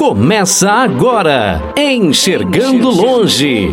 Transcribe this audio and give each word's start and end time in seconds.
Começa 0.00 0.70
agora, 0.70 1.62
Enxergando 1.76 2.88
Longe. 2.88 3.70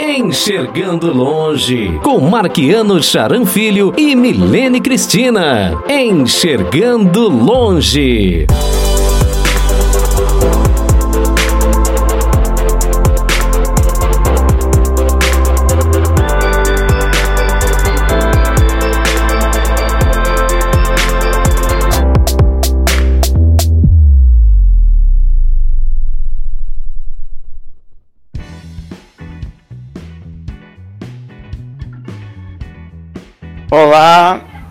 Enxergando 0.00 1.12
Longe, 1.16 2.00
com 2.02 2.18
Marquiano 2.18 3.00
Charan 3.00 3.46
Filho 3.46 3.94
e 3.96 4.16
Milene 4.16 4.80
Cristina. 4.80 5.80
Enxergando 5.88 7.28
Longe. 7.28 8.48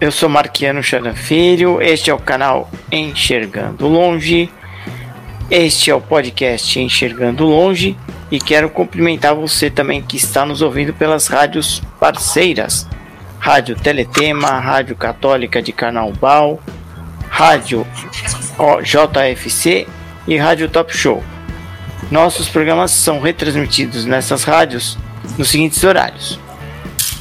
Eu 0.03 0.11
sou 0.11 0.27
Marquiano 0.27 0.83
Charan 0.83 1.13
Filho, 1.13 1.81
este 1.81 2.11
é 2.11 2.13
o 2.13 2.19
canal 2.19 2.69
Enxergando 2.91 3.87
Longe, 3.87 4.51
este 5.49 5.91
é 5.91 5.95
o 5.95 6.01
podcast 6.01 6.77
Enxergando 6.77 7.45
Longe 7.45 7.97
e 8.29 8.37
quero 8.37 8.69
cumprimentar 8.69 9.33
você 9.33 9.69
também 9.69 10.01
que 10.01 10.17
está 10.17 10.45
nos 10.45 10.61
ouvindo 10.61 10.93
pelas 10.93 11.27
rádios 11.27 11.81
parceiras, 12.01 12.85
Rádio 13.39 13.77
Teletema, 13.77 14.59
Rádio 14.59 14.93
Católica 14.97 15.61
de 15.61 15.71
Carnaubal, 15.71 16.59
Rádio 17.29 17.87
JFC 18.83 19.87
e 20.27 20.35
Rádio 20.35 20.67
Top 20.67 20.93
Show. 20.93 21.23
Nossos 22.11 22.49
programas 22.49 22.91
são 22.91 23.21
retransmitidos 23.21 24.03
nessas 24.03 24.43
rádios 24.43 24.97
nos 25.37 25.47
seguintes 25.47 25.81
horários. 25.81 26.37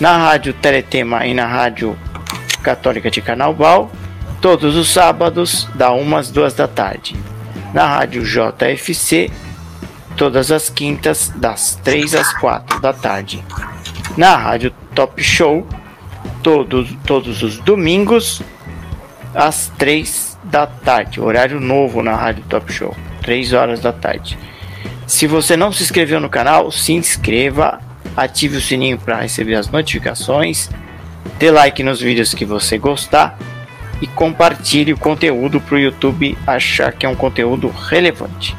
Na 0.00 0.16
Rádio 0.16 0.52
Teletema 0.52 1.24
e 1.24 1.32
na 1.32 1.46
Rádio 1.46 1.96
Católica 2.62 3.10
de 3.10 3.20
Carnaval, 3.20 3.90
todos 4.40 4.76
os 4.76 4.88
sábados, 4.88 5.68
da 5.74 5.92
1 5.92 6.16
às 6.16 6.30
2 6.30 6.54
da 6.54 6.68
tarde. 6.68 7.16
Na 7.74 7.86
Rádio 7.86 8.22
JFC, 8.22 9.30
todas 10.16 10.50
as 10.50 10.70
quintas, 10.70 11.32
das 11.36 11.78
3 11.82 12.14
às 12.14 12.32
4 12.34 12.80
da 12.80 12.92
tarde. 12.92 13.44
Na 14.16 14.36
Rádio 14.36 14.72
Top 14.94 15.22
Show, 15.22 15.66
todos, 16.42 16.94
todos 17.06 17.42
os 17.42 17.58
domingos, 17.58 18.42
às 19.34 19.70
3 19.78 20.38
da 20.44 20.66
tarde. 20.66 21.20
Horário 21.20 21.60
novo 21.60 22.02
na 22.02 22.14
Rádio 22.14 22.44
Top 22.48 22.72
Show, 22.72 22.96
3 23.22 23.52
horas 23.52 23.80
da 23.80 23.92
tarde. 23.92 24.38
Se 25.06 25.26
você 25.26 25.56
não 25.56 25.72
se 25.72 25.82
inscreveu 25.82 26.20
no 26.20 26.28
canal, 26.28 26.70
se 26.70 26.92
inscreva 26.92 27.80
ative 28.16 28.56
o 28.56 28.60
sininho 28.60 28.98
para 28.98 29.20
receber 29.20 29.54
as 29.54 29.68
notificações, 29.68 30.70
dê 31.42 31.50
like 31.50 31.82
nos 31.82 32.00
vídeos 32.00 32.32
que 32.32 32.44
você 32.44 32.78
gostar 32.78 33.36
e 34.00 34.06
compartilhe 34.06 34.92
o 34.92 34.96
conteúdo 34.96 35.60
para 35.60 35.74
o 35.74 35.78
YouTube 35.80 36.38
achar 36.46 36.92
que 36.92 37.04
é 37.04 37.08
um 37.08 37.16
conteúdo 37.16 37.66
relevante. 37.66 38.56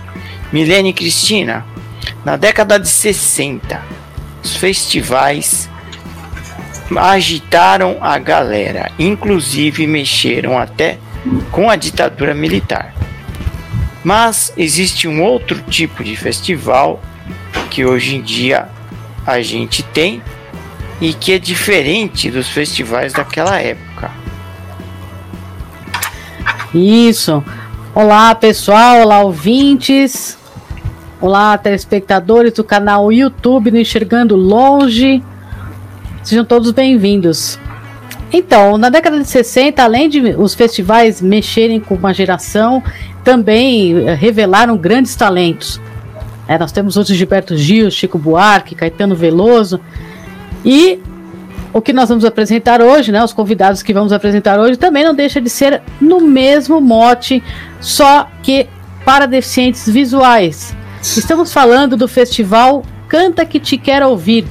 Milene 0.52 0.92
Cristina, 0.92 1.66
na 2.26 2.36
década 2.36 2.78
de 2.78 2.90
60, 2.90 3.82
os 4.44 4.58
festivais 4.58 5.70
agitaram 6.94 8.00
a 8.02 8.20
galera, 8.20 8.92
inclusive 9.00 9.88
mexeram 9.88 10.60
até 10.60 10.98
com 11.52 11.70
a 11.70 11.78
ditadura 11.78 12.34
militar. 12.34 12.94
Mas 14.04 14.52
existe 14.58 15.08
um 15.08 15.24
outro 15.24 15.62
tipo 15.70 16.04
de 16.04 16.18
festival 16.18 17.02
que 17.72 17.86
hoje 17.86 18.18
em 18.18 18.22
dia 18.22 18.68
a 19.26 19.42
gente 19.42 19.84
tem 19.84 20.22
e 21.04 21.14
que 21.14 21.34
é 21.34 21.38
diferente 21.38 22.32
dos 22.32 22.48
festivais 22.48 23.12
daquela 23.12 23.60
época. 23.60 24.10
Isso. 26.74 27.44
Olá, 27.94 28.34
pessoal, 28.34 29.02
olá, 29.02 29.20
ouvintes. 29.20 30.38
Olá, 31.20 31.58
telespectadores 31.58 32.54
do 32.54 32.64
canal 32.64 33.12
YouTube 33.12 33.70
no 33.70 33.78
Enxergando 33.78 34.38
Longe. 34.38 35.22
Sejam 36.24 36.46
todos 36.46 36.72
bem-vindos. 36.72 37.60
Então, 38.32 38.78
na 38.78 38.90
década 38.90 39.20
de 39.20 39.28
60, 39.28 39.84
além 39.84 40.08
de 40.08 40.20
os 40.38 40.54
festivais 40.54 41.22
mexerem 41.22 41.82
com 41.82 41.96
uma 41.96 42.14
geração, 42.14 42.82
também 43.26 44.08
eh, 44.08 44.14
revelaram 44.14 44.78
grandes 44.78 45.16
talentos. 45.18 45.82
É, 46.48 46.58
nós 46.58 46.72
temos 46.72 46.96
outros 46.96 47.16
Gilberto 47.18 47.58
Gil, 47.58 47.92
Chico 47.92 48.18
Buarque, 48.18 48.74
Caetano 48.74 49.16
Veloso. 49.16 49.82
E 50.64 51.00
o 51.74 51.82
que 51.82 51.92
nós 51.92 52.10
vamos 52.10 52.24
apresentar 52.24 52.82
hoje, 52.82 53.12
né, 53.12 53.24
os 53.24 53.34
convidados 53.34 53.82
que 53.82 53.94
vamos 53.94 54.14
apresentar 54.14 54.60
hoje, 54.60 54.78
também 54.78 55.04
não 55.04 55.14
deixa 55.14 55.42
de 55.42 55.50
ser 55.50 55.82
no 56.00 56.22
mesmo 56.22 56.80
mote, 56.80 57.44
só 57.80 58.28
que 58.42 58.68
para 59.04 59.26
deficientes 59.26 59.88
visuais. 59.90 60.76
Estamos 61.02 61.52
falando 61.52 61.98
do 61.98 62.08
festival 62.08 62.84
Canta 63.08 63.46
que 63.46 63.60
Te 63.60 63.78
Quero 63.78 64.10
Ouvir. 64.10 64.46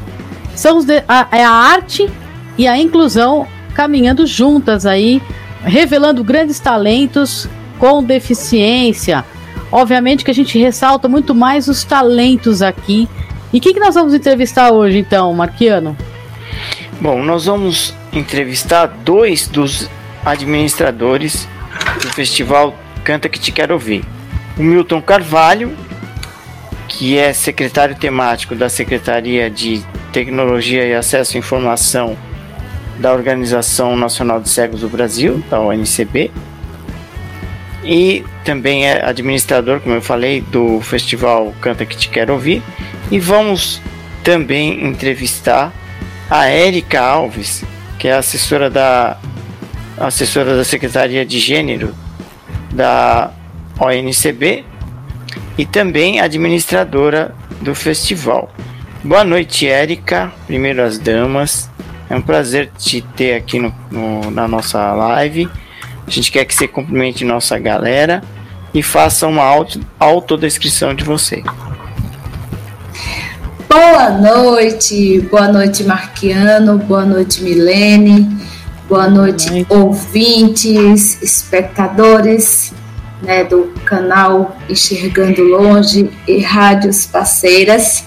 São 0.54 0.80
a, 1.08 1.28
é 1.32 1.44
a 1.44 1.50
arte 1.50 2.10
e 2.58 2.66
a 2.66 2.76
inclusão 2.76 3.46
caminhando 3.74 4.26
juntas 4.26 4.84
aí, 4.84 5.22
revelando 5.62 6.22
grandes 6.22 6.60
talentos 6.60 7.48
com 7.78 8.02
deficiência, 8.02 9.24
Obviamente 9.72 10.22
que 10.22 10.30
a 10.30 10.34
gente 10.34 10.58
ressalta 10.58 11.08
muito 11.08 11.34
mais 11.34 11.66
os 11.66 11.82
talentos 11.82 12.60
aqui. 12.60 13.08
E 13.52 13.60
quem 13.60 13.74
que 13.74 13.80
nós 13.80 13.94
vamos 13.94 14.14
entrevistar 14.14 14.72
hoje, 14.72 14.98
então, 14.98 15.32
Marquiano? 15.34 15.96
Bom, 17.00 17.22
nós 17.22 17.44
vamos 17.44 17.94
entrevistar 18.12 18.86
dois 18.86 19.46
dos 19.46 19.88
administradores 20.24 21.48
do 22.00 22.08
festival 22.10 22.74
Canta 23.04 23.28
Que 23.28 23.38
Te 23.38 23.52
Quero 23.52 23.74
Ouvir. 23.74 24.04
O 24.56 24.62
Milton 24.62 25.02
Carvalho, 25.02 25.76
que 26.88 27.18
é 27.18 27.32
secretário 27.32 27.94
temático 27.94 28.54
da 28.54 28.68
Secretaria 28.68 29.50
de 29.50 29.82
Tecnologia 30.12 30.86
e 30.86 30.94
Acesso 30.94 31.36
à 31.36 31.38
Informação 31.38 32.16
da 32.98 33.12
Organização 33.12 33.96
Nacional 33.96 34.40
de 34.40 34.48
Cegos 34.48 34.80
do 34.80 34.88
Brasil, 34.88 35.42
da 35.50 35.58
ONCB, 35.60 36.30
e 37.84 38.24
também 38.44 38.86
é 38.86 39.04
administrador, 39.04 39.80
como 39.80 39.94
eu 39.94 40.02
falei, 40.02 40.40
do 40.40 40.80
festival 40.80 41.54
Canta 41.60 41.86
Que 41.86 41.96
Te 41.96 42.08
Quero 42.08 42.32
Ouvir. 42.32 42.62
E 43.10 43.18
vamos 43.18 43.80
também 44.22 44.84
entrevistar 44.86 45.72
a 46.30 46.46
Érica 46.46 47.00
Alves, 47.00 47.64
que 47.98 48.08
é 48.08 48.12
assessora 48.12 48.70
da 48.70 49.18
assessora 49.98 50.56
da 50.56 50.64
Secretaria 50.64 51.24
de 51.24 51.38
Gênero 51.38 51.94
da 52.72 53.30
ONCB 53.78 54.64
e 55.58 55.66
também 55.66 56.20
administradora 56.20 57.34
do 57.60 57.74
festival. 57.74 58.52
Boa 59.04 59.24
noite, 59.24 59.68
Érica. 59.68 60.32
Primeiro 60.46 60.82
as 60.82 60.98
damas. 60.98 61.70
É 62.08 62.16
um 62.16 62.22
prazer 62.22 62.70
te 62.78 63.00
ter 63.00 63.34
aqui 63.34 63.58
no, 63.58 63.74
no, 63.90 64.30
na 64.30 64.46
nossa 64.46 64.92
live. 64.92 65.48
A 66.12 66.14
gente 66.14 66.30
quer 66.30 66.44
que 66.44 66.54
você 66.54 66.68
cumprimente 66.68 67.24
nossa 67.24 67.58
galera 67.58 68.22
e 68.74 68.82
faça 68.82 69.26
uma 69.26 69.42
auto, 69.42 69.80
autodescrição 69.98 70.94
de 70.94 71.04
você. 71.04 71.42
Boa 73.66 74.10
noite, 74.10 75.20
boa 75.30 75.48
noite 75.48 75.82
Marquiano, 75.84 76.76
boa 76.76 77.06
noite 77.06 77.42
Milene, 77.42 78.28
boa 78.86 79.08
noite, 79.08 79.46
boa 79.46 79.56
noite. 79.56 79.66
ouvintes, 79.70 81.22
espectadores 81.22 82.74
né, 83.22 83.44
do 83.44 83.72
canal 83.86 84.54
Enxergando 84.68 85.42
Longe 85.42 86.10
e 86.28 86.42
rádios 86.42 87.06
parceiras. 87.06 88.04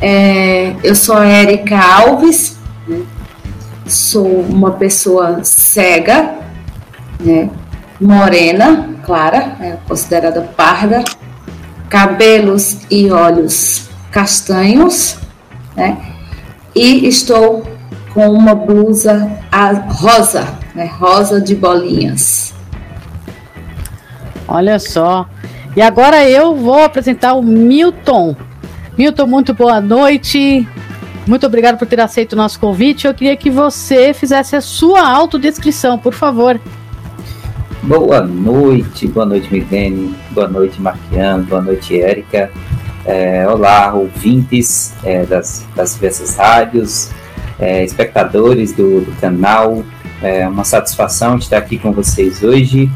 É, 0.00 0.74
eu 0.82 0.96
sou 0.96 1.16
a 1.16 1.24
Érica 1.24 1.78
Alves, 1.78 2.58
né, 2.88 3.00
sou 3.86 4.40
uma 4.40 4.72
pessoa 4.72 5.44
cega, 5.44 6.41
né, 7.22 7.50
morena, 8.00 8.90
clara, 9.04 9.56
é 9.60 9.76
considerada 9.86 10.42
parda, 10.56 11.02
cabelos 11.88 12.78
e 12.90 13.10
olhos 13.10 13.88
castanhos, 14.10 15.16
né, 15.76 15.98
e 16.74 17.06
estou 17.06 17.66
com 18.12 18.28
uma 18.30 18.54
blusa 18.54 19.30
rosa, 19.88 20.58
né, 20.74 20.84
rosa 20.84 21.40
de 21.40 21.54
bolinhas. 21.54 22.54
Olha 24.46 24.78
só. 24.78 25.26
E 25.74 25.80
agora 25.80 26.28
eu 26.28 26.54
vou 26.54 26.82
apresentar 26.82 27.32
o 27.32 27.42
Milton. 27.42 28.36
Milton, 28.98 29.26
muito 29.26 29.54
boa 29.54 29.80
noite. 29.80 30.68
Muito 31.26 31.46
obrigado 31.46 31.78
por 31.78 31.86
ter 31.86 32.00
aceito 32.00 32.34
o 32.34 32.36
nosso 32.36 32.58
convite. 32.60 33.06
Eu 33.06 33.14
queria 33.14 33.36
que 33.36 33.48
você 33.48 34.12
fizesse 34.12 34.54
a 34.56 34.60
sua 34.60 35.08
autodescrição, 35.08 35.98
por 35.98 36.12
favor. 36.12 36.60
Boa 37.82 38.20
noite, 38.20 39.08
boa 39.08 39.26
noite, 39.26 39.52
Milene, 39.52 40.14
boa 40.30 40.46
noite, 40.46 40.80
Marquiano, 40.80 41.42
boa 41.42 41.60
noite, 41.60 42.00
Érica. 42.00 42.48
É, 43.04 43.44
olá, 43.48 43.92
ouvintes 43.92 44.94
é, 45.02 45.26
das, 45.26 45.66
das 45.74 45.94
diversas 45.94 46.36
rádios, 46.36 47.10
é, 47.58 47.82
espectadores 47.82 48.70
do, 48.70 49.00
do, 49.00 49.20
canal. 49.20 49.82
É 50.22 50.46
uma 50.46 50.62
satisfação 50.62 51.38
estar 51.38 51.58
aqui 51.58 51.76
com 51.76 51.90
vocês 51.90 52.44
hoje. 52.44 52.88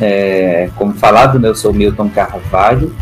É, 0.00 0.68
como 0.74 0.92
falado, 0.94 1.38
né, 1.38 1.48
eu 1.48 1.54
sou 1.54 1.72
Milton 1.72 2.08
Carvalho, 2.08 2.92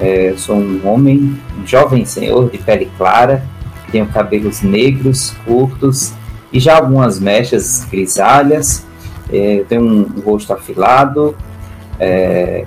é, 0.00 0.32
sou 0.36 0.54
um 0.54 0.80
homem, 0.86 1.36
um 1.60 1.66
jovem 1.66 2.04
senhor 2.04 2.50
de 2.50 2.58
pele 2.58 2.88
clara, 2.96 3.44
tenho 3.90 4.06
cabelos 4.06 4.62
negros, 4.62 5.34
curtos 5.44 6.12
e 6.52 6.60
já 6.60 6.76
algumas 6.76 7.18
mechas 7.18 7.84
grisalhas. 7.90 8.86
É, 9.32 9.64
tenho 9.68 9.82
um, 9.82 10.00
um 10.16 10.20
rosto 10.20 10.52
afilado. 10.52 11.36
É, 11.98 12.64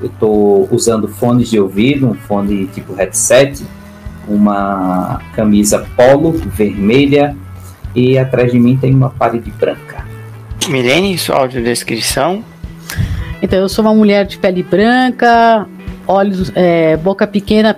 eu 0.00 0.06
estou 0.06 0.68
usando 0.72 1.06
fones 1.08 1.48
de 1.48 1.60
ouvido, 1.60 2.08
um 2.08 2.14
fone 2.14 2.66
tipo 2.66 2.94
headset, 2.94 3.64
uma 4.26 5.20
camisa 5.34 5.86
polo 5.96 6.32
vermelha 6.32 7.36
e 7.94 8.18
atrás 8.18 8.50
de 8.50 8.58
mim 8.58 8.76
tem 8.76 8.94
uma 8.94 9.10
parede 9.10 9.50
branca. 9.52 10.04
Milene, 10.68 11.16
sua 11.18 11.36
audiodescrição? 11.36 12.44
Então, 13.40 13.58
eu 13.58 13.68
sou 13.68 13.84
uma 13.84 13.94
mulher 13.94 14.24
de 14.24 14.38
pele 14.38 14.62
branca, 14.62 15.66
olhos, 16.06 16.52
é, 16.54 16.96
boca 16.96 17.26
pequena, 17.26 17.76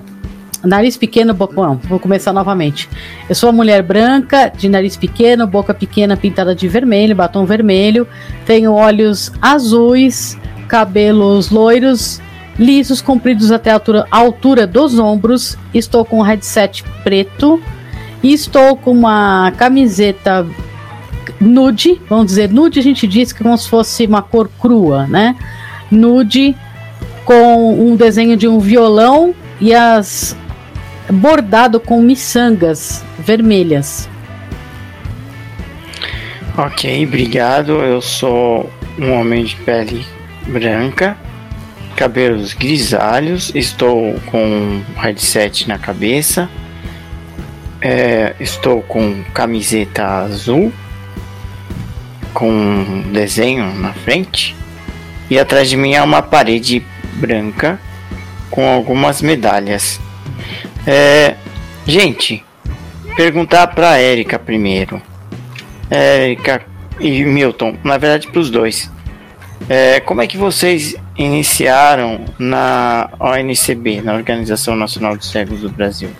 nariz 0.64 0.96
pequeno, 0.96 1.34
boca. 1.34 1.54
Não, 1.54 1.76
vou 1.76 1.98
começar 1.98 2.32
novamente. 2.32 2.88
Eu 3.28 3.34
sou 3.34 3.50
uma 3.50 3.56
mulher 3.56 3.82
branca, 3.82 4.52
de 4.56 4.68
nariz 4.68 4.96
pequeno, 4.96 5.46
boca 5.46 5.74
pequena, 5.74 6.16
pintada 6.16 6.54
de 6.54 6.66
vermelho, 6.68 7.14
batom 7.14 7.44
vermelho. 7.44 8.06
Tenho 8.46 8.72
olhos 8.72 9.32
azuis, 9.40 10.38
cabelos 10.68 11.50
loiros, 11.50 12.20
lisos, 12.58 13.00
compridos 13.00 13.50
até 13.52 13.70
a 13.70 13.74
altura, 13.74 14.06
a 14.10 14.18
altura 14.18 14.66
dos 14.66 14.98
ombros. 14.98 15.56
Estou 15.72 16.04
com 16.04 16.18
um 16.18 16.22
headset 16.22 16.84
preto. 17.02 17.62
E 18.22 18.32
estou 18.32 18.74
com 18.74 18.90
uma 18.90 19.52
camiseta 19.58 20.46
nude, 21.38 22.00
vamos 22.08 22.26
dizer, 22.26 22.50
nude 22.50 22.78
a 22.78 22.82
gente 22.82 23.06
diz 23.06 23.32
que 23.32 23.42
é 23.42 23.44
como 23.44 23.58
se 23.58 23.68
fosse 23.68 24.06
uma 24.06 24.22
cor 24.22 24.50
crua, 24.58 25.06
né? 25.06 25.36
Nude 25.90 26.56
com 27.24 27.74
um 27.78 27.96
desenho 27.96 28.36
de 28.36 28.48
um 28.48 28.58
violão 28.58 29.34
e 29.60 29.74
as 29.74 30.36
bordado 31.10 31.78
com 31.78 32.00
miçangas 32.00 33.04
vermelhas. 33.18 34.08
Ok, 36.56 37.04
obrigado. 37.04 37.72
Eu 37.82 38.00
sou 38.00 38.70
um 38.98 39.12
homem 39.12 39.44
de 39.44 39.56
pele 39.56 40.06
branca, 40.46 41.16
cabelos 41.96 42.52
grisalhos, 42.52 43.50
estou 43.54 44.14
com 44.26 44.44
um 44.46 44.84
headset 44.96 45.68
na 45.68 45.78
cabeça, 45.78 46.48
é, 47.80 48.34
estou 48.38 48.82
com 48.82 49.24
camiseta 49.34 50.04
azul, 50.06 50.72
com 52.32 52.50
um 52.50 53.12
desenho 53.12 53.74
na 53.74 53.92
frente, 53.92 54.54
e 55.28 55.38
atrás 55.38 55.68
de 55.68 55.76
mim 55.76 55.94
é 55.94 56.02
uma 56.02 56.22
parede 56.22 56.84
branca 57.14 57.80
com 58.50 58.68
algumas 58.68 59.22
medalhas. 59.22 60.00
É, 60.86 61.36
gente, 61.86 62.44
perguntar 63.16 63.68
para 63.68 63.98
Érica 63.98 64.38
primeiro. 64.38 65.00
Érica 65.90 66.62
e 67.00 67.24
Milton, 67.24 67.76
na 67.82 67.96
verdade 67.96 68.28
para 68.28 68.40
os 68.40 68.50
dois. 68.50 68.90
É, 69.68 70.00
como 70.00 70.20
é 70.20 70.26
que 70.26 70.36
vocês 70.36 70.94
iniciaram 71.16 72.20
na 72.38 73.08
ONCB, 73.18 74.02
na 74.02 74.14
Organização 74.14 74.76
Nacional 74.76 75.16
dos 75.16 75.30
Cegos 75.30 75.60
do 75.60 75.70
Brasil? 75.70 76.10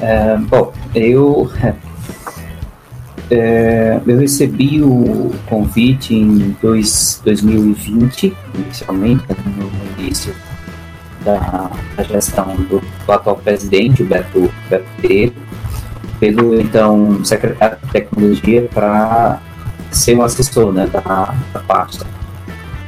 É, 0.00 0.36
bom, 0.36 0.72
eu 0.94 1.50
é, 3.30 4.00
eu 4.06 4.18
recebi 4.18 4.80
o 4.82 5.34
convite 5.46 6.14
em 6.14 6.56
dois, 6.62 7.20
2020, 7.24 8.36
inicialmente, 8.54 9.24
no 9.46 10.02
início 10.02 10.34
da, 11.24 11.70
da 11.96 12.02
gestão 12.02 12.54
do, 12.56 12.80
do, 12.80 13.12
atual 13.12 13.36
presidente, 13.36 14.02
o 14.02 14.06
Beto, 14.06 14.52
Beto 14.68 14.84
Pereira, 15.00 15.32
pelo 16.20 16.60
então 16.60 17.24
secretário 17.24 17.78
de 17.82 17.92
Tecnologia 17.92 18.68
para 18.72 19.40
ser 19.90 20.16
um 20.16 20.22
assessor 20.22 20.72
né, 20.72 20.86
da, 20.86 21.34
da 21.52 21.60
pasta. 21.60 22.06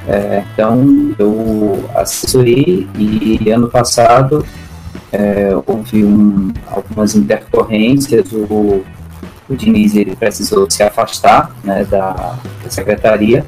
É, 0.07 0.45
então, 0.53 1.15
eu 1.19 1.89
assessorei 1.95 2.87
e 2.99 3.51
ano 3.51 3.69
passado 3.69 4.45
é, 5.15 5.51
houve 5.67 6.05
um, 6.05 6.53
algumas 6.67 7.15
intercorrências, 7.15 8.33
o, 8.33 8.85
o 9.49 9.57
Diniz 9.57 9.95
ele 9.95 10.17
precisou 10.17 10.69
se 10.69 10.83
afastar 10.83 11.55
né, 11.63 11.85
da, 11.85 12.37
da 12.63 12.71
secretaria 12.71 13.47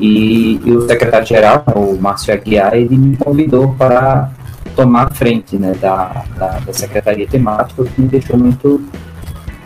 e, 0.00 0.58
e 0.64 0.72
o 0.72 0.86
secretário-geral, 0.86 1.62
o 1.76 1.96
Márcio 2.00 2.32
Aguiar, 2.32 2.74
ele 2.74 2.96
me 2.96 3.16
convidou 3.16 3.74
para 3.74 4.30
tomar 4.74 5.12
frente 5.12 5.56
né, 5.56 5.74
da, 5.80 6.24
da, 6.36 6.58
da 6.60 6.72
secretaria 6.72 7.26
temática, 7.26 7.82
o 7.82 7.84
que 7.84 8.00
me 8.00 8.08
deixou 8.08 8.38
muito, 8.38 8.82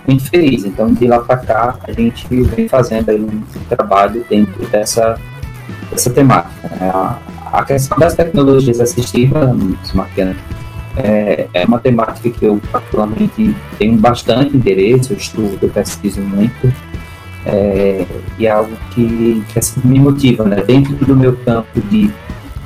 muito 0.07 0.29
feliz. 0.29 0.65
Então, 0.65 0.93
de 0.93 1.07
lá 1.07 1.21
para 1.21 1.37
cá, 1.37 1.77
a 1.87 1.93
gente 1.93 2.27
vem 2.29 2.69
fazendo 2.69 3.11
aí 3.11 3.21
um, 3.21 3.43
trabalho 3.69 4.25
dentro 4.29 4.67
dessa, 4.69 5.19
dessa 5.91 6.11
temática. 6.11 6.69
Né? 6.69 6.91
A, 6.93 7.19
a 7.53 7.65
questão 7.65 7.97
das 7.97 8.15
tecnologias 8.15 8.81
assistivas, 8.81 9.55
Marquiana, 9.95 10.35
é, 10.97 11.47
é 11.55 11.65
uma 11.65 11.79
temática 11.79 12.31
que 12.31 12.45
eu 12.45 12.61
particularmente 12.73 13.55
tenho 13.79 13.97
bastante 13.99 14.57
interesse, 14.57 15.13
eu 15.13 15.17
estudo, 15.17 15.59
eu 15.63 15.69
pesquiso 15.69 16.21
muito, 16.21 16.73
é, 17.47 18.07
e 18.39 18.47
é 18.47 18.51
algo 18.51 18.75
que, 18.91 19.45
que 19.49 19.59
assim, 19.59 19.81
me 19.85 19.99
motiva, 19.99 20.45
né? 20.45 20.63
Dentro 20.63 20.95
do 20.97 21.17
meu 21.17 21.37
campo 21.37 21.81
de, 21.91 22.11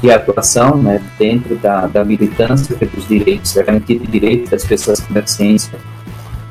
de 0.00 0.10
atuação, 0.10 0.76
né? 0.76 1.02
Dentro 1.18 1.56
da, 1.56 1.86
da 1.86 2.04
militância 2.04 2.76
pelos 2.76 3.06
direitos, 3.08 3.54
da 3.54 3.62
garantia 3.62 3.98
de 3.98 4.06
direitos 4.06 4.50
das 4.50 4.64
pessoas 4.64 5.00
com 5.00 5.12
deficiência, 5.12 5.78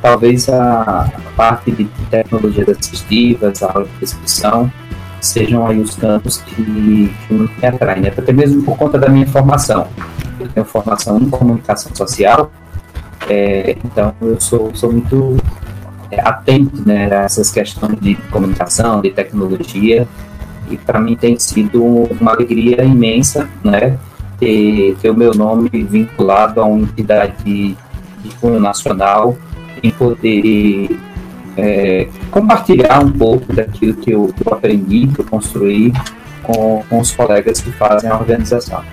talvez 0.01 0.49
a, 0.49 1.01
a 1.03 1.31
parte 1.35 1.71
de 1.71 1.85
tecnologias 2.09 2.69
assistivas, 2.69 3.63
a 3.63 3.85
descrição, 3.99 4.71
sejam 5.21 5.65
aí 5.65 5.79
os 5.79 5.95
campos 5.95 6.37
que, 6.37 7.13
que 7.27 7.33
me 7.33 7.49
atraem, 7.65 8.01
né? 8.01 8.13
até 8.15 8.31
mesmo 8.31 8.63
por 8.63 8.77
conta 8.77 8.97
da 8.97 9.09
minha 9.09 9.27
formação. 9.27 9.87
Eu 10.39 10.47
tenho 10.49 10.65
formação 10.65 11.17
em 11.17 11.29
comunicação 11.29 11.95
social, 11.95 12.51
é, 13.27 13.75
então 13.83 14.13
eu 14.21 14.39
sou, 14.39 14.73
sou 14.75 14.91
muito 14.91 15.37
atento 16.15 16.81
né, 16.85 17.11
a 17.11 17.23
essas 17.23 17.51
questões 17.51 17.99
de 17.99 18.15
comunicação, 18.31 19.01
de 19.01 19.11
tecnologia, 19.11 20.07
e 20.69 20.77
para 20.77 20.99
mim 20.99 21.15
tem 21.15 21.37
sido 21.39 21.83
uma 21.83 22.31
alegria 22.31 22.83
imensa 22.83 23.49
né, 23.63 23.97
ter, 24.39 24.95
ter 25.01 25.09
o 25.09 25.15
meu 25.15 25.33
nome 25.33 25.69
vinculado 25.69 26.61
a 26.61 26.65
uma 26.65 26.81
entidade 26.81 27.33
de, 27.43 27.75
de 28.23 28.35
cunho 28.35 28.59
nacional 28.59 29.37
e 29.81 29.91
poder 29.91 30.97
é, 31.55 32.07
compartilhar 32.31 32.99
um 32.99 33.11
pouco 33.11 33.53
daquilo 33.53 33.95
que 33.95 34.11
eu, 34.11 34.33
que 34.35 34.47
eu 34.47 34.53
aprendi, 34.53 35.07
que 35.07 35.19
eu 35.19 35.25
construí 35.25 35.93
com, 36.43 36.83
com 36.89 36.99
os 36.99 37.11
colegas 37.11 37.61
que 37.61 37.71
fazem 37.71 38.09
a 38.09 38.15
organização. 38.15 38.83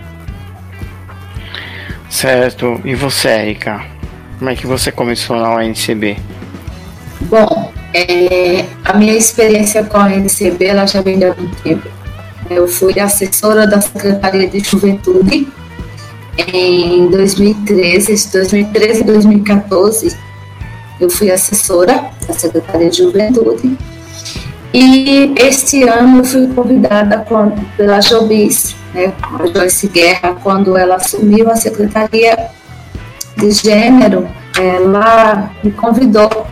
Certo. 2.08 2.80
E 2.84 2.94
você, 2.94 3.28
Erika? 3.28 3.84
Como 4.38 4.50
é 4.50 4.54
que 4.54 4.66
você 4.66 4.92
começou 4.92 5.36
na 5.36 5.50
ONCB? 5.54 6.16
Bom, 7.24 7.72
é, 7.92 8.64
a 8.84 8.96
minha 8.96 9.16
experiência 9.16 9.84
com 9.84 9.96
a 9.96 10.10
NCB 10.10 10.66
ela 10.66 10.86
já 10.86 11.00
vem 11.00 11.18
de 11.18 11.26
algum 11.26 11.48
tempo. 11.62 11.88
Eu 12.50 12.68
fui 12.68 12.98
assessora 13.00 13.66
da 13.66 13.80
Secretaria 13.80 14.48
de 14.48 14.60
Juventude 14.60 15.48
em 16.36 17.08
2013, 17.08 18.28
2013 18.32 19.00
e 19.00 19.04
2014. 19.04 20.16
Eu 21.00 21.08
fui 21.08 21.30
assessora 21.30 22.10
da 22.26 22.34
Secretaria 22.34 22.90
de 22.90 22.98
Juventude. 22.98 23.78
E 24.72 25.32
este 25.36 25.84
ano 25.84 26.18
eu 26.18 26.24
fui 26.24 26.48
convidada 26.48 27.24
pela 27.76 28.00
Jobis, 28.00 28.74
né, 28.92 29.12
a 29.22 29.46
Joyce 29.46 29.86
Guerra, 29.86 30.36
quando 30.42 30.76
ela 30.76 30.96
assumiu 30.96 31.48
a 31.48 31.54
Secretaria 31.54 32.50
de 33.36 33.50
Gênero, 33.52 34.28
ela 34.58 35.50
me 35.62 35.70
convidou 35.70 36.46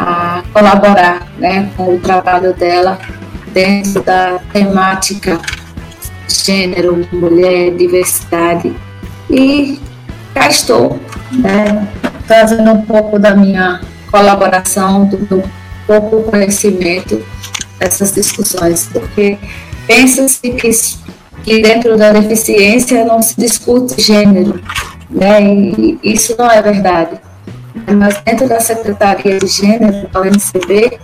a 0.00 0.42
colaborar 0.54 1.26
né, 1.36 1.70
com 1.76 1.94
o 1.94 2.00
trabalho 2.00 2.54
dela 2.54 2.98
dentro 3.52 4.02
da 4.02 4.38
temática 4.50 5.38
gênero, 6.26 7.06
mulher, 7.12 7.74
diversidade. 7.76 8.74
E 9.28 9.78
cá 10.32 10.48
estou, 10.48 10.98
né, 11.32 11.86
trazendo 12.26 12.70
um 12.70 12.82
pouco 12.82 13.18
da 13.18 13.34
minha 13.36 13.82
colaboração, 14.10 15.04
do 15.04 15.18
meu 15.28 15.44
pouco 15.86 16.22
conhecimento 16.30 17.22
dessas 17.78 18.12
discussões, 18.12 18.88
porque 18.90 19.38
pensa-se 19.86 20.50
que, 20.52 20.70
que 21.42 21.60
dentro 21.60 21.98
da 21.98 22.10
deficiência 22.12 23.04
não 23.04 23.20
se 23.20 23.38
discute 23.38 24.00
gênero, 24.00 24.62
né? 25.10 25.42
E 25.42 25.98
isso 26.02 26.34
não 26.38 26.50
é 26.50 26.62
verdade. 26.62 27.20
Mas 27.96 28.20
dentro 28.22 28.48
da 28.48 28.60
Secretaria 28.60 29.38
de 29.38 29.46
Gênero 29.46 30.08
da 30.08 30.20
UNCB, 30.20 30.98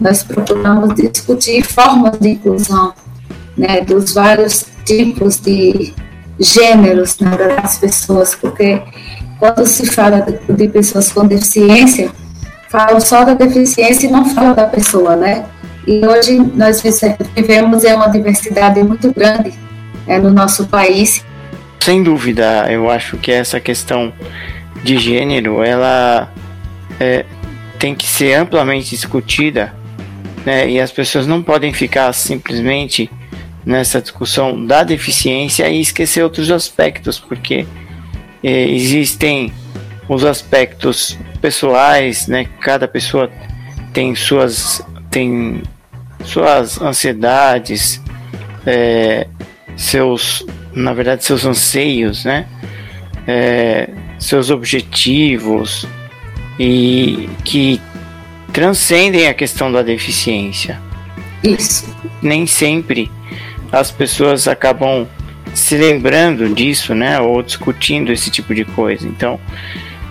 nós 0.00 0.22
procuramos 0.22 0.94
discutir 0.94 1.64
formas 1.64 2.18
de 2.18 2.30
inclusão, 2.30 2.92
né, 3.56 3.80
dos 3.80 4.12
vários 4.12 4.66
tipos 4.84 5.38
de 5.38 5.94
gêneros 6.38 7.18
né, 7.20 7.36
das 7.36 7.78
pessoas, 7.78 8.34
porque 8.34 8.82
quando 9.38 9.66
se 9.66 9.86
fala 9.86 10.20
de, 10.20 10.52
de 10.52 10.68
pessoas 10.68 11.12
com 11.12 11.26
deficiência, 11.26 12.10
falam 12.68 13.00
só 13.00 13.24
da 13.24 13.34
deficiência 13.34 14.06
e 14.06 14.10
não 14.10 14.24
falam 14.24 14.54
da 14.54 14.66
pessoa, 14.66 15.16
né? 15.16 15.46
E 15.86 16.04
hoje 16.04 16.38
nós 16.54 16.82
vivemos 17.34 17.84
em 17.84 17.92
uma 17.92 18.08
diversidade 18.08 18.82
muito 18.82 19.12
grande 19.12 19.52
né, 20.06 20.18
no 20.18 20.30
nosso 20.30 20.66
país. 20.66 21.24
Sem 21.80 22.02
dúvida, 22.02 22.66
eu 22.72 22.90
acho 22.90 23.18
que 23.18 23.30
essa 23.30 23.60
questão 23.60 24.12
de 24.84 24.98
gênero, 24.98 25.62
ela 25.62 26.30
é, 27.00 27.24
tem 27.78 27.94
que 27.94 28.06
ser 28.06 28.34
amplamente 28.34 28.90
discutida, 28.90 29.74
né? 30.44 30.68
E 30.70 30.78
as 30.78 30.92
pessoas 30.92 31.26
não 31.26 31.42
podem 31.42 31.72
ficar 31.72 32.12
simplesmente 32.12 33.10
nessa 33.64 34.00
discussão 34.00 34.64
da 34.66 34.84
deficiência 34.84 35.68
e 35.70 35.80
esquecer 35.80 36.22
outros 36.22 36.50
aspectos, 36.50 37.18
porque 37.18 37.66
é, 38.42 38.68
existem 38.68 39.50
os 40.06 40.22
aspectos 40.22 41.18
pessoais, 41.40 42.28
né? 42.28 42.44
Cada 42.60 42.86
pessoa 42.86 43.30
tem 43.92 44.14
suas 44.14 44.84
tem 45.10 45.62
suas 46.24 46.80
ansiedades, 46.80 48.02
é, 48.66 49.26
seus 49.76 50.44
na 50.74 50.92
verdade 50.92 51.24
seus 51.24 51.46
anseios, 51.46 52.24
né? 52.26 52.46
É, 53.26 53.88
seus 54.18 54.50
objetivos 54.50 55.86
e 56.58 57.28
que 57.44 57.80
transcendem 58.52 59.28
a 59.28 59.34
questão 59.34 59.72
da 59.72 59.82
deficiência. 59.82 60.80
Isso. 61.42 61.94
Nem 62.22 62.46
sempre 62.46 63.10
as 63.72 63.90
pessoas 63.90 64.46
acabam 64.46 65.06
se 65.52 65.76
lembrando 65.76 66.48
disso, 66.48 66.94
né, 66.94 67.20
ou 67.20 67.42
discutindo 67.42 68.12
esse 68.12 68.30
tipo 68.30 68.54
de 68.54 68.64
coisa. 68.64 69.06
Então, 69.06 69.38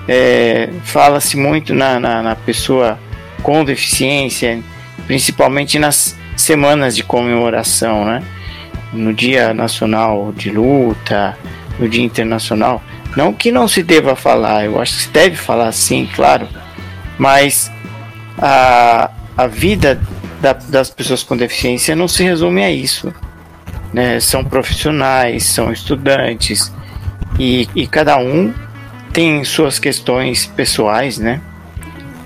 é, 0.08 0.70
fala-se 0.84 1.38
muito 1.38 1.74
na, 1.74 2.00
na, 2.00 2.22
na, 2.22 2.36
pessoa 2.36 3.00
com 3.42 3.64
deficiência, 3.64 4.62
principalmente 5.08 5.80
nas 5.80 6.18
semanas 6.36 6.96
de 6.96 7.04
comemoração, 7.04 8.06
né, 8.06 8.24
no 8.92 9.14
Dia 9.14 9.54
Nacional 9.54 10.34
de 10.36 10.50
Luta, 10.50 11.38
no 11.80 11.88
Dia 11.88 12.04
Internacional. 12.04 12.82
Não 13.16 13.34
que 13.34 13.52
não 13.52 13.68
se 13.68 13.84
deva 13.84 14.16
falar, 14.16 14.66
eu 14.66 14.82
acho 14.82 14.96
que 14.96 15.04
se 15.04 15.10
deve 15.10 15.36
falar 15.36 15.72
sim, 15.72 16.10
claro, 16.16 16.48
mas 17.18 17.72
a, 18.38 19.12
a 19.38 19.48
vida 19.48 20.02
da, 20.42 20.54
das 20.54 20.90
pessoas 20.90 21.22
com 21.24 21.38
deficiência 21.38 21.96
não 21.96 22.08
se 22.08 22.24
resume 22.24 22.64
a 22.64 22.72
isso 22.72 23.14
né, 23.94 24.20
são 24.20 24.44
profissionais, 24.44 25.46
são 25.46 25.72
estudantes 25.72 26.74
e, 27.40 27.70
e 27.76 27.86
cada 27.86 28.18
um 28.18 28.52
tem 29.14 29.44
suas 29.44 29.78
questões 29.78 30.48
pessoais, 30.48 31.20
né? 31.20 31.40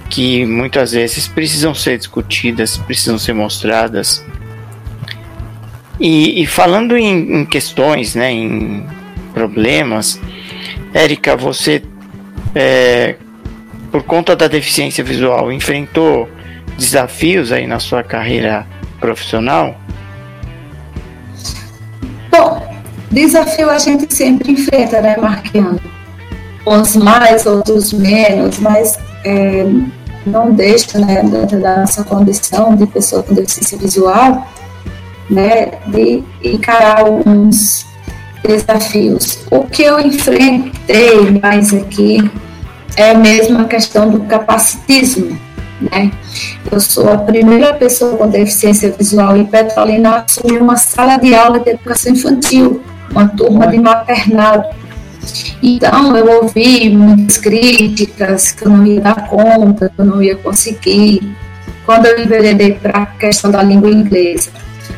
Que 0.10 0.46
muitas 0.46 0.94
vezes 0.94 1.28
precisam 1.28 1.76
ser 1.76 1.98
discutidas, 1.98 2.78
precisam 2.78 3.20
ser 3.20 3.34
mostradas. 3.34 4.26
E, 6.00 6.42
e 6.42 6.46
falando 6.46 6.96
em, 6.96 7.42
em, 7.42 7.46
questões, 7.46 8.16
né, 8.16 8.32
em 8.32 8.86
problemas, 9.34 10.20
Érica, 10.94 11.36
você, 11.36 11.84
é, 12.56 13.16
por 13.92 14.04
conta 14.04 14.36
da 14.36 14.48
deficiência 14.48 15.04
visual, 15.04 15.52
enfrentou 15.52 16.30
desafios 16.78 17.52
aí 17.52 17.68
na 17.68 17.80
sua 17.80 18.04
carreira 18.04 18.66
profissional? 19.00 19.76
Bom, 22.32 22.68
desafio 23.12 23.70
a 23.70 23.80
gente 23.80 24.14
sempre 24.14 24.52
enfrenta, 24.52 25.02
né, 25.02 25.18
Marquinhos? 25.18 25.80
Uns 26.66 26.96
mais, 26.96 27.46
outros 27.46 27.94
menos, 27.94 28.60
mas 28.60 29.00
é, 29.24 29.66
não 30.26 30.54
deixa, 30.54 31.00
né, 31.00 31.24
dentro 31.24 31.60
da 31.62 31.78
nossa 31.78 32.04
condição 32.04 32.76
de 32.76 32.86
pessoa 32.88 33.24
com 33.24 33.34
deficiência 33.34 33.78
visual, 33.78 34.48
né, 35.30 35.72
de 35.88 36.24
encarar 36.44 37.00
alguns 37.00 37.87
desafios. 38.48 39.40
O 39.52 39.66
que 39.66 39.84
eu 39.84 40.00
enfrentei 40.00 41.40
mais 41.42 41.74
aqui 41.74 42.18
é 42.96 43.14
mesmo 43.14 43.60
a 43.60 43.66
questão 43.66 44.10
do 44.10 44.22
capacitismo, 44.22 45.38
né? 45.92 46.12
Eu 46.72 46.80
sou 46.80 47.12
a 47.12 47.18
primeira 47.18 47.74
pessoa 47.74 48.18
com 48.18 48.30
deficiência 48.30 48.92
visual 48.92 49.38
em 49.38 49.46
Petrolina 49.46 50.10
a 50.10 50.20
assumir 50.22 50.62
uma 50.62 50.78
sala 50.78 51.18
de 51.18 51.36
aula 51.36 51.60
de 51.60 51.72
educação 51.72 52.14
infantil, 52.14 52.82
uma 53.12 53.28
turma 53.28 53.68
de 53.68 53.78
maternal. 53.78 54.74
Então, 55.62 56.16
eu 56.16 56.44
ouvi 56.44 56.90
muitas 56.90 57.38
críticas 57.38 58.52
que 58.52 58.66
eu 58.66 58.72
não 58.72 58.86
ia 58.86 59.02
dar 59.02 59.28
conta, 59.28 59.92
que 59.94 60.02
eu 60.02 60.06
não 60.06 60.24
ia 60.24 60.36
conseguir. 60.38 61.36
Quando 61.86 62.06
eu 62.06 62.20
enveredei 62.24 62.74
para 62.74 62.98
a 63.00 63.06
questão 63.06 63.52
da 63.52 63.62
língua 63.62 63.90
inglesa, 63.90 64.52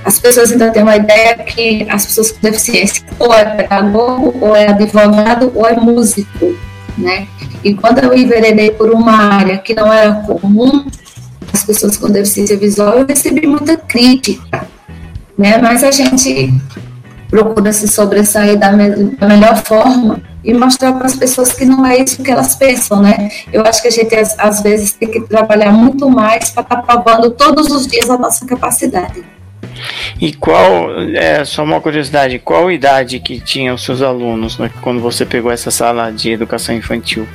as 0.03 0.20
pessoas 0.20 0.51
ainda 0.51 0.72
têm 0.72 0.84
uma 0.84 0.96
ideia 0.96 1.36
que 1.38 1.86
as 1.89 2.06
pessoas 2.06 2.32
com 2.32 2.41
deficiência 2.41 3.03
ou 3.18 3.34
é 3.34 3.46
pedagogo, 3.46 4.34
ou 4.41 4.56
é 4.56 4.70
advogado, 4.70 5.51
ou 5.53 5.68
é 5.68 5.75
músico, 5.75 6.56
né? 6.98 7.27
E 7.63 7.74
quando 7.74 8.00
eu 8.00 8.15
enveredei 8.15 8.72
por 8.72 8.89
uma 8.91 9.12
área 9.12 9.58
que 9.58 9.74
não 9.74 9.91
era 9.91 10.13
comum, 10.13 10.86
as 11.51 11.63
pessoas 11.63 11.98
com 11.98 12.10
deficiência 12.10 12.58
visual, 12.58 13.00
eu 13.00 13.06
recebi 13.06 13.46
muita 13.46 13.75
crítica, 13.75 14.68
né? 15.38 15.58
Mas 15.58 15.84
a 15.84 15.91
gente 15.91 16.53
procura 17.29 17.72
se 17.72 17.88
sobressair 17.88 18.58
da, 18.58 18.72
me 18.72 18.89
da 19.15 19.27
melhor 19.27 19.58
forma 19.63 20.22
e 20.44 20.53
mostrar 20.53 20.94
para 20.94 21.06
as 21.06 21.15
pessoas 21.15 21.51
que 21.51 21.65
não 21.65 21.86
é 21.86 21.98
isso 21.98 22.24
que 22.24 22.32
elas 22.32 22.56
pensam, 22.56 23.01
né? 23.01 23.29
Eu 23.51 23.63
acho 23.65 23.82
que 23.82 23.89
a 23.89 23.91
gente 23.91 24.15
às, 24.15 24.62
vezes 24.62 24.94
tem 24.94 25.10
que 25.10 25.22
trabalhar 25.22 25.72
muito 25.72 26.10
mais 26.10 26.50
para 26.50 26.63
estar 26.63 26.77
tá 26.77 26.82
provando 26.82 27.32
todos 27.32 27.68
os 27.68 27.86
dias 27.86 28.10
a 28.10 28.18
nossa 28.18 28.46
capacidade. 28.46 29.24
E 30.19 30.33
qual, 30.33 31.00
é, 31.13 31.43
só 31.45 31.63
uma 31.63 31.79
curiosidade, 31.79 32.39
qual 32.39 32.71
idade 32.71 33.19
que 33.19 33.39
tinham 33.39 33.75
os 33.75 33.83
seus 33.83 34.01
alunos 34.01 34.57
né, 34.57 34.69
quando 34.81 35.00
você 35.00 35.25
pegou 35.25 35.51
essa 35.51 35.71
sala 35.71 36.12
de 36.12 36.31
educação 36.31 36.75
infantil? 36.75 37.27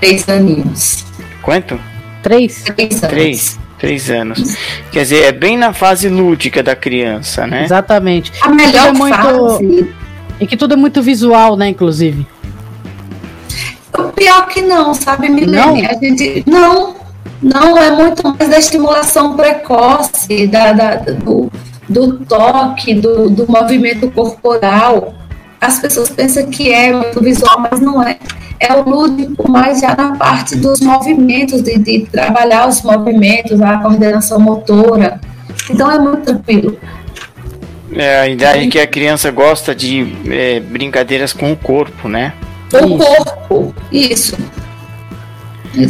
Três 0.00 0.28
aninhos. 0.28 1.04
Quanto? 1.42 1.78
Três? 2.22 2.62
Três 2.62 3.02
anos. 3.02 3.08
Três. 3.08 3.58
Três 3.78 4.10
anos. 4.10 4.56
Quer 4.92 5.00
dizer, 5.00 5.22
é 5.24 5.32
bem 5.32 5.56
na 5.56 5.72
fase 5.72 6.08
lúdica 6.08 6.62
da 6.62 6.76
criança, 6.76 7.46
né? 7.46 7.64
Exatamente. 7.64 8.30
A 8.42 8.50
melhor 8.50 8.88
é 8.88 8.92
muito... 8.92 9.16
fase. 9.16 9.94
E 10.38 10.46
que 10.46 10.56
tudo 10.56 10.74
é 10.74 10.76
muito 10.76 11.02
visual, 11.02 11.56
né, 11.56 11.68
inclusive. 11.68 12.26
O 13.96 14.04
pior 14.12 14.46
que 14.48 14.60
não, 14.60 14.94
sabe, 14.94 15.28
Milene? 15.28 15.52
Não? 15.52 15.74
A 15.76 15.94
gente. 15.94 16.44
Não, 16.46 16.96
não, 17.42 17.76
é 17.76 17.90
muito 17.90 18.22
mais 18.22 18.50
da 18.50 18.58
estimulação 18.58 19.36
precoce, 19.36 20.46
da, 20.46 20.72
da 20.72 20.96
do, 20.96 21.50
do, 21.88 22.18
toque, 22.24 22.94
do, 22.94 23.30
do 23.30 23.50
movimento 23.50 24.10
corporal. 24.10 25.14
As 25.60 25.78
pessoas 25.78 26.08
pensam 26.10 26.46
que 26.46 26.72
é 26.72 26.92
muito 26.92 27.20
visual, 27.20 27.60
mas 27.60 27.80
não 27.80 28.02
é 28.02 28.18
é 28.60 28.74
o 28.74 28.82
lúdico 28.86 29.50
mais 29.50 29.80
já 29.80 29.96
na 29.96 30.14
parte 30.16 30.54
dos 30.54 30.80
movimentos, 30.80 31.62
de, 31.62 31.78
de 31.78 32.06
trabalhar 32.12 32.68
os 32.68 32.82
movimentos, 32.82 33.60
a 33.62 33.78
coordenação 33.78 34.38
motora. 34.38 35.18
Então 35.70 35.90
é 35.90 35.98
muito 35.98 36.24
tranquilo. 36.24 36.78
É 37.92 38.20
a 38.20 38.28
ideia 38.28 38.66
é 38.66 38.68
que 38.68 38.78
a 38.78 38.86
criança 38.86 39.30
gosta 39.30 39.74
de 39.74 40.14
é, 40.30 40.60
brincadeiras 40.60 41.32
com 41.32 41.50
o 41.50 41.56
corpo, 41.56 42.06
né? 42.06 42.34
O 42.72 42.86
isso. 42.86 42.98
corpo, 42.98 43.74
isso. 43.90 44.36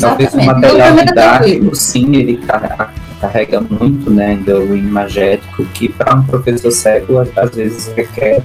Talvez 0.01 0.35
o 0.35 0.43
material 0.43 0.93
então, 0.93 1.05
didático, 1.05 1.75
sim, 1.75 2.17
ele 2.17 2.41
carrega 3.21 3.61
muito, 3.61 4.11
né, 4.11 4.37
do 4.37 4.77
imagético, 4.77 5.65
que 5.67 5.89
para 5.89 6.17
um 6.17 6.23
professor 6.23 6.71
cego 6.71 7.19
às 7.19 7.55
vezes 7.55 7.93
requer 7.95 8.43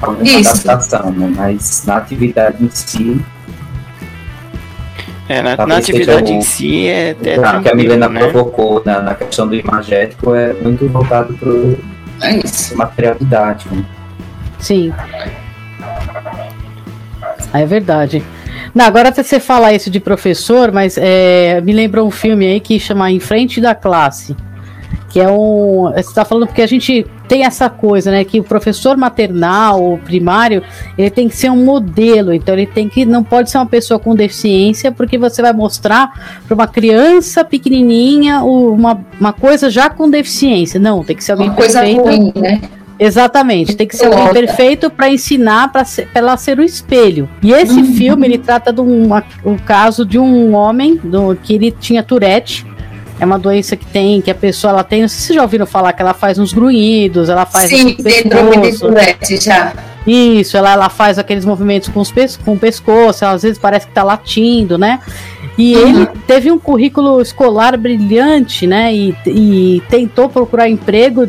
alguma 0.00 0.38
adaptação, 0.38 1.10
né? 1.10 1.32
mas 1.36 1.84
na 1.86 1.96
atividade 1.96 2.64
em 2.64 2.70
si 2.70 3.20
é, 5.28 5.42
na, 5.42 5.66
na 5.66 5.76
atividade 5.76 6.32
em 6.32 6.40
si 6.40 6.86
é, 6.86 7.14
é 7.22 7.38
ah, 7.44 7.60
que 7.60 7.68
a 7.68 7.74
Milena 7.74 8.08
né? 8.08 8.20
provocou 8.20 8.82
na, 8.84 9.02
na, 9.02 9.14
questão 9.14 9.46
do 9.46 9.54
imagético 9.54 10.34
é 10.34 10.54
muito 10.54 10.88
voltado 10.88 11.34
para 11.34 11.50
o 11.50 11.78
é 12.22 12.74
material 12.74 13.14
didático. 13.14 13.76
Sim. 14.58 14.92
É 17.52 17.66
verdade. 17.66 18.22
Não, 18.74 18.84
agora 18.84 19.08
até 19.08 19.22
você 19.22 19.40
fala 19.40 19.72
isso 19.72 19.90
de 19.90 20.00
professor, 20.00 20.72
mas 20.72 20.96
é, 20.98 21.60
me 21.60 21.72
lembra 21.72 22.02
um 22.02 22.10
filme 22.10 22.46
aí 22.46 22.60
que 22.60 22.78
chama 22.78 23.10
Em 23.10 23.20
Frente 23.20 23.60
da 23.60 23.74
Classe. 23.74 24.36
Que 25.10 25.20
é 25.20 25.30
um. 25.30 25.90
Você 25.94 26.00
está 26.00 26.24
falando 26.24 26.46
porque 26.46 26.60
a 26.60 26.66
gente 26.66 27.06
tem 27.26 27.44
essa 27.44 27.70
coisa, 27.70 28.10
né? 28.10 28.24
Que 28.24 28.40
o 28.40 28.44
professor 28.44 28.94
maternal, 28.96 29.82
ou 29.82 29.96
primário, 29.98 30.62
ele 30.98 31.08
tem 31.08 31.28
que 31.28 31.36
ser 31.36 31.50
um 31.50 31.64
modelo. 31.64 32.32
Então 32.32 32.54
ele 32.54 32.66
tem 32.66 32.90
que. 32.90 33.06
Não 33.06 33.24
pode 33.24 33.50
ser 33.50 33.56
uma 33.56 33.66
pessoa 33.66 33.98
com 33.98 34.14
deficiência, 34.14 34.92
porque 34.92 35.16
você 35.16 35.40
vai 35.40 35.54
mostrar 35.54 36.40
para 36.46 36.54
uma 36.54 36.66
criança 36.66 37.42
pequenininha 37.42 38.42
uma, 38.42 39.00
uma 39.18 39.32
coisa 39.32 39.70
já 39.70 39.88
com 39.88 40.10
deficiência. 40.10 40.78
Não, 40.78 41.02
tem 41.02 41.16
que 41.16 41.24
ser 41.24 41.32
alguém 41.32 41.48
uma 41.48 41.56
coisa 41.56 41.80
perfeito. 41.80 42.02
ruim, 42.02 42.32
né? 42.36 42.60
Exatamente, 42.98 43.76
tem 43.76 43.86
que 43.86 43.96
ser 43.96 44.06
alguém 44.06 44.28
perfeito 44.32 44.90
para 44.90 45.08
ensinar 45.08 45.70
para 45.70 45.84
ela 46.14 46.36
ser 46.36 46.58
o 46.58 46.62
espelho. 46.62 47.28
E 47.42 47.52
esse 47.52 47.78
uhum. 47.78 47.94
filme 47.94 48.26
ele 48.26 48.38
trata 48.38 48.72
de 48.72 48.80
um, 48.80 49.08
um 49.44 49.56
caso 49.56 50.04
de 50.04 50.18
um 50.18 50.54
homem 50.54 50.96
do, 50.96 51.36
que 51.36 51.54
ele 51.54 51.70
tinha 51.70 52.02
Tourette. 52.02 52.66
É 53.20 53.24
uma 53.24 53.38
doença 53.38 53.76
que 53.76 53.84
tem, 53.86 54.20
que 54.20 54.30
a 54.30 54.34
pessoa 54.34 54.72
ela 54.72 54.84
tem. 54.84 55.02
Não 55.02 55.08
sei 55.08 55.18
se 55.18 55.26
vocês 55.26 55.36
já 55.36 55.42
ouviram 55.42 55.66
falar 55.66 55.92
que 55.92 56.00
ela 56.00 56.14
faz 56.14 56.38
uns 56.38 56.52
grunhidos, 56.52 57.28
ela 57.28 57.44
faz. 57.44 57.68
Sim, 57.68 57.96
síndrome 57.98 58.70
de 58.70 58.78
Tourette 58.78 59.36
já. 59.38 59.72
Isso, 60.06 60.56
ela, 60.56 60.72
ela 60.72 60.88
faz 60.88 61.18
aqueles 61.18 61.44
movimentos 61.44 61.88
com, 61.88 62.00
os 62.00 62.12
com 62.36 62.52
o 62.54 62.58
pescoço, 62.58 63.26
às 63.26 63.42
vezes 63.42 63.58
parece 63.58 63.86
que 63.86 63.92
tá 63.92 64.02
latindo, 64.02 64.78
né? 64.78 65.00
E 65.58 65.76
uhum. 65.76 65.88
ele 65.88 66.06
teve 66.26 66.50
um 66.50 66.58
currículo 66.58 67.20
escolar 67.20 67.76
brilhante, 67.76 68.66
né? 68.66 68.94
E, 68.94 69.14
e 69.26 69.82
tentou 69.88 70.28
procurar 70.28 70.68
emprego 70.68 71.28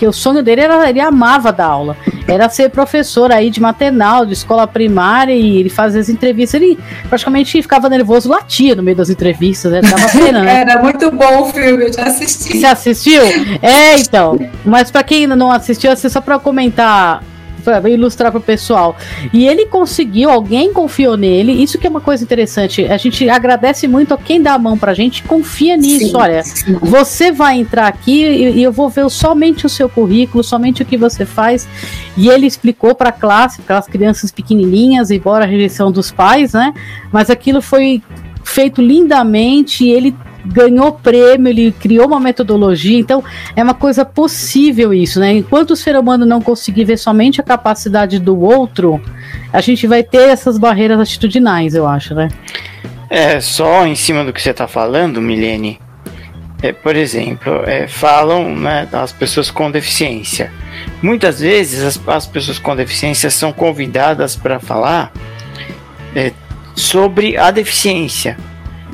porque 0.00 0.08
o 0.08 0.12
sonho 0.14 0.42
dele 0.42 0.62
era, 0.62 0.88
ele 0.88 0.98
amava 0.98 1.52
dar 1.52 1.66
aula. 1.66 1.94
Era 2.26 2.48
ser 2.48 2.70
professor 2.70 3.30
aí 3.30 3.50
de 3.50 3.60
maternal, 3.60 4.24
de 4.24 4.32
escola 4.32 4.66
primária, 4.66 5.34
e 5.34 5.58
ele 5.58 5.68
fazia 5.68 6.00
as 6.00 6.08
entrevistas. 6.08 6.58
Ele 6.58 6.78
praticamente 7.06 7.60
ficava 7.60 7.86
nervoso, 7.86 8.30
latia 8.30 8.74
no 8.74 8.82
meio 8.82 8.96
das 8.96 9.10
entrevistas, 9.10 9.70
né? 9.70 9.82
Tava 9.82 10.08
pena, 10.08 10.40
né? 10.40 10.62
Era 10.64 10.82
muito 10.82 11.10
bom 11.10 11.42
o 11.42 11.52
filme, 11.52 11.84
eu 11.84 11.92
já 11.92 12.04
assisti. 12.04 12.58
Você 12.58 12.66
assistiu? 12.66 13.22
É, 13.60 13.98
então. 13.98 14.38
Mas 14.64 14.90
para 14.90 15.02
quem 15.02 15.24
ainda 15.24 15.36
não 15.36 15.52
assistiu, 15.52 15.92
assim, 15.92 16.08
só 16.08 16.22
para 16.22 16.38
comentar 16.38 17.22
para 17.60 17.88
ilustrar 17.88 18.30
para 18.30 18.38
o 18.38 18.42
pessoal. 18.42 18.96
E 19.32 19.46
ele 19.46 19.66
conseguiu, 19.66 20.30
alguém 20.30 20.72
confiou 20.72 21.16
nele. 21.16 21.52
Isso 21.52 21.78
que 21.78 21.86
é 21.86 21.90
uma 21.90 22.00
coisa 22.00 22.24
interessante. 22.24 22.84
A 22.84 22.96
gente 22.96 23.28
agradece 23.28 23.86
muito 23.86 24.14
a 24.14 24.18
quem 24.18 24.42
dá 24.42 24.54
a 24.54 24.58
mão 24.58 24.76
para 24.76 24.92
a 24.92 24.94
gente, 24.94 25.22
confia 25.22 25.76
nisso. 25.76 26.06
Sim, 26.06 26.16
Olha, 26.16 26.42
sim. 26.42 26.74
você 26.80 27.30
vai 27.30 27.58
entrar 27.58 27.86
aqui 27.86 28.22
e, 28.24 28.62
eu 28.62 28.72
vou 28.72 28.88
ver 28.88 29.08
somente 29.10 29.66
o 29.66 29.68
seu 29.68 29.88
currículo, 29.88 30.42
somente 30.42 30.82
o 30.82 30.86
que 30.86 30.96
você 30.96 31.24
faz. 31.24 31.68
E 32.16 32.28
ele 32.28 32.46
explicou 32.46 32.94
para 32.94 33.10
a 33.10 33.12
classe, 33.12 33.62
para 33.62 33.78
as 33.78 33.86
crianças 33.86 34.30
pequenininhas, 34.30 35.10
embora 35.10 35.44
a 35.44 35.48
rejeição 35.48 35.92
dos 35.92 36.10
pais, 36.10 36.52
né? 36.52 36.72
Mas 37.12 37.30
aquilo 37.30 37.60
foi 37.60 38.02
feito 38.44 38.82
lindamente 38.82 39.84
e 39.84 39.90
ele 39.92 40.14
ganhou 40.44 40.92
prêmio, 40.92 41.48
ele 41.48 41.72
criou 41.72 42.06
uma 42.06 42.20
metodologia, 42.20 42.98
então 42.98 43.22
é 43.54 43.62
uma 43.62 43.74
coisa 43.74 44.04
possível 44.04 44.92
isso, 44.92 45.20
né? 45.20 45.32
Enquanto 45.32 45.72
o 45.72 45.76
ser 45.76 45.96
humano 45.96 46.24
não 46.24 46.40
conseguir 46.40 46.84
ver 46.84 46.98
somente 46.98 47.40
a 47.40 47.44
capacidade 47.44 48.18
do 48.18 48.38
outro, 48.40 49.00
a 49.52 49.60
gente 49.60 49.86
vai 49.86 50.02
ter 50.02 50.28
essas 50.28 50.58
barreiras 50.58 51.00
atitudinais, 51.00 51.74
eu 51.74 51.86
acho, 51.86 52.14
né? 52.14 52.28
É, 53.08 53.40
só 53.40 53.86
em 53.86 53.94
cima 53.94 54.24
do 54.24 54.32
que 54.32 54.40
você 54.40 54.50
está 54.50 54.68
falando, 54.68 55.20
Milene, 55.20 55.80
é, 56.62 56.72
por 56.72 56.94
exemplo, 56.94 57.62
é, 57.66 57.88
falam 57.88 58.54
né, 58.54 58.86
das 58.90 59.12
pessoas 59.12 59.50
com 59.50 59.70
deficiência. 59.70 60.52
Muitas 61.02 61.40
vezes 61.40 61.82
as, 61.82 62.08
as 62.08 62.26
pessoas 62.26 62.58
com 62.58 62.76
deficiência 62.76 63.30
são 63.30 63.52
convidadas 63.52 64.36
para 64.36 64.60
falar 64.60 65.12
é, 66.14 66.32
sobre 66.74 67.36
a 67.36 67.50
deficiência 67.50 68.36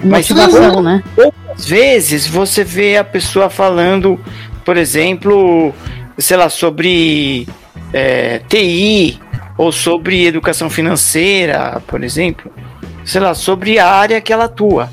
Motivação, 0.03 0.83
né? 0.83 1.03
Poucas 1.15 1.65
vezes 1.65 2.27
você 2.27 2.63
vê 2.63 2.97
a 2.97 3.05
pessoa 3.05 3.49
falando, 3.49 4.21
por 4.65 4.77
exemplo, 4.77 5.75
sei 6.19 6.37
lá, 6.37 6.49
sobre 6.49 7.49
é, 7.93 8.41
TI 8.49 9.21
ou 9.57 9.73
sobre 9.73 10.27
educação 10.27 10.69
financeira, 10.69 11.81
por 11.87 12.05
exemplo, 12.05 12.53
sei 13.05 13.21
lá, 13.21 13.35
sobre 13.35 13.79
a 13.79 13.89
área 13.89 14.21
que 14.21 14.33
ela 14.33 14.45
atua. 14.45 14.91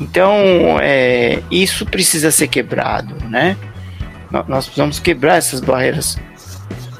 Então, 0.00 0.32
é, 0.80 1.42
isso 1.50 1.86
precisa 1.86 2.30
ser 2.30 2.48
quebrado, 2.48 3.14
né? 3.28 3.56
Nós 4.48 4.66
precisamos 4.66 4.98
quebrar 4.98 5.36
essas 5.36 5.60
barreiras. 5.60 6.18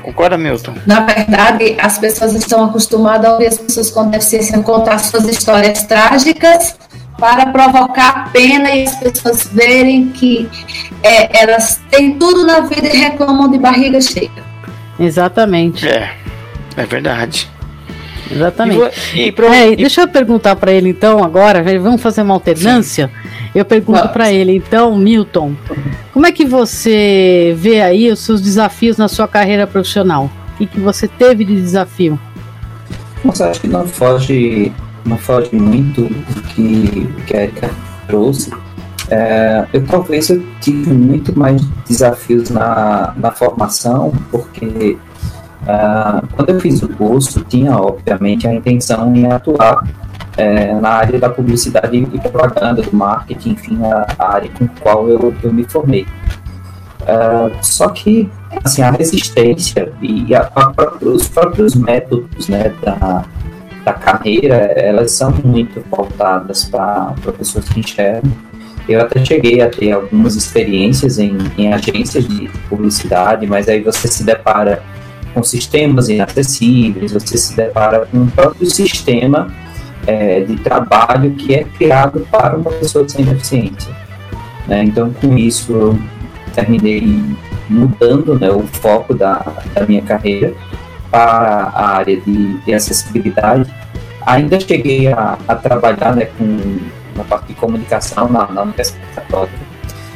Concorda, 0.03 0.38
Milton? 0.38 0.75
Na 0.87 1.01
verdade, 1.01 1.77
as 1.81 1.99
pessoas 1.99 2.33
estão 2.33 2.64
acostumadas 2.64 3.29
a 3.29 3.33
ouvir 3.33 3.49
as 3.49 3.59
pessoas 3.59 3.90
com 3.90 4.09
deficiência 4.09 4.62
contar 4.62 4.99
suas 4.99 5.25
histórias 5.25 5.83
trágicas 5.83 6.77
para 7.18 7.46
provocar 7.46 8.31
pena 8.33 8.70
e 8.74 8.85
as 8.85 8.96
pessoas 8.96 9.48
verem 9.52 10.09
que 10.09 10.48
é, 11.02 11.42
elas 11.42 11.81
têm 11.90 12.18
tudo 12.18 12.46
na 12.46 12.61
vida 12.61 12.88
e 12.88 12.96
reclamam 12.96 13.50
de 13.50 13.59
barriga 13.59 14.00
cheia. 14.00 14.31
Exatamente. 14.98 15.87
É, 15.87 16.14
é 16.76 16.87
verdade. 16.87 17.48
Exatamente. 18.31 18.81
E, 19.14 19.29
e, 19.29 19.33
pro, 19.33 19.46
é, 19.46 19.70
e... 19.70 19.76
Deixa 19.76 20.02
eu 20.02 20.09
perguntar 20.09 20.57
para 20.57 20.72
ele 20.72 20.90
então 20.90 21.22
agora, 21.22 21.62
vamos 21.79 22.02
fazer 22.02 22.22
uma 22.22 22.35
alternância. 22.35 23.09
Sim. 23.09 23.26
Eu 23.55 23.64
pergunto 23.64 24.09
para 24.11 24.31
ele 24.31 24.55
então, 24.55 24.94
Milton, 24.96 25.55
como 26.12 26.26
é 26.26 26.33
que 26.33 26.44
você 26.44 27.55
vê 27.57 27.81
aí 27.81 28.11
os 28.11 28.20
seus 28.20 28.42
desafios 28.42 28.98
na 28.98 29.09
sua 29.09 29.26
carreira 29.26 29.66
profissional? 29.66 30.31
O 30.55 30.59
que, 30.59 30.66
que 30.66 30.81
você 30.81 31.09
teve 31.09 31.44
de 31.44 31.55
desafio? 31.55 32.18
Nossa, 33.24 33.48
acho 33.48 33.61
que 33.62 33.68
não 33.68 33.87
foge 33.88 34.72
não 35.07 35.16
foge 35.16 35.55
muito 35.55 36.03
do 36.03 36.42
que, 36.49 37.07
que 37.27 37.37
a 37.37 37.42
Erika 37.45 37.71
trouxe. 38.07 38.53
É, 39.09 39.64
eu 39.73 39.87
talvez 39.87 40.29
eu 40.31 40.42
tive 40.61 40.92
muito 40.92 41.37
mais 41.38 41.62
desafios 41.88 42.51
na, 42.51 43.14
na 43.16 43.31
formação, 43.31 44.12
porque 44.31 44.99
uh, 45.62 46.27
quando 46.35 46.51
eu 46.51 46.61
fiz 46.61 46.83
o 46.83 46.88
curso, 46.88 47.45
tinha 47.45 47.77
obviamente 47.77 48.49
a 48.49 48.55
intenção 48.55 49.14
em 49.14 49.31
atuar 49.31 49.87
é, 50.37 50.75
na 50.75 50.90
área 50.90 51.19
da 51.19 51.31
publicidade 51.31 51.97
e 51.97 52.19
propaganda, 52.19 52.83
do 52.83 52.95
marketing, 52.95 53.51
enfim, 53.51 53.79
a, 53.85 54.07
a 54.19 54.35
área 54.35 54.51
com 54.51 54.64
a 54.64 54.69
qual 54.81 55.09
eu, 55.09 55.33
eu 55.42 55.53
me 55.53 55.64
formei. 55.64 56.07
Uh, 57.03 57.53
só 57.62 57.88
que 57.90 58.29
assim, 58.64 58.83
a 58.83 58.90
resistência 58.90 59.92
e 60.03 60.35
a, 60.35 60.51
a, 60.55 61.05
os 61.05 61.29
próprios 61.29 61.77
métodos 61.77 62.49
né, 62.49 62.75
da, 62.83 63.25
da 63.87 63.92
carreira, 63.92 64.57
elas 64.57 65.12
são 65.12 65.31
muito 65.44 65.81
voltadas 65.88 66.64
para 66.64 67.14
pessoas 67.38 67.68
que 67.68 67.79
enxergam. 67.79 68.33
Eu 68.88 69.01
até 69.01 69.25
cheguei 69.25 69.61
a 69.61 69.70
ter 69.70 69.92
algumas 69.92 70.35
experiências 70.35 71.20
em, 71.20 71.38
em 71.57 71.72
agências 71.72 72.27
de 72.27 72.51
publicidade, 72.68 73.46
mas 73.46 73.68
aí 73.68 73.81
você 73.81 74.09
se 74.09 74.25
depara 74.25 74.83
com 75.33 75.42
sistemas 75.44 76.09
inacessíveis, 76.09 77.12
você 77.12 77.38
se 77.38 77.57
depara 77.57 78.07
com 78.07 78.18
um 78.18 78.27
próprio 78.27 78.68
sistema 78.68 79.55
é, 80.05 80.40
de 80.40 80.57
trabalho 80.57 81.31
que 81.33 81.55
é 81.55 81.62
criado 81.62 82.27
para 82.29 82.57
uma 82.57 82.72
pessoa 82.72 83.09
sem 83.09 83.25
deficiência. 83.25 83.94
Né? 84.66 84.83
Então, 84.83 85.12
com 85.12 85.38
isso, 85.38 85.72
eu 85.72 85.99
terminei 86.53 87.22
mudando 87.68 88.37
né, 88.37 88.51
o 88.51 88.62
foco 88.62 89.14
da, 89.14 89.44
da 89.75 89.87
minha 89.87 90.03
carreira 90.03 90.53
para 91.11 91.71
a 91.75 91.97
área 91.97 92.21
de, 92.21 92.59
de 92.59 92.75
acessibilidade. 92.75 93.73
Ainda 94.27 94.59
cheguei 94.59 95.09
a, 95.09 95.38
a 95.47 95.55
trabalhar 95.55 96.14
né, 96.16 96.27
com 96.38 96.79
na 97.16 97.25
parte 97.25 97.49
de 97.49 97.55
comunicação 97.55 98.29
na, 98.29 98.47
na 98.49 98.62
Universidade 98.62 99.07
Católica. 99.14 99.57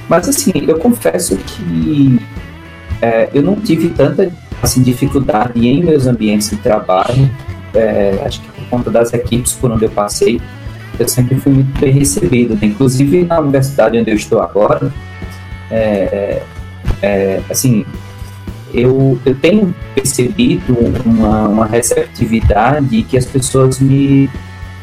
Mas 0.08 0.28
assim, 0.28 0.52
eu 0.54 0.78
confesso 0.78 1.36
que 1.36 2.20
é, 3.00 3.30
eu 3.32 3.42
não 3.42 3.56
tive 3.56 3.88
tanta 3.90 4.30
assim, 4.62 4.82
dificuldade 4.82 5.66
em 5.66 5.82
meus 5.82 6.06
ambientes 6.06 6.50
de 6.50 6.56
trabalho. 6.56 7.30
É, 7.72 8.20
acho 8.24 8.40
que 8.40 8.48
por 8.48 8.68
conta 8.68 8.90
das 8.90 9.12
equipes 9.14 9.52
por 9.52 9.70
onde 9.70 9.84
eu 9.84 9.90
passei, 9.90 10.40
eu 10.98 11.08
sempre 11.08 11.36
fui 11.36 11.52
muito 11.52 11.80
bem 11.80 11.92
recebido. 11.92 12.54
Né? 12.54 12.60
Inclusive 12.64 13.24
na 13.24 13.40
universidade 13.40 13.98
onde 13.98 14.10
eu 14.10 14.16
estou 14.16 14.42
agora, 14.42 14.92
é, 15.70 16.42
é, 17.00 17.40
assim, 17.48 17.86
eu, 18.72 19.18
eu 19.24 19.34
tenho 19.34 19.74
percebido 19.94 20.76
uma, 21.04 21.48
uma 21.48 21.66
receptividade 21.66 23.02
que 23.02 23.16
as 23.16 23.26
pessoas 23.26 23.80
me, 23.80 24.28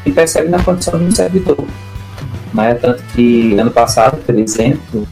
me 0.04 0.12
percebem 0.12 0.50
na 0.50 0.62
condição 0.62 0.98
de 0.98 1.06
um 1.06 1.10
servidor. 1.10 1.64
Né? 2.52 2.74
Tanto 2.74 3.02
que 3.14 3.58
ano 3.58 3.70
passado, 3.70 4.18
por 4.24 4.34
exemplo, 4.38 5.06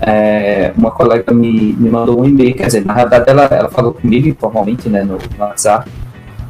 é, 0.00 0.72
uma 0.76 0.90
colega 0.90 1.32
me, 1.32 1.72
me 1.72 1.90
mandou 1.90 2.20
um 2.20 2.24
e-mail, 2.24 2.54
quer 2.54 2.66
dizer, 2.66 2.84
na 2.84 2.94
verdade 2.94 3.24
ela, 3.28 3.44
ela 3.44 3.68
falou 3.68 3.92
comigo 3.92 4.28
informalmente 4.28 4.88
né, 4.88 5.02
no, 5.02 5.18
no 5.18 5.44
WhatsApp, 5.44 5.90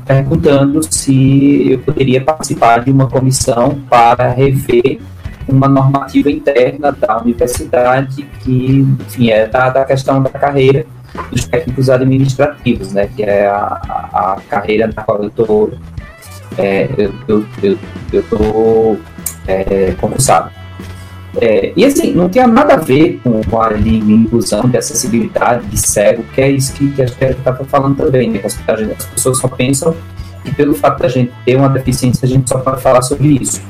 perguntando 0.07 0.81
se 0.83 1.73
eu 1.73 1.79
poderia 1.81 2.21
participar 2.21 2.85
de 2.85 2.91
uma 2.91 3.09
comissão 3.09 3.79
para 3.89 4.31
rever 4.31 5.01
uma 5.47 5.67
normativa 5.67 6.31
interna 6.31 6.93
da 6.93 7.19
universidade 7.19 8.23
que, 8.41 8.87
enfim, 9.01 9.31
é 9.31 9.47
da, 9.47 9.71
da 9.71 9.85
questão 9.85 10.23
da 10.23 10.31
carreira 10.31 10.85
dos 11.31 11.47
técnicos 11.47 11.91
administrativos, 11.91 12.93
né, 12.93 13.09
que 13.15 13.23
é 13.23 13.47
a, 13.47 13.57
a, 14.13 14.39
carreira 14.49 14.87
na 14.95 15.03
qual 15.03 15.23
eu 15.23 15.29
estou 15.29 15.73
é, 16.57 16.89
eu, 16.97 17.15
eu, 17.29 17.45
eu, 17.63 17.79
eu 18.13 18.23
tô 18.25 18.97
é, 19.47 19.93
concursado. 20.01 20.51
É, 21.41 21.73
e 21.77 21.85
assim, 21.85 22.13
não 22.13 22.29
tinha 22.29 22.47
nada 22.47 22.75
a 22.75 22.77
ver 22.79 23.21
com, 23.23 23.41
com 23.45 23.61
a 23.61 23.73
inclusão 23.79 24.63
de 24.69 24.77
acessibilidade, 24.77 25.67
de 25.67 25.77
cego, 25.77 26.25
que 26.35 26.41
é 26.41 26.51
isso 26.51 26.73
que, 26.73 26.91
que 26.91 27.03
a 27.03 27.07
gente 27.07 27.23
estava 27.23 27.65
falando 27.65 27.97
também, 27.97 28.31
né? 28.31 28.41
As, 28.45 28.59
as 28.69 29.07
pessoas 29.07 29.39
só 29.39 29.47
pensam 29.47 29.95
que 30.45 30.55
pelo 30.55 30.75
fato 30.75 31.01
da 31.01 31.09
gente 31.09 31.33
ter 31.45 31.57
uma 31.57 31.69
deficiência, 31.69 32.27
a 32.27 32.29
gente 32.29 32.49
só 32.49 32.59
pode 32.59 32.83
falar 32.83 33.03
sobre 33.03 33.29
isso. 33.41 33.61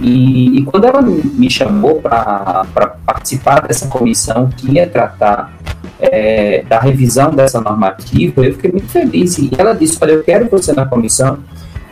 E, 0.00 0.58
e 0.58 0.62
quando 0.64 0.84
ela 0.84 1.00
me 1.02 1.50
chamou 1.50 2.00
para 2.00 2.64
participar 3.06 3.60
dessa 3.60 3.86
comissão 3.86 4.48
que 4.48 4.72
ia 4.72 4.86
tratar 4.86 5.52
é, 6.00 6.64
da 6.68 6.80
revisão 6.80 7.30
dessa 7.30 7.60
normativa, 7.60 8.44
eu 8.44 8.52
fiquei 8.54 8.72
muito 8.72 8.88
feliz. 8.88 9.38
E 9.38 9.50
ela 9.56 9.72
disse: 9.72 9.98
Olha, 10.00 10.12
eu 10.12 10.22
quero 10.22 10.48
você 10.48 10.72
na 10.72 10.86
comissão 10.86 11.38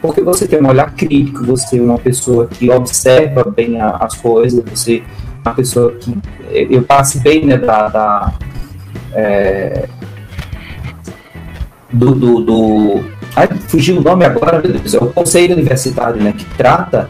porque 0.00 0.20
você 0.20 0.48
tem 0.48 0.60
um 0.60 0.68
olhar 0.68 0.92
crítico, 0.94 1.44
você 1.44 1.78
é 1.78 1.82
uma 1.82 1.96
pessoa 1.96 2.48
que 2.48 2.68
observa 2.68 3.44
bem 3.44 3.80
a, 3.80 3.90
as 3.90 4.16
coisas, 4.16 4.62
você 4.68 4.96
é 4.96 5.48
uma 5.48 5.54
pessoa 5.54 5.92
que. 5.92 6.18
Eu 6.50 6.82
participei 6.82 7.44
né, 7.44 7.56
da. 7.56 7.88
da 7.88 8.32
é, 9.14 9.88
do, 11.92 12.14
do, 12.14 12.40
do 12.40 13.04
ai, 13.36 13.46
fugiu 13.68 13.98
o 13.98 14.02
nome 14.02 14.24
agora, 14.24 14.60
meu 14.60 14.72
Deus, 14.72 14.94
é 14.94 14.98
o 14.98 15.08
Conselho 15.08 15.54
Universitário, 15.54 16.22
né, 16.22 16.32
que 16.32 16.44
trata 16.56 17.08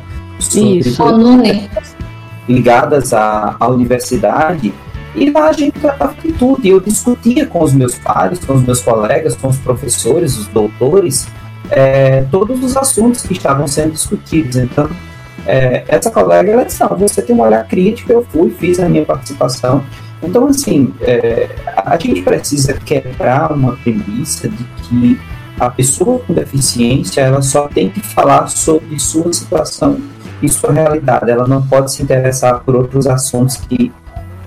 sobre 0.95 1.71
ligadas 2.49 3.13
à, 3.13 3.57
à 3.59 3.69
universidade, 3.69 4.73
e 5.15 5.31
lá 5.31 5.49
a 5.49 5.53
gente 5.53 5.79
tratava 5.79 6.15
de 6.23 6.33
tudo, 6.33 6.61
e 6.65 6.71
eu 6.71 6.81
discutia 6.81 7.47
com 7.47 7.63
os 7.63 7.73
meus 7.73 7.97
pares, 7.97 8.39
com 8.45 8.55
os 8.55 8.63
meus 8.63 8.81
colegas, 8.81 9.37
com 9.37 9.49
os 9.49 9.59
professores, 9.59 10.37
os 10.37 10.47
doutores, 10.49 11.27
é, 11.71 12.23
todos 12.31 12.63
os 12.65 12.77
assuntos 12.77 13.23
que 13.23 13.35
estavam 13.35 13.67
sendo 13.69 13.93
discutidos. 13.93 14.57
Então, 14.57 14.89
é, 15.47 15.85
essa 15.89 16.11
colega, 16.11 16.51
ela 16.51 16.65
disse, 16.65 16.81
não, 16.81 16.97
você 16.97 17.21
tem 17.21 17.37
um 17.37 17.41
olhar 17.41 17.67
crítico, 17.67 18.13
eu 18.13 18.27
fui, 18.31 18.51
fiz 18.51 18.81
a 18.81 18.89
minha 18.89 19.05
participação. 19.05 19.85
Então, 20.23 20.47
assim, 20.47 20.95
é, 21.01 21.51
a 21.77 21.97
gente 21.99 22.23
precisa 22.23 22.75
quebrar 22.75 23.53
uma 23.53 23.77
premissa 23.77 24.49
de 24.49 24.65
que 24.83 25.21
a 25.59 25.69
pessoa 25.69 26.21
com 26.21 26.33
deficiência, 26.33 27.21
ela 27.21 27.43
só 27.43 27.69
tem 27.69 27.91
que 27.91 28.01
falar 28.01 28.49
sobre 28.49 28.99
sua 28.99 29.33
situação 29.33 30.01
sua 30.49 30.73
realidade. 30.73 31.31
Ela 31.31 31.47
não 31.47 31.63
pode 31.63 31.93
se 31.93 32.03
interessar 32.03 32.61
por 32.61 32.75
outros 32.75 33.07
assuntos 33.07 33.57
que, 33.57 33.93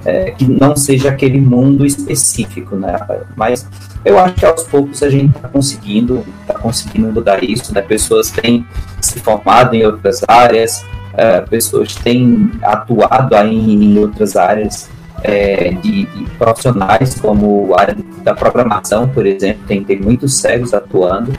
é, 0.05 0.31
que 0.31 0.45
não 0.45 0.75
seja 0.75 1.09
aquele 1.09 1.39
mundo 1.39 1.85
específico, 1.85 2.75
né? 2.75 2.97
Mas 3.35 3.67
eu 4.03 4.19
acho 4.19 4.35
que 4.35 4.45
aos 4.45 4.63
poucos 4.63 5.01
a 5.01 5.09
gente 5.09 5.35
está 5.35 5.47
conseguindo, 5.47 6.23
está 6.41 6.53
conseguindo 6.53 7.11
mudar 7.11 7.43
isso, 7.43 7.73
né? 7.73 7.81
Pessoas 7.81 8.29
têm 8.29 8.65
se 9.01 9.19
formado 9.19 9.75
em 9.75 9.85
outras 9.85 10.21
áreas, 10.27 10.85
é, 11.17 11.41
pessoas 11.41 11.95
têm 11.95 12.51
atuado 12.61 13.35
aí 13.35 13.55
em 13.55 13.97
outras 13.97 14.35
áreas 14.35 14.89
é, 15.23 15.71
de, 15.71 16.05
de, 16.05 16.25
profissionais, 16.37 17.19
como 17.19 17.73
a 17.75 17.81
área 17.81 17.97
da 18.23 18.35
programação, 18.35 19.07
por 19.07 19.25
exemplo, 19.25 19.63
tem, 19.67 19.83
tem 19.83 19.99
muitos 19.99 20.35
cegos 20.35 20.73
atuando, 20.73 21.33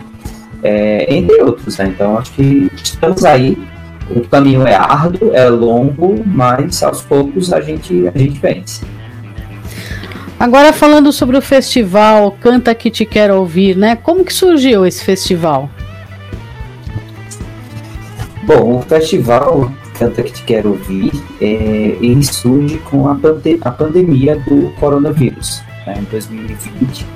é, 0.63 1.15
entre 1.15 1.41
outros, 1.43 1.79
né? 1.79 1.87
Então 1.95 2.19
acho 2.19 2.33
que 2.33 2.71
estamos 2.83 3.25
aí. 3.25 3.57
O 4.11 4.21
caminho 4.29 4.67
é 4.67 4.75
árduo, 4.75 5.35
é 5.35 5.49
longo, 5.49 6.23
mas 6.25 6.83
aos 6.83 7.03
poucos 7.03 7.53
a 7.53 7.61
gente, 7.61 8.09
a 8.09 8.17
gente 8.17 8.39
vence. 8.39 8.85
Agora 10.39 10.73
falando 10.73 11.13
sobre 11.13 11.37
o 11.37 11.43
festival 11.43 12.37
Canta 12.41 12.75
que 12.75 12.91
te 12.91 13.07
quero 13.07 13.37
ouvir, 13.37 13.75
né? 13.77 13.97
Como 13.97 14.25
que 14.25 14.33
surgiu 14.33 14.85
esse 14.87 15.03
festival? 15.03 15.71
Bom, 18.45 18.79
o 18.79 18.83
festival 18.83 19.73
Canta 19.99 20.23
que 20.23 20.33
te 20.33 20.43
quero 20.43 20.71
ouvir, 20.71 21.11
é, 21.41 21.97
ele 22.01 22.23
surge 22.23 22.77
com 22.79 23.09
a, 23.09 23.15
pande 23.15 23.59
a 23.63 23.71
pandemia 23.71 24.37
do 24.37 24.71
coronavírus, 24.79 25.63
né, 25.87 25.95
em 25.99 26.05
2020. 26.05 27.07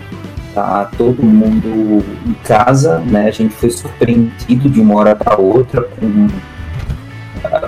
Tá 0.55 0.91
todo 0.97 1.23
mundo 1.23 2.03
em 2.27 2.33
casa, 2.43 2.99
né? 3.01 3.29
A 3.29 3.31
gente 3.31 3.55
foi 3.55 3.71
surpreendido 3.71 4.69
de 4.69 4.81
uma 4.81 4.97
hora 4.97 5.15
para 5.15 5.39
outra 5.39 5.83
com 5.83 6.27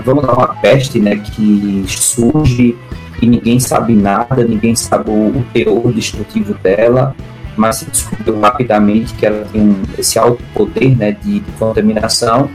vamos 0.05 0.25
lá, 0.25 0.35
uma 0.35 0.55
peste, 0.57 0.99
né, 0.99 1.17
que 1.17 1.85
surge 1.87 2.77
e 3.21 3.27
ninguém 3.27 3.61
sabe 3.61 3.95
nada, 3.95 4.45
ninguém 4.45 4.75
sabe 4.75 5.11
o, 5.11 5.45
teor 5.53 5.93
destrutivo 5.93 6.55
dela, 6.55 7.15
mas 7.57 7.77
se 7.77 7.85
descobriu 7.87 8.41
rapidamente 8.41 9.15
que 9.15 9.25
ela 9.25 9.47
tem 9.53 9.77
esse 9.97 10.19
alto 10.19 10.43
poder 10.55 10.97
né, 10.97 11.13
de, 11.13 11.41
de 11.41 11.53
contaminação. 11.53 12.51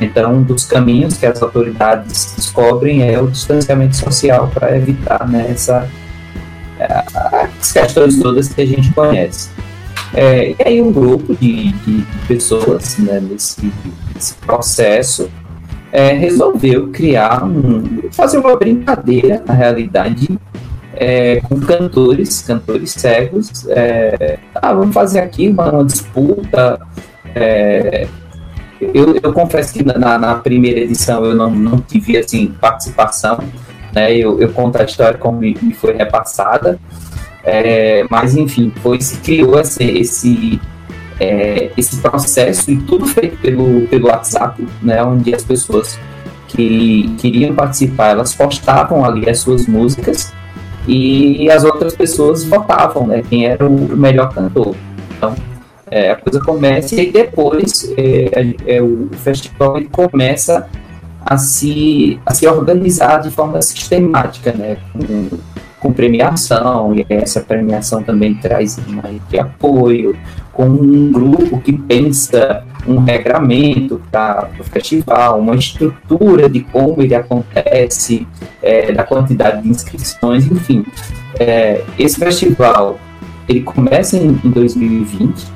Então, 0.00 0.34
um 0.34 0.42
dos 0.42 0.64
caminhos 0.64 1.16
que 1.16 1.24
as 1.24 1.42
autoridades 1.42 2.34
descobrem 2.36 3.02
é 3.02 3.20
o 3.20 3.28
distanciamento 3.28 3.96
social 3.96 4.50
para 4.52 4.76
evitar 4.76 5.26
né, 5.26 5.46
essa, 5.50 5.88
é, 6.78 7.04
as 7.58 7.72
questões 7.72 8.18
todas 8.18 8.48
que 8.48 8.60
a 8.60 8.66
gente 8.66 8.92
conhece. 8.92 9.50
É, 10.14 10.50
e 10.50 10.56
aí 10.64 10.82
um 10.82 10.92
grupo 10.92 11.34
de, 11.34 11.72
de 11.72 12.06
pessoas 12.28 12.96
né, 12.98 13.20
nesse, 13.20 13.72
nesse 14.14 14.34
processo 14.34 15.28
é, 15.96 16.12
resolveu 16.12 16.88
criar 16.88 17.42
um, 17.42 18.10
fazer 18.12 18.36
uma 18.36 18.54
brincadeira 18.54 19.42
na 19.46 19.54
realidade 19.54 20.28
é, 20.94 21.40
com 21.40 21.58
cantores, 21.58 22.42
cantores 22.42 22.90
cegos. 22.90 23.66
É, 23.70 24.38
ah, 24.54 24.74
vamos 24.74 24.92
fazer 24.92 25.20
aqui 25.20 25.48
uma, 25.48 25.72
uma 25.72 25.84
disputa. 25.86 26.78
É, 27.34 28.06
eu, 28.78 29.18
eu, 29.22 29.32
confesso 29.32 29.72
que 29.72 29.82
na, 29.82 30.18
na, 30.18 30.34
primeira 30.34 30.80
edição 30.80 31.24
eu 31.24 31.34
não, 31.34 31.48
não 31.50 31.80
tive 31.80 32.18
assim 32.18 32.48
participação, 32.60 33.38
né? 33.94 34.14
Eu, 34.14 34.38
eu 34.38 34.50
conto 34.52 34.76
a 34.76 34.84
história 34.84 35.16
como 35.16 35.38
me, 35.38 35.56
me 35.62 35.72
foi 35.72 35.94
repassada, 35.94 36.78
é, 37.42 38.04
mas 38.10 38.36
enfim, 38.36 38.70
foi 38.82 39.00
se 39.00 39.16
criou 39.20 39.58
esse, 39.58 39.82
esse 39.82 40.60
é, 41.20 41.70
esse 41.76 41.96
processo 41.98 42.70
e 42.70 42.76
tudo 42.76 43.06
feito 43.06 43.36
pelo, 43.38 43.86
pelo 43.88 44.08
WhatsApp, 44.08 44.66
né, 44.82 45.02
onde 45.02 45.34
as 45.34 45.42
pessoas 45.42 45.98
que 46.48 47.14
queriam 47.18 47.54
participar, 47.54 48.10
elas 48.10 48.34
postavam 48.34 49.04
ali 49.04 49.28
as 49.28 49.40
suas 49.40 49.66
músicas 49.66 50.32
e 50.86 51.50
as 51.50 51.64
outras 51.64 51.94
pessoas 51.94 52.44
votavam, 52.44 53.06
né, 53.06 53.22
quem 53.28 53.46
era 53.46 53.66
o 53.66 53.96
melhor 53.96 54.32
cantor. 54.32 54.74
Então, 55.16 55.34
é, 55.90 56.10
a 56.10 56.16
coisa 56.16 56.40
começa 56.40 57.00
e 57.00 57.10
depois 57.10 57.92
é, 57.96 58.54
é, 58.66 58.82
o 58.82 59.08
festival 59.12 59.76
ele 59.76 59.88
começa 59.88 60.68
a 61.24 61.36
se, 61.38 62.20
a 62.24 62.32
se 62.32 62.46
organizar 62.46 63.20
de 63.20 63.30
forma 63.30 63.60
sistemática, 63.60 64.52
né, 64.52 64.76
com, 64.92 65.38
com 65.80 65.92
premiação, 65.92 66.94
e 66.94 67.04
essa 67.08 67.40
premiação 67.40 68.02
também 68.02 68.34
traz 68.34 68.78
mais 68.86 69.20
de 69.28 69.38
apoio, 69.38 70.16
com 70.56 70.64
um 70.64 71.12
grupo 71.12 71.60
que 71.60 71.74
pensa 71.74 72.64
um 72.88 72.98
regramento 72.98 74.00
para 74.10 74.48
o 74.58 74.64
festival, 74.64 75.38
uma 75.38 75.54
estrutura 75.54 76.48
de 76.48 76.60
como 76.60 77.02
ele 77.02 77.14
acontece, 77.14 78.26
é, 78.62 78.90
da 78.90 79.04
quantidade 79.04 79.62
de 79.62 79.68
inscrições, 79.68 80.46
enfim. 80.50 80.82
É, 81.38 81.84
esse 81.98 82.18
festival 82.18 82.98
ele 83.46 83.60
começa 83.60 84.16
em, 84.16 84.40
em 84.42 84.50
2020. 84.50 85.46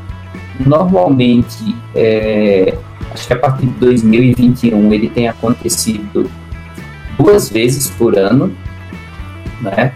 Normalmente, 0.67 1.75
é, 1.95 2.77
acho 3.11 3.27
que 3.27 3.33
a 3.33 3.39
partir 3.39 3.67
de 3.67 3.73
2021 3.81 4.93
ele 4.93 5.09
tem 5.09 5.29
acontecido 5.29 6.31
duas 7.19 7.49
vezes 7.49 7.89
por 7.89 8.19
ano, 8.19 8.55
né? 9.63 9.93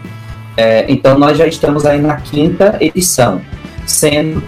É, 0.57 0.91
então 0.91 1.19
nós 1.19 1.37
já 1.37 1.45
estamos 1.45 1.85
aí 1.85 2.01
na 2.01 2.15
quinta 2.15 2.77
edição, 2.79 3.39
sendo 3.85 4.41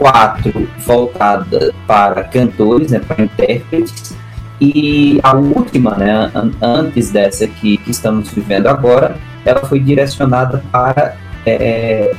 quatro 0.00 0.66
voltada 0.78 1.74
para 1.86 2.24
cantores, 2.24 2.90
né, 2.90 3.00
para 3.00 3.22
intérpretes, 3.22 4.16
e 4.58 5.20
a 5.22 5.34
última, 5.34 5.94
né, 5.96 6.30
antes 6.60 7.10
dessa 7.10 7.46
que, 7.46 7.76
que 7.76 7.90
estamos 7.90 8.30
vivendo 8.30 8.66
agora, 8.66 9.16
ela 9.44 9.60
foi 9.60 9.78
direcionada 9.78 10.62
para 10.72 11.16
é, 11.44 12.14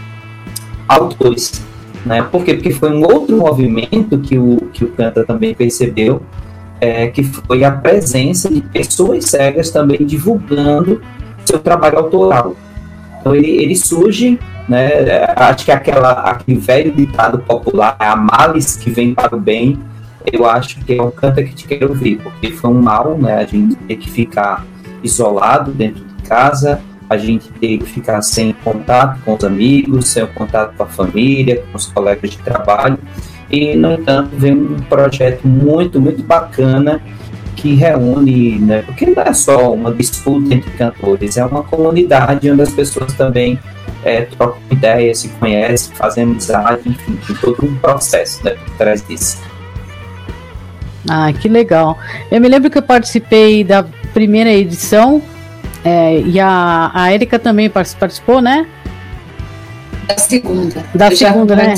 autores. 0.87 1.63
Né? 2.05 2.21
Por 2.23 2.43
quê? 2.43 2.53
Porque 2.53 2.71
foi 2.71 2.91
um 2.91 3.03
outro 3.03 3.37
movimento 3.37 4.19
que 4.19 4.37
o, 4.37 4.57
que 4.73 4.83
o 4.83 4.89
Canta 4.89 5.23
também 5.23 5.53
percebeu, 5.53 6.21
é, 6.79 7.07
que 7.07 7.23
foi 7.23 7.63
a 7.63 7.71
presença 7.71 8.49
de 8.49 8.61
pessoas 8.61 9.25
cegas 9.25 9.69
também 9.69 10.03
divulgando 10.05 11.01
seu 11.45 11.59
trabalho 11.59 11.99
autoral. 11.99 12.55
Então 13.19 13.35
ele, 13.35 13.51
ele 13.51 13.75
surge 13.75 14.39
né? 14.67 15.25
Acho 15.35 15.65
que 15.65 15.71
aquela, 15.71 16.11
aquele 16.11 16.59
velho 16.59 16.91
ditado 16.91 17.39
popular, 17.39 17.95
a 17.99 18.15
males 18.15 18.75
que 18.75 18.89
vem 18.89 19.13
para 19.13 19.35
o 19.35 19.39
bem, 19.39 19.79
eu 20.31 20.45
acho 20.45 20.79
que 20.79 20.97
é 20.97 21.01
um 21.01 21.11
canta 21.11 21.43
que 21.43 21.53
te 21.53 21.67
quero 21.67 21.89
ouvir, 21.89 22.17
porque 22.17 22.51
foi 22.51 22.69
um 22.69 22.81
mal, 22.81 23.17
né? 23.17 23.35
A 23.35 23.45
gente 23.45 23.75
ter 23.75 23.95
que 23.95 24.09
ficar 24.09 24.65
isolado 25.03 25.71
dentro 25.71 26.03
de 26.03 26.23
casa, 26.23 26.81
a 27.09 27.17
gente 27.17 27.49
ter 27.53 27.79
que 27.79 27.85
ficar 27.85 28.21
sem 28.21 28.53
contato 28.63 29.19
com 29.25 29.35
os 29.35 29.43
amigos, 29.43 30.07
sem 30.07 30.25
contato 30.27 30.75
com 30.77 30.83
a 30.83 30.87
família, 30.87 31.63
com 31.71 31.77
os 31.77 31.87
colegas 31.87 32.31
de 32.31 32.37
trabalho. 32.37 32.97
E, 33.49 33.75
no 33.75 33.93
entanto, 33.93 34.29
vem 34.33 34.53
um 34.53 34.79
projeto 34.79 35.45
muito, 35.45 35.99
muito 35.99 36.23
bacana 36.23 37.01
que 37.55 37.75
reúne, 37.75 38.57
né, 38.59 38.81
porque 38.81 39.05
não 39.05 39.21
é 39.21 39.33
só 39.33 39.73
uma 39.73 39.93
disputa 39.93 40.53
entre 40.55 40.71
cantores, 40.71 41.37
é 41.37 41.45
uma 41.45 41.61
comunidade 41.61 42.49
onde 42.49 42.61
as 42.61 42.71
pessoas 42.71 43.13
também 43.13 43.59
é, 44.03 44.21
trocam 44.21 44.61
ideias, 44.71 45.19
se 45.19 45.29
conhecem, 45.29 45.95
fazem 45.95 46.23
amizade, 46.23 46.89
enfim, 46.89 47.19
tem 47.27 47.35
todo 47.37 47.65
um 47.65 47.75
processo 47.75 48.43
né, 48.43 48.51
por 48.51 48.77
trás 48.77 49.05
disso. 49.05 49.37
Ah, 51.09 51.31
que 51.33 51.49
legal. 51.49 51.97
Eu 52.29 52.39
me 52.39 52.47
lembro 52.47 52.69
que 52.69 52.77
eu 52.77 52.83
participei 52.83 53.63
da 53.63 53.83
primeira 54.13 54.51
edição 54.51 55.21
é, 55.83 56.19
e 56.19 56.39
a, 56.39 56.91
a 56.93 57.13
Erika 57.13 57.39
também 57.39 57.69
participou, 57.69 58.41
né? 58.41 58.67
Da 60.07 60.17
segunda. 60.17 60.85
Da 60.93 61.09
eu 61.09 61.17
segunda, 61.17 61.55
né? 61.55 61.73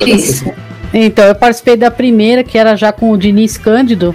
Isso. 0.00 0.52
Então, 0.92 1.24
eu 1.24 1.34
participei 1.34 1.76
da 1.76 1.90
primeira, 1.90 2.42
que 2.42 2.56
era 2.56 2.76
já 2.76 2.92
com 2.92 3.10
o 3.10 3.18
Diniz 3.18 3.56
Cândido. 3.56 4.14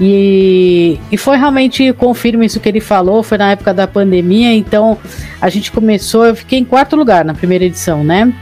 E, 0.00 0.98
e 1.10 1.16
foi 1.16 1.36
realmente, 1.36 1.92
confirma 1.94 2.44
isso 2.44 2.60
que 2.60 2.68
ele 2.68 2.80
falou, 2.80 3.22
foi 3.22 3.38
na 3.38 3.52
época 3.52 3.72
da 3.72 3.86
pandemia, 3.86 4.52
então 4.52 4.98
a 5.40 5.48
gente 5.48 5.72
começou, 5.72 6.26
eu 6.26 6.36
fiquei 6.36 6.58
em 6.58 6.64
quarto 6.64 6.96
lugar 6.96 7.24
na 7.24 7.32
primeira 7.34 7.64
edição, 7.64 8.04
né? 8.04 8.32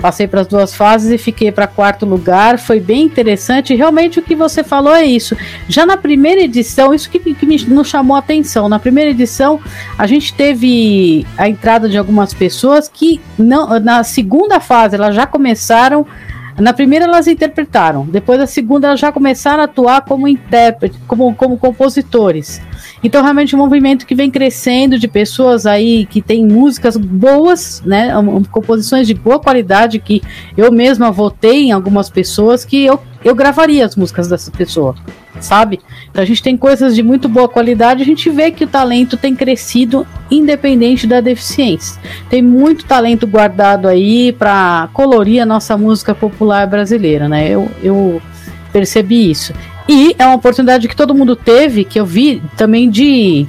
Passei 0.00 0.28
para 0.28 0.42
as 0.42 0.46
duas 0.46 0.74
fases 0.74 1.10
e 1.10 1.18
fiquei 1.18 1.50
para 1.50 1.66
quarto 1.66 2.06
lugar. 2.06 2.58
Foi 2.58 2.78
bem 2.78 3.02
interessante. 3.02 3.74
Realmente 3.74 4.20
o 4.20 4.22
que 4.22 4.36
você 4.36 4.62
falou 4.62 4.94
é 4.94 5.04
isso. 5.04 5.36
Já 5.68 5.84
na 5.84 5.96
primeira 5.96 6.40
edição, 6.40 6.94
isso 6.94 7.10
que, 7.10 7.18
que 7.18 7.44
me, 7.44 7.56
nos 7.64 7.88
chamou 7.88 8.14
a 8.14 8.20
atenção. 8.20 8.68
Na 8.68 8.78
primeira 8.78 9.10
edição, 9.10 9.60
a 9.98 10.06
gente 10.06 10.32
teve 10.32 11.26
a 11.36 11.48
entrada 11.48 11.88
de 11.88 11.98
algumas 11.98 12.32
pessoas 12.32 12.88
que 12.88 13.20
não, 13.36 13.80
na 13.80 14.04
segunda 14.04 14.60
fase 14.60 14.94
elas 14.94 15.16
já 15.16 15.26
começaram 15.26 16.06
na 16.58 16.72
primeira 16.72 17.04
elas 17.04 17.26
interpretaram, 17.26 18.06
depois 18.06 18.38
da 18.38 18.46
segunda 18.46 18.88
elas 18.88 19.00
já 19.00 19.12
começaram 19.12 19.62
a 19.62 19.64
atuar 19.64 20.02
como 20.02 20.26
intérprete, 20.26 20.98
como, 21.06 21.34
como 21.34 21.56
compositores. 21.56 22.60
Então 23.02 23.22
realmente 23.22 23.54
um 23.54 23.58
movimento 23.58 24.06
que 24.06 24.14
vem 24.14 24.30
crescendo 24.30 24.98
de 24.98 25.06
pessoas 25.06 25.66
aí 25.66 26.06
que 26.06 26.20
tem 26.20 26.44
músicas 26.44 26.96
boas, 26.96 27.82
né, 27.84 28.12
composições 28.50 29.06
de 29.06 29.14
boa 29.14 29.38
qualidade 29.38 29.98
que 29.98 30.22
eu 30.56 30.72
mesma 30.72 31.10
votei 31.10 31.64
em 31.64 31.72
algumas 31.72 32.10
pessoas 32.10 32.64
que 32.64 32.84
eu, 32.84 33.00
eu 33.24 33.34
gravaria 33.34 33.84
as 33.84 33.96
músicas 33.96 34.28
dessa 34.28 34.50
pessoa 34.50 34.94
sabe? 35.40 35.80
Então 36.10 36.22
a 36.22 36.26
gente 36.26 36.42
tem 36.42 36.56
coisas 36.56 36.94
de 36.94 37.02
muito 37.02 37.28
boa 37.28 37.48
qualidade, 37.48 38.02
a 38.02 38.06
gente 38.06 38.30
vê 38.30 38.50
que 38.50 38.64
o 38.64 38.68
talento 38.68 39.16
tem 39.16 39.34
crescido 39.34 40.06
independente 40.30 41.06
da 41.06 41.20
deficiência. 41.20 42.00
Tem 42.28 42.42
muito 42.42 42.84
talento 42.84 43.26
guardado 43.26 43.88
aí 43.88 44.32
para 44.32 44.88
colorir 44.92 45.42
a 45.42 45.46
nossa 45.46 45.76
música 45.76 46.14
popular 46.14 46.66
brasileira, 46.66 47.28
né? 47.28 47.48
Eu, 47.48 47.68
eu 47.82 48.22
percebi 48.72 49.30
isso. 49.30 49.52
E 49.88 50.14
é 50.18 50.26
uma 50.26 50.36
oportunidade 50.36 50.88
que 50.88 50.96
todo 50.96 51.14
mundo 51.14 51.34
teve, 51.34 51.84
que 51.84 51.98
eu 51.98 52.04
vi 52.04 52.42
também 52.56 52.90
de 52.90 53.46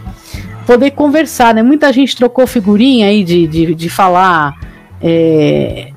poder 0.65 0.91
conversar, 0.91 1.53
né? 1.53 1.61
Muita 1.61 1.91
gente 1.91 2.15
trocou 2.15 2.47
figurinha 2.47 3.07
aí 3.07 3.23
de, 3.23 3.47
de, 3.47 3.75
de 3.75 3.89
falar. 3.89 4.55
É, 5.01 5.91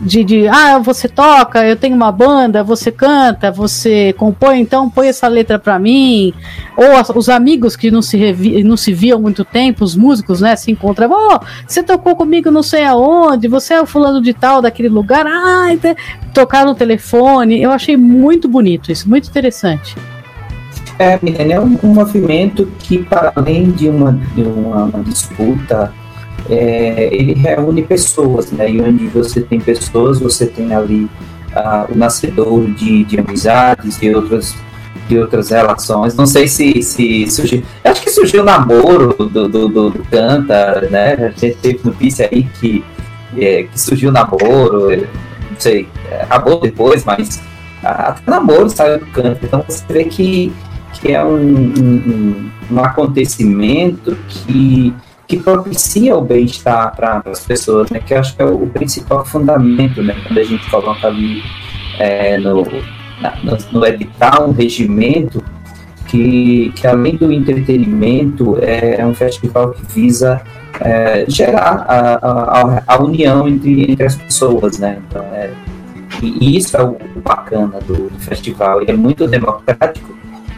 de, 0.00 0.22
de 0.24 0.48
ah, 0.48 0.78
você 0.78 1.08
toca, 1.08 1.64
eu 1.64 1.76
tenho 1.76 1.96
uma 1.96 2.12
banda, 2.12 2.62
você 2.62 2.92
canta, 2.92 3.50
você 3.50 4.12
compõe, 4.12 4.60
então 4.60 4.90
põe 4.90 5.08
essa 5.08 5.26
letra 5.26 5.58
para 5.58 5.78
mim. 5.78 6.34
Ou 6.76 6.96
as, 6.96 7.08
os 7.10 7.28
amigos 7.28 7.76
que 7.76 7.90
não 7.90 8.02
se, 8.02 8.16
revi, 8.16 8.62
não 8.62 8.76
se 8.76 8.92
viam 8.92 9.18
há 9.18 9.22
muito 9.22 9.44
tempo, 9.44 9.84
os 9.84 9.96
músicos, 9.96 10.40
né, 10.40 10.54
se 10.56 10.70
encontram, 10.70 11.10
oh, 11.10 11.40
você 11.66 11.82
tocou 11.82 12.14
comigo 12.14 12.50
não 12.50 12.62
sei 12.62 12.84
aonde, 12.84 13.48
você 13.48 13.74
é 13.74 13.80
o 13.80 13.86
fulano 13.86 14.20
de 14.20 14.34
tal 14.34 14.60
daquele 14.60 14.88
lugar, 14.88 15.26
ah, 15.26 15.72
então, 15.72 15.94
tocar 16.34 16.66
no 16.66 16.74
telefone. 16.74 17.62
Eu 17.62 17.70
achei 17.70 17.96
muito 17.96 18.48
bonito 18.48 18.92
isso, 18.92 19.08
muito 19.08 19.28
interessante. 19.28 19.96
É, 20.98 21.18
é 21.52 21.60
um, 21.60 21.78
um 21.82 21.94
movimento 21.94 22.70
que, 22.78 22.98
para 22.98 23.32
além 23.34 23.70
de 23.70 23.88
uma, 23.88 24.12
de 24.34 24.42
uma, 24.42 24.84
uma 24.84 25.02
disputa 25.02 25.92
é, 26.50 27.08
ele 27.12 27.34
reúne 27.34 27.82
pessoas, 27.82 28.50
né? 28.52 28.70
E 28.70 28.80
onde 28.80 29.06
você 29.08 29.40
tem 29.40 29.60
pessoas, 29.60 30.18
você 30.18 30.46
tem 30.46 30.74
ali 30.74 31.08
ah, 31.54 31.86
o 31.88 31.96
nascedor 31.96 32.64
de, 32.72 33.04
de 33.04 33.18
amizades 33.18 34.00
e 34.02 34.14
outras 34.14 34.54
de 35.08 35.18
outras 35.18 35.50
relações. 35.50 36.14
Não 36.14 36.26
sei 36.26 36.48
se, 36.48 36.82
se 36.82 37.30
surgiu. 37.30 37.62
Acho 37.84 38.02
que 38.02 38.10
surgiu 38.10 38.42
o 38.42 38.44
namoro 38.44 39.14
do, 39.16 39.28
do, 39.28 39.48
do, 39.48 39.90
do 39.90 40.04
Canta, 40.10 40.88
né? 40.90 41.14
A 41.14 41.30
gente 41.30 41.56
teve 41.58 41.80
notícia 41.84 42.28
aí 42.30 42.42
que, 42.60 42.84
é, 43.36 43.64
que 43.64 43.80
surgiu 43.80 44.10
o 44.10 44.12
namoro, 44.12 44.90
não 44.90 45.60
sei, 45.60 45.88
acabou 46.22 46.60
depois, 46.60 47.04
mas 47.04 47.40
até 47.82 48.30
namoro 48.30 48.68
saiu 48.68 48.98
do 48.98 49.06
Canta. 49.06 49.38
Então 49.42 49.64
você 49.66 49.84
vê 49.88 50.04
que, 50.04 50.52
que 50.94 51.12
é 51.12 51.24
um, 51.24 51.72
um, 51.78 52.50
um 52.70 52.80
acontecimento 52.80 54.16
que 54.28 54.92
que 55.26 55.36
propicia 55.36 56.16
o 56.16 56.20
bem-estar 56.20 56.94
para 56.94 57.22
as 57.26 57.44
pessoas, 57.44 57.90
né? 57.90 58.00
Que 58.00 58.14
eu 58.14 58.20
acho 58.20 58.36
que 58.36 58.42
é 58.42 58.44
o 58.44 58.66
principal 58.68 59.24
fundamento, 59.24 60.02
né? 60.02 60.16
Quando 60.26 60.38
a 60.38 60.44
gente 60.44 60.70
coloca 60.70 61.06
ali 61.06 61.42
é, 61.98 62.38
no, 62.38 62.62
no, 62.62 63.58
no 63.72 63.86
edital 63.86 64.48
um 64.48 64.52
regimento 64.52 65.42
que, 66.06 66.72
que 66.76 66.86
além 66.86 67.16
do 67.16 67.32
entretenimento 67.32 68.56
é, 68.60 69.00
é 69.00 69.06
um 69.06 69.14
festival 69.14 69.70
que 69.72 69.84
visa 69.92 70.40
é, 70.80 71.24
gerar 71.28 71.84
a, 71.88 72.14
a, 72.14 72.82
a, 72.86 73.02
união 73.02 73.48
entre, 73.48 73.90
entre 73.90 74.06
as 74.06 74.14
pessoas, 74.14 74.78
né? 74.78 74.98
Então, 75.08 75.22
é, 75.32 75.50
e 76.22 76.56
isso 76.56 76.76
é 76.76 76.84
o, 76.84 76.96
bacana 77.16 77.80
do, 77.80 78.08
do 78.08 78.18
festival. 78.20 78.80
Ele 78.80 78.92
é 78.92 78.96
muito 78.96 79.26
democrático 79.26 80.14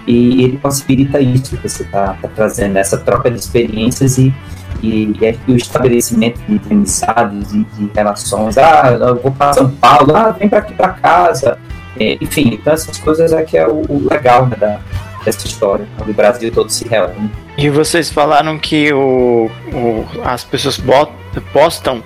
e 0.06 0.44
ele 0.44 0.58
possibilita 0.58 1.20
isso 1.20 1.56
que 1.56 1.68
você 1.68 1.82
está 1.82 2.14
tá 2.14 2.28
trazendo, 2.28 2.76
essa 2.76 2.96
troca 2.96 3.30
de 3.30 3.38
experiências 3.38 4.18
e, 4.18 4.32
e, 4.82 5.12
e 5.46 5.52
o 5.52 5.56
estabelecimento 5.56 6.40
de 6.48 6.60
amizades 6.70 7.52
e 7.52 7.64
de 7.64 7.90
relações. 7.94 8.56
Ah, 8.58 8.96
eu 8.98 9.16
vou 9.16 9.32
para 9.32 9.52
São 9.52 9.70
Paulo, 9.70 10.16
ah, 10.16 10.30
vem 10.30 10.48
para 10.48 10.58
aqui 10.58 10.74
para 10.74 10.88
casa. 10.90 11.58
É, 11.98 12.16
enfim, 12.20 12.54
então 12.54 12.72
essas 12.72 12.98
coisas 12.98 13.32
aqui 13.32 13.56
é 13.56 13.66
o, 13.66 13.82
o 13.88 14.08
legal 14.08 14.46
né, 14.46 14.56
da, 14.56 14.80
dessa 15.24 15.46
história, 15.46 15.86
o 16.06 16.12
Brasil 16.12 16.50
todo 16.52 16.70
se 16.70 16.86
reúne. 16.86 17.30
E 17.56 17.68
vocês 17.68 18.10
falaram 18.10 18.58
que 18.58 18.92
o, 18.92 19.50
o 19.72 20.06
as 20.24 20.44
pessoas 20.44 20.78
bot, 20.78 21.12
postam 21.52 22.02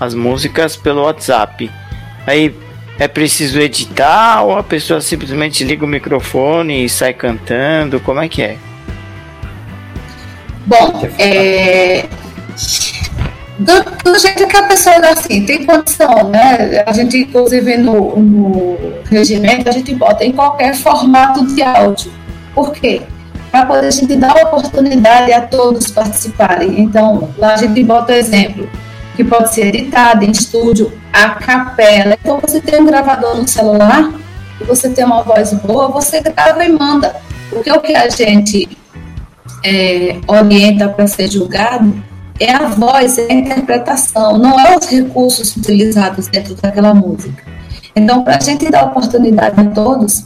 as 0.00 0.14
músicas 0.14 0.76
pelo 0.76 1.02
WhatsApp. 1.02 1.70
Aí 2.26 2.54
é 2.98 3.06
preciso 3.06 3.60
editar 3.60 4.42
ou 4.42 4.56
a 4.56 4.62
pessoa 4.62 5.00
simplesmente 5.00 5.64
liga 5.64 5.84
o 5.84 5.88
microfone 5.88 6.84
e 6.84 6.88
sai 6.88 7.12
cantando? 7.12 8.00
Como 8.00 8.20
é 8.20 8.28
que 8.28 8.42
é? 8.42 8.56
Bom, 10.66 11.06
é, 11.18 12.06
do, 13.58 13.84
do, 14.04 14.18
jeito 14.18 14.46
que 14.46 14.56
a 14.56 14.64
pessoa 14.64 14.96
assim, 15.10 15.46
tem 15.46 15.64
condição, 15.64 16.28
né? 16.28 16.84
A 16.86 16.92
gente, 16.92 17.18
inclusive, 17.18 17.76
no, 17.76 18.16
no 18.16 18.78
regimento, 19.08 19.68
a 19.68 19.72
gente 19.72 19.94
bota 19.94 20.24
em 20.24 20.32
qualquer 20.32 20.74
formato 20.74 21.46
de 21.46 21.62
áudio. 21.62 22.12
Por 22.54 22.72
quê? 22.72 23.02
Para 23.50 23.64
poder 23.66 23.86
a 23.86 23.90
gente 23.90 24.16
dar 24.16 24.36
oportunidade 24.36 25.32
a 25.32 25.40
todos 25.42 25.90
participarem. 25.90 26.80
Então, 26.80 27.30
lá 27.38 27.54
a 27.54 27.56
gente 27.56 27.82
bota 27.84 28.12
o 28.12 28.16
exemplo 28.16 28.68
que 29.14 29.24
pode 29.24 29.54
ser 29.54 29.68
editado 29.68 30.24
em 30.24 30.30
estúdio, 30.30 30.92
a 31.12 31.30
capela. 31.30 32.18
Então 32.20 32.38
você 32.38 32.60
tem 32.60 32.82
um 32.82 32.84
gravador 32.84 33.36
no 33.36 33.48
celular 33.48 34.10
você 34.64 34.88
tem 34.88 35.04
uma 35.04 35.22
voz 35.22 35.52
boa, 35.52 35.88
você 35.88 36.20
grava 36.20 36.64
e 36.64 36.72
manda. 36.72 37.14
Porque 37.50 37.70
o 37.70 37.80
que 37.80 37.94
a 37.94 38.08
gente 38.08 38.68
é, 39.66 40.16
orienta 40.28 40.88
para 40.88 41.06
ser 41.08 41.28
julgado 41.28 41.92
é 42.38 42.52
a 42.52 42.66
voz, 42.66 43.18
é 43.18 43.26
a 43.30 43.34
interpretação, 43.34 44.38
não 44.38 44.60
é 44.60 44.76
os 44.76 44.86
recursos 44.86 45.56
utilizados 45.56 46.28
dentro 46.28 46.54
daquela 46.54 46.94
música. 46.94 47.42
Então, 47.94 48.22
para 48.22 48.36
a 48.36 48.40
gente 48.40 48.70
dar 48.70 48.84
oportunidade 48.84 49.58
a 49.58 49.64
todos, 49.64 50.24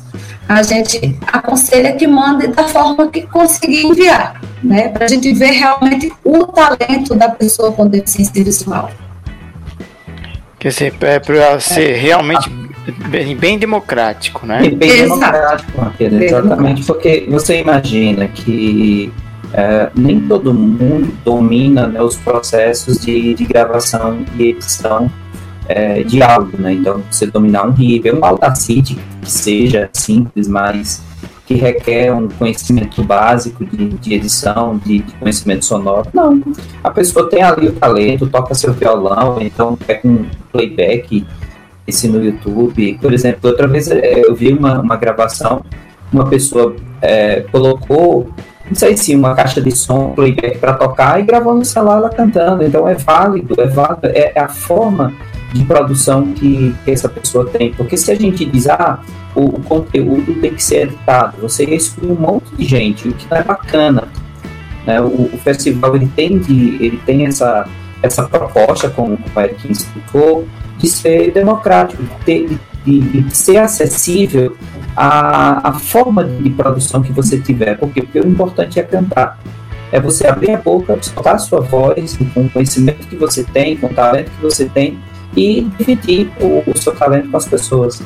a 0.48 0.60
gente 0.62 1.16
aconselha 1.24 1.92
que 1.92 2.06
mande 2.06 2.48
da 2.48 2.64
forma 2.64 3.08
que 3.08 3.22
conseguir 3.22 3.86
enviar, 3.86 4.40
né? 4.62 4.88
Para 4.88 5.04
a 5.04 5.08
gente 5.08 5.32
ver 5.32 5.52
realmente 5.52 6.12
o 6.24 6.46
talento 6.46 7.14
da 7.14 7.28
pessoa 7.28 7.70
com 7.70 7.86
deficiência 7.86 8.42
visual. 8.42 8.90
Quer 10.58 10.68
dizer, 10.70 10.94
é 11.02 11.20
para 11.20 11.60
ser 11.60 11.94
realmente 11.94 12.50
bem, 13.08 13.36
bem, 13.36 13.56
democrático, 13.56 14.44
né? 14.44 14.68
bem 14.68 14.90
Exato. 14.90 15.20
democrático, 15.20 15.92
exatamente, 16.00 16.84
porque 16.84 17.26
você 17.30 17.60
imagina 17.60 18.26
que 18.26 19.12
é, 19.52 19.90
nem 19.94 20.20
todo 20.20 20.54
mundo 20.54 21.12
domina 21.24 21.86
né, 21.86 22.02
os 22.02 22.16
processos 22.16 23.00
de, 23.00 23.34
de 23.34 23.44
gravação 23.44 24.24
e 24.36 24.50
edição 24.50 25.10
é, 25.68 26.02
de 26.02 26.22
áudio, 26.22 26.58
né? 26.60 26.72
Então, 26.72 27.02
você 27.10 27.26
dominar 27.26 27.66
um 27.66 27.70
River, 27.70 28.16
um 28.16 28.24
Audacity 28.24 28.98
que 29.22 29.30
seja 29.30 29.88
simples, 29.92 30.48
mas 30.48 31.02
que 31.46 31.54
requer 31.54 32.12
um 32.12 32.28
conhecimento 32.28 33.02
básico 33.02 33.64
de, 33.64 33.88
de 33.88 34.14
edição, 34.14 34.80
de, 34.84 35.00
de, 35.00 35.12
conhecimento 35.14 35.64
sonoro. 35.64 36.08
Não, 36.14 36.40
a 36.82 36.90
pessoa 36.90 37.28
tem 37.28 37.42
ali 37.42 37.66
o 37.66 37.72
talento, 37.72 38.28
toca 38.28 38.54
seu 38.54 38.72
violão, 38.72 39.40
então 39.40 39.76
é 39.88 39.94
com 39.94 40.26
playback, 40.52 41.26
esse 41.86 42.06
no 42.06 42.24
YouTube. 42.24 42.98
Por 43.00 43.12
exemplo, 43.12 43.50
outra 43.50 43.66
vez 43.66 43.90
é, 43.90 44.24
eu 44.24 44.34
vi 44.34 44.52
uma, 44.52 44.80
uma 44.80 44.96
gravação, 44.96 45.64
uma 46.12 46.26
pessoa 46.26 46.76
é, 47.02 47.40
colocou, 47.50 48.32
não 48.70 48.76
sei 48.76 48.96
se 48.96 49.16
uma 49.16 49.34
caixa 49.34 49.60
de 49.60 49.72
som 49.72 50.14
para 50.60 50.74
tocar 50.74 51.18
e 51.18 51.24
gravou 51.24 51.54
no 51.54 51.64
celular 51.64 51.96
ela 51.96 52.08
cantando. 52.08 52.62
Então 52.62 52.88
é 52.88 52.94
válido, 52.94 53.60
é 53.60 53.66
válido, 53.66 54.06
é, 54.06 54.32
é 54.36 54.40
a 54.40 54.48
forma 54.48 55.12
de 55.52 55.64
produção 55.64 56.32
que, 56.32 56.74
que, 56.84 56.90
essa 56.92 57.08
pessoa 57.08 57.46
tem. 57.46 57.74
Porque 57.74 57.96
se 57.96 58.12
a 58.12 58.14
gente 58.14 58.44
diz, 58.44 58.68
ah, 58.68 59.00
o, 59.34 59.46
o 59.46 59.62
conteúdo 59.62 60.40
tem 60.40 60.54
que 60.54 60.62
ser 60.62 60.82
editado, 60.82 61.36
você 61.40 61.64
exclui 61.64 62.12
um 62.12 62.14
monte 62.14 62.54
de 62.54 62.64
gente, 62.64 63.08
o 63.08 63.12
que 63.12 63.28
não 63.28 63.38
é 63.38 63.42
bacana. 63.42 64.08
Né? 64.86 65.00
O, 65.00 65.28
o, 65.32 65.38
festival 65.42 65.96
ele 65.96 66.06
tem, 66.14 66.38
de, 66.38 66.76
ele 66.76 67.00
tem 67.04 67.26
essa, 67.26 67.66
essa 68.00 68.22
proposta, 68.28 68.88
como 68.88 69.18
o 69.34 69.40
Eric 69.40 69.70
explicou, 69.70 70.46
de 70.78 70.88
ser 70.88 71.32
democrático, 71.32 72.00
de, 72.00 72.24
ter, 72.24 72.48
de, 72.48 72.60
de 72.84 73.34
ser 73.34 73.58
acessível 73.58 74.56
à, 74.96 75.68
à 75.68 75.72
forma 75.72 76.24
de 76.24 76.50
produção 76.50 77.02
que 77.02 77.12
você 77.12 77.38
tiver. 77.38 77.76
Porque 77.78 78.00
o 78.18 78.26
importante 78.26 78.78
é 78.78 78.82
cantar. 78.82 79.38
É 79.92 80.00
você 80.00 80.26
abrir 80.26 80.52
a 80.52 80.56
boca, 80.56 80.96
soltar 81.02 81.34
a 81.34 81.38
sua 81.38 81.60
voz, 81.60 82.16
com 82.32 82.42
o 82.42 82.50
conhecimento 82.50 83.06
que 83.08 83.16
você 83.16 83.42
tem, 83.42 83.76
com 83.76 83.88
o 83.88 83.94
talento 83.94 84.30
que 84.30 84.42
você 84.42 84.66
tem, 84.66 84.98
e 85.36 85.62
dividir 85.78 86.30
o, 86.40 86.62
o 86.70 86.78
seu 86.78 86.94
talento 86.94 87.30
com 87.30 87.36
as 87.36 87.46
pessoas. 87.46 88.02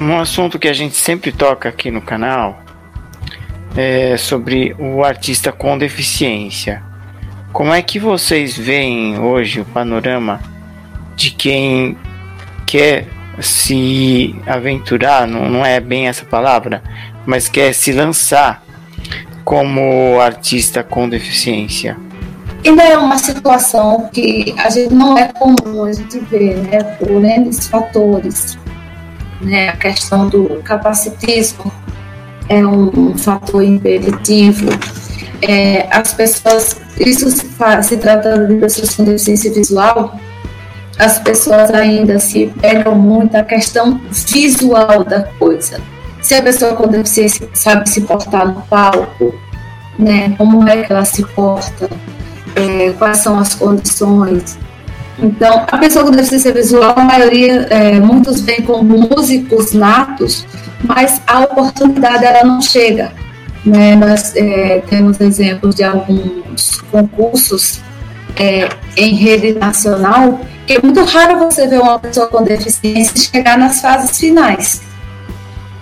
Um 0.00 0.18
assunto 0.18 0.58
que 0.58 0.68
a 0.68 0.72
gente 0.72 0.96
sempre 0.96 1.32
toca 1.32 1.68
aqui 1.68 1.90
no 1.90 2.00
canal 2.00 2.62
é 3.76 4.16
sobre 4.16 4.74
o 4.78 5.02
artista 5.02 5.50
com 5.50 5.76
deficiência. 5.76 6.82
Como 7.52 7.72
é 7.72 7.82
que 7.82 7.98
vocês 7.98 8.56
veem 8.56 9.18
hoje 9.18 9.60
o 9.60 9.64
panorama 9.64 10.40
de 11.16 11.30
quem 11.30 11.96
quer 12.66 13.06
se 13.40 14.34
aventurar, 14.46 15.26
não, 15.26 15.48
não 15.48 15.66
é 15.66 15.80
bem 15.80 16.08
essa 16.08 16.24
palavra, 16.24 16.82
mas 17.26 17.48
quer 17.48 17.72
se 17.72 17.92
lançar 17.92 18.62
como 19.44 20.20
artista 20.20 20.82
com 20.82 21.08
deficiência? 21.08 21.96
ainda 22.64 22.82
é 22.82 22.96
uma 22.96 23.18
situação 23.18 24.08
que 24.12 24.54
a 24.58 24.70
gente 24.70 24.94
não 24.94 25.18
é 25.18 25.28
comum 25.28 25.84
a 25.84 25.92
gente 25.92 26.18
ver, 26.18 26.56
né, 26.56 26.82
por 26.98 27.24
N 27.24 27.52
fatores. 27.52 28.58
Né, 29.40 29.68
a 29.68 29.76
questão 29.76 30.28
do 30.28 30.62
capacitismo 30.64 31.70
é 32.48 32.64
um 32.64 33.16
fator 33.18 33.62
impeditivo. 33.62 34.70
É, 35.42 35.86
as 35.90 36.14
pessoas, 36.14 36.80
isso 36.98 37.30
se, 37.30 37.46
se 37.82 37.96
tratando 37.98 38.48
de 38.48 38.54
pessoas 38.60 38.94
com 38.94 39.04
deficiência 39.04 39.52
visual, 39.52 40.18
as 40.98 41.18
pessoas 41.18 41.70
ainda 41.70 42.18
se 42.18 42.46
pegam 42.60 42.94
muito 42.94 43.36
a 43.36 43.42
questão 43.42 44.00
visual 44.10 45.04
da 45.04 45.24
coisa. 45.38 45.80
Se 46.22 46.34
a 46.34 46.42
pessoa 46.42 46.74
com 46.74 46.86
deficiência 46.88 47.48
sabe 47.52 47.88
se 47.88 48.00
portar 48.02 48.46
no 48.46 48.62
palco, 48.62 49.34
né, 49.98 50.34
como 50.36 50.66
é 50.68 50.82
que 50.82 50.92
ela 50.92 51.04
se 51.04 51.24
porta, 51.34 51.88
é, 52.56 52.90
quais 52.98 53.18
são 53.18 53.38
as 53.38 53.54
condições. 53.54 54.58
Então, 55.18 55.64
a 55.70 55.78
pessoa 55.78 56.04
com 56.04 56.10
deficiência 56.10 56.52
visual, 56.52 56.94
a 56.96 57.04
maioria, 57.04 57.66
é, 57.70 58.00
muitos 58.00 58.40
vêm 58.40 58.62
como 58.62 58.82
músicos 58.82 59.72
natos, 59.72 60.46
mas 60.82 61.20
a 61.26 61.40
oportunidade 61.40 62.24
ela 62.24 62.44
não 62.44 62.60
chega. 62.60 63.12
Né? 63.64 63.94
Nós 63.96 64.34
é, 64.36 64.82
temos 64.88 65.20
exemplos 65.20 65.74
de 65.74 65.84
alguns 65.84 66.80
concursos 66.90 67.80
é, 68.36 68.68
em 68.96 69.14
rede 69.14 69.52
nacional, 69.52 70.40
que 70.66 70.74
é 70.74 70.82
muito 70.82 71.02
raro 71.04 71.38
você 71.38 71.66
ver 71.66 71.80
uma 71.80 71.98
pessoa 71.98 72.26
com 72.28 72.42
deficiência 72.42 73.16
chegar 73.16 73.58
nas 73.58 73.80
fases 73.80 74.18
finais. 74.18 74.82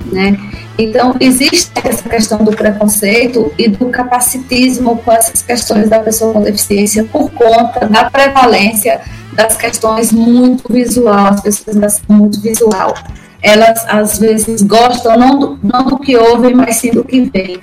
Né? 0.06 0.36
Então, 0.78 1.14
existe 1.20 1.70
essa 1.84 2.08
questão 2.08 2.38
do 2.38 2.50
preconceito 2.50 3.52
e 3.58 3.68
do 3.68 3.86
capacitismo 3.86 4.96
com 4.96 5.12
essas 5.12 5.42
questões 5.42 5.88
da 5.88 6.00
pessoa 6.00 6.32
com 6.32 6.42
deficiência 6.42 7.04
por 7.04 7.30
conta 7.30 7.86
da 7.86 8.10
prevalência 8.10 9.00
das 9.32 9.56
questões 9.56 10.12
muito 10.12 10.70
visual, 10.72 11.28
as 11.28 11.40
pessoas 11.40 12.02
muito 12.08 12.40
visual. 12.40 12.94
Elas, 13.40 13.84
às 13.88 14.18
vezes, 14.18 14.62
gostam 14.62 15.18
não 15.18 15.38
do, 15.38 15.58
não 15.62 15.84
do 15.84 15.98
que 15.98 16.16
ouvem, 16.16 16.54
mas 16.54 16.76
sim 16.76 16.90
do 16.90 17.04
que 17.04 17.20
veem. 17.22 17.60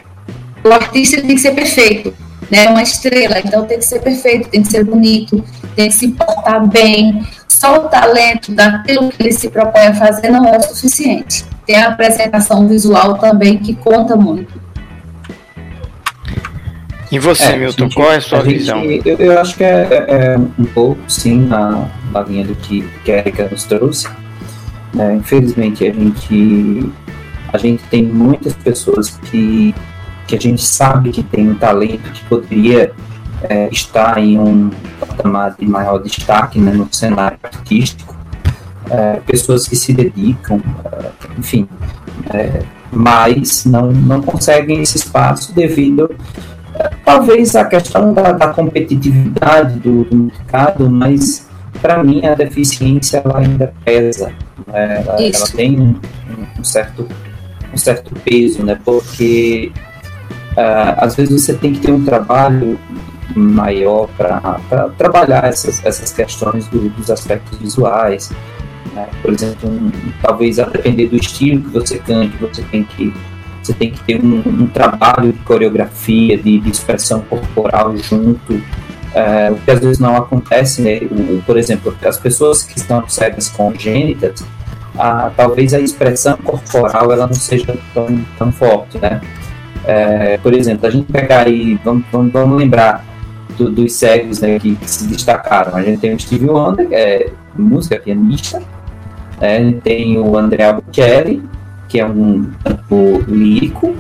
O 0.64 0.72
artista 0.72 1.22
tem 1.22 1.36
que 1.36 1.38
ser 1.38 1.52
perfeito, 1.52 2.14
né? 2.50 2.68
Uma 2.70 2.84
estrela, 2.84 3.40
então 3.40 3.66
tem 3.66 3.78
que 3.78 3.86
ser 3.86 4.00
perfeito, 4.00 4.50
tem 4.50 4.62
que 4.62 4.70
ser 4.70 4.84
bonito, 4.84 5.44
tem 5.76 5.90
que 5.90 5.96
se 5.96 6.10
portar 6.10 6.68
bem. 6.68 7.26
Só 7.48 7.86
o 7.86 7.90
talento 7.90 8.52
daquilo 8.52 9.10
que 9.10 9.22
ele 9.22 9.32
se 9.32 9.50
propõe 9.50 9.88
a 9.88 9.94
fazer 9.94 10.30
não 10.30 10.46
é 10.46 10.58
o 10.58 10.62
suficiente 10.62 11.46
tem 11.70 11.76
a 11.76 11.90
apresentação 11.90 12.68
visual 12.68 13.20
também 13.20 13.60
que 13.60 13.76
conta 13.76 14.16
muito. 14.16 14.60
E 17.12 17.20
você, 17.20 17.44
é, 17.44 17.58
Milton, 17.58 17.84
gente, 17.84 17.96
qual 17.96 18.12
é 18.12 18.16
a 18.16 18.22
sua 18.22 18.40
a 18.40 18.42
visão? 18.42 18.82
Gente, 18.82 19.08
eu, 19.08 19.18
eu, 19.18 19.40
acho 19.40 19.56
que 19.56 19.64
é, 19.64 19.88
é, 20.08 20.38
um 20.58 20.66
pouco, 20.66 21.00
sim, 21.08 21.46
na, 21.46 21.88
na 22.12 22.22
linha 22.24 22.44
do 22.44 22.56
que, 22.56 22.90
que 23.06 23.12
a 23.12 23.18
Erika 23.18 23.48
nos 23.52 23.66
trouxe. 23.66 24.10
É, 24.98 25.14
infelizmente, 25.14 25.86
a 25.86 25.94
gente, 25.94 26.92
a 27.54 27.58
gente 27.60 27.84
tem 27.84 28.02
muitas 28.02 28.54
pessoas 28.54 29.12
que, 29.30 29.76
que 30.30 30.36
a 30.36 30.40
gente 30.40 30.64
sabe 30.64 31.10
que 31.10 31.24
tem 31.24 31.50
um 31.50 31.56
talento 31.56 32.12
que 32.12 32.24
poderia 32.26 32.92
é, 33.42 33.68
estar 33.70 34.20
em 34.20 34.38
um 34.38 34.70
patamar 35.00 35.56
de 35.58 35.66
maior 35.66 35.98
destaque 35.98 36.60
né, 36.60 36.72
no 36.72 36.88
cenário 36.92 37.40
artístico, 37.42 38.16
é, 38.92 39.14
pessoas 39.26 39.68
que 39.68 39.76
se 39.76 39.92
dedicam, 39.92 40.62
é, 40.86 41.10
enfim, 41.36 41.68
é, 42.32 42.62
mas 42.92 43.66
não, 43.66 43.92
não 43.92 44.22
conseguem 44.22 44.84
esse 44.84 44.98
espaço 44.98 45.54
devido 45.56 46.16
é, 46.76 46.92
talvez 47.04 47.56
à 47.56 47.66
questão 47.66 48.14
da, 48.14 48.32
da 48.32 48.50
competitividade 48.50 49.80
do, 49.80 50.04
do, 50.04 50.16
mercado, 50.16 50.88
mas 50.92 51.50
para 51.82 52.04
mim 52.04 52.24
a 52.24 52.36
deficiência 52.36 53.24
ela 53.26 53.40
ainda 53.40 53.74
pesa, 53.84 54.32
né? 54.68 55.02
ela, 55.02 55.20
ela, 55.20 55.48
tem 55.56 55.80
um, 55.80 56.00
um, 56.60 56.64
certo, 56.64 57.08
um 57.74 57.78
certo 57.78 58.14
peso, 58.24 58.64
né? 58.64 58.80
porque 58.86 59.72
uh, 60.52 60.96
às 60.98 61.16
vezes 61.16 61.42
você 61.42 61.54
tem 61.54 61.74
que 61.74 61.80
ter 61.80 61.92
um 61.92 62.04
trabalho 62.04 62.80
maior 63.36 64.08
para 64.18 64.90
trabalhar 64.98 65.46
essas, 65.46 65.84
essas 65.86 66.12
questões 66.12 66.68
do, 66.68 66.90
dos 66.90 67.10
aspectos 67.12 67.58
visuais, 67.60 68.32
né? 68.94 69.08
Por 69.22 69.34
exemplo, 69.34 69.70
um, 69.70 69.92
talvez 70.22 70.60
a 70.60 70.66
depender 70.66 71.08
do 71.08 71.18
estilo 71.18 71.62
que 71.62 71.70
você 71.70 72.00
cante, 72.00 72.36
você 72.38 72.62
tem 72.64 72.84
que 72.84 73.14
você 73.62 73.74
tem 73.74 73.92
que 73.92 74.04
ter 74.04 74.24
um, 74.24 74.42
um 74.46 74.68
trabalho 74.68 75.32
de 75.34 75.40
coreografia, 75.40 76.38
de, 76.38 76.60
de 76.60 76.70
expressão 76.72 77.22
corporal 77.22 77.96
junto, 77.98 78.60
é, 79.14 79.52
o 79.52 79.56
que 79.56 79.70
às 79.70 79.80
vezes 79.80 80.00
não 80.00 80.16
acontece, 80.16 80.82
né? 80.82 81.00
O, 81.12 81.42
por 81.46 81.58
exemplo, 81.58 81.96
as 82.04 82.18
pessoas 82.18 82.64
que 82.64 82.78
estão 82.78 83.08
cegas 83.08 83.50
congênitas, 83.50 84.44
a, 84.98 85.32
talvez 85.36 85.74
a 85.74 85.80
expressão 85.80 86.38
corporal 86.38 87.12
ela 87.12 87.28
não 87.28 87.34
seja 87.34 87.78
tão, 87.94 88.26
tão 88.38 88.52
forte, 88.52 88.98
né? 88.98 89.22
É, 89.90 90.38
por 90.38 90.54
exemplo, 90.54 90.86
a 90.86 90.92
gente 90.92 91.12
pegar 91.12 91.48
aí, 91.48 91.80
vamos, 91.84 92.04
vamos, 92.12 92.32
vamos 92.32 92.60
lembrar 92.60 93.04
do, 93.58 93.72
dos 93.72 93.94
cegos 93.94 94.40
né, 94.40 94.60
que, 94.60 94.76
que, 94.76 94.88
se 94.88 95.08
destacaram. 95.08 95.76
A 95.76 95.82
gente 95.82 96.00
tem 96.00 96.14
o 96.14 96.20
Steve 96.20 96.48
Wonder, 96.48 96.88
que 96.88 96.94
é 96.94 97.32
música, 97.58 98.00
pianista, 98.00 98.62
é, 99.42 99.72
tem 99.84 100.20
o 100.20 100.38
André 100.38 100.72
Bocelli, 100.72 101.44
que 101.88 102.00
é 102.00 102.06
um 102.06 102.52
cantor 102.64 103.28
lírico. 103.28 103.96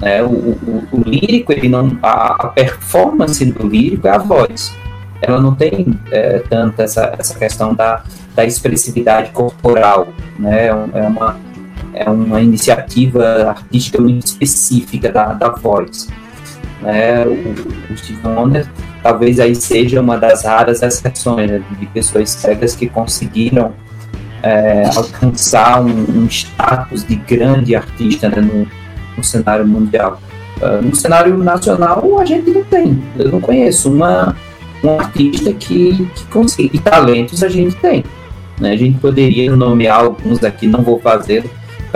Né? 0.00 0.22
O, 0.22 0.26
o, 0.26 0.84
o, 0.92 1.00
lírico, 1.06 1.50
ele 1.50 1.70
não, 1.70 1.98
a, 2.02 2.48
a, 2.48 2.48
performance 2.48 3.42
do 3.42 3.66
lírico 3.66 4.06
é 4.06 4.10
a 4.10 4.18
voz. 4.18 4.76
Ela 5.22 5.40
não 5.40 5.54
tem 5.54 5.98
é, 6.10 6.40
tanto 6.40 6.82
essa, 6.82 7.14
essa 7.18 7.38
questão 7.38 7.74
da, 7.74 8.02
da 8.34 8.44
expressividade 8.44 9.30
corporal. 9.30 10.08
Né? 10.38 10.66
É, 10.66 10.68
é 10.68 11.02
uma, 11.08 11.40
é 11.96 12.08
uma 12.10 12.42
iniciativa 12.42 13.48
artística 13.48 14.00
muito 14.00 14.26
específica 14.26 15.10
da, 15.10 15.32
da 15.32 15.48
voz. 15.48 16.08
Né? 16.82 17.24
O, 17.24 17.92
o 17.92 17.96
Steve 17.96 18.20
Wonder 18.22 18.66
talvez 19.02 19.40
aí 19.40 19.54
seja 19.54 20.00
uma 20.00 20.18
das 20.18 20.44
raras 20.44 20.82
exceções 20.82 21.50
né, 21.50 21.62
de 21.78 21.86
pessoas 21.86 22.28
cegas 22.30 22.76
que 22.76 22.86
conseguiram 22.88 23.72
é, 24.42 24.84
alcançar 24.94 25.80
um, 25.80 25.88
um, 25.88 26.26
status 26.26 27.04
de 27.04 27.16
grande 27.16 27.74
artista 27.74 28.28
né, 28.28 28.40
no, 28.40 28.68
no, 29.16 29.24
cenário 29.24 29.66
mundial. 29.66 30.20
Uh, 30.60 30.82
no 30.82 30.94
cenário 30.94 31.36
nacional, 31.38 32.18
a 32.18 32.24
gente 32.24 32.50
não 32.50 32.64
tem. 32.64 33.02
Eu 33.18 33.30
não 33.30 33.40
conheço 33.40 33.92
uma, 33.92 34.36
um 34.84 35.00
artista 35.00 35.52
que, 35.52 36.06
que 36.14 36.24
consiga. 36.26 36.76
E 36.76 36.78
talentos 36.78 37.42
a 37.42 37.48
gente 37.48 37.74
tem. 37.76 38.04
Né? 38.60 38.72
A 38.72 38.76
gente 38.76 38.98
poderia 38.98 39.54
nomear 39.54 40.00
alguns 40.00 40.44
aqui, 40.44 40.66
não 40.66 40.82
vou 40.82 41.00
fazer 41.00 41.44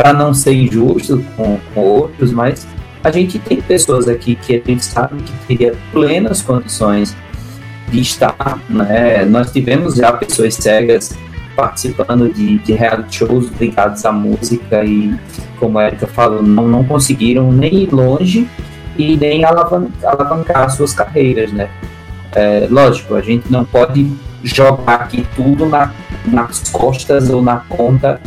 para 0.01 0.15
não 0.15 0.33
ser 0.33 0.55
injusto 0.55 1.23
com, 1.37 1.59
com 1.75 1.81
outros, 1.83 2.33
mas 2.33 2.67
a 3.05 3.11
gente 3.11 3.39
tem 3.39 3.61
pessoas 3.61 4.09
aqui 4.09 4.35
que 4.35 4.55
a 4.57 4.71
gente 4.71 4.83
sabe 4.83 5.23
que 5.23 5.33
teria 5.47 5.75
plenas 5.93 6.41
condições 6.41 7.15
de 7.91 8.01
estar, 8.01 8.59
né? 8.71 9.27
Nós 9.27 9.53
tivemos 9.53 9.97
já 9.97 10.11
pessoas 10.11 10.55
cegas 10.55 11.15
participando 11.55 12.33
de, 12.33 12.59
de 12.61 12.73
reality 12.73 13.17
shows 13.19 13.51
ligados 13.61 14.03
à 14.07 14.11
música 14.11 14.83
e, 14.83 15.15
como 15.59 15.79
a 15.79 15.89
Erika 15.89 16.07
falou, 16.07 16.43
não, 16.43 16.67
não 16.67 16.83
conseguiram 16.83 17.53
nem 17.53 17.83
ir 17.83 17.93
longe 17.93 18.49
e 18.97 19.19
nem 19.19 19.45
alavancar, 19.45 20.71
suas 20.71 20.95
carreiras, 20.95 21.53
né? 21.53 21.69
É, 22.33 22.67
lógico, 22.71 23.17
a 23.17 23.21
gente 23.21 23.53
não 23.53 23.67
pode 23.67 24.11
jogar 24.43 24.95
aqui 24.95 25.27
tudo 25.37 25.67
na, 25.67 25.93
nas 26.25 26.71
costas 26.71 27.29
ou 27.29 27.43
na 27.43 27.57
conta 27.69 28.19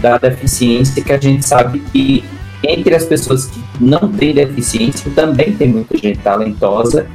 da 0.00 0.18
deficiência, 0.18 1.02
que 1.02 1.12
a 1.12 1.18
gente 1.18 1.46
sabe 1.46 1.80
que 1.92 2.24
entre 2.62 2.94
as 2.94 3.04
pessoas 3.04 3.46
que 3.46 3.62
não 3.80 4.12
têm 4.12 4.34
deficiência 4.34 5.10
também 5.14 5.52
tem 5.54 5.68
muita 5.68 5.96
gente 5.96 6.18
talentosa 6.18 7.06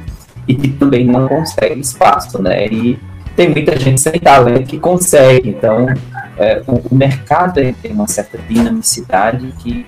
e 0.46 0.54
que 0.54 0.68
também 0.70 1.04
não 1.04 1.28
consegue 1.28 1.80
espaço, 1.80 2.40
né? 2.40 2.66
E 2.66 2.98
tem 3.34 3.50
muita 3.50 3.78
gente 3.78 4.00
sem 4.00 4.18
talento 4.18 4.66
que 4.66 4.78
consegue. 4.78 5.50
Então, 5.50 5.86
é, 6.36 6.62
o, 6.66 6.80
o, 6.90 6.94
mercado 6.94 7.54
tem 7.54 7.92
uma 7.92 8.08
certa 8.08 8.38
dinamicidade 8.38 9.52
que, 9.58 9.86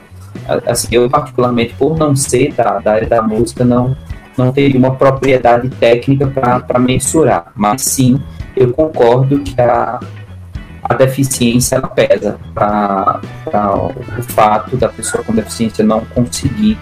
assim, 0.66 0.88
eu 0.90 1.09
particularmente, 1.09 1.74
por 1.74 1.96
não 1.96 2.14
ser 2.14 2.53
da, 2.53 2.78
da 2.78 2.92
área 2.92 3.09
da 3.09 3.22
música, 3.22 3.64
não, 3.64 3.96
não 4.36 4.53
teria 4.53 4.78
uma 4.78 4.94
propriedade 4.94 5.68
técnica 5.70 6.26
para 6.26 6.78
mensurar. 6.78 7.53
Mas 7.55 7.82
sim, 7.82 8.20
eu 8.57 8.72
concordo 8.72 9.40
que 9.40 9.61
a, 9.61 10.01
a 10.89 10.95
deficiência 10.95 11.76
ela 11.76 11.89
pesa 11.89 12.39
para 12.55 13.20
o 14.18 14.22
fato 14.22 14.76
da 14.76 14.89
pessoa 14.89 15.22
com 15.22 15.34
deficiência 15.34 15.84
não 15.84 16.01
conseguir 16.07 16.78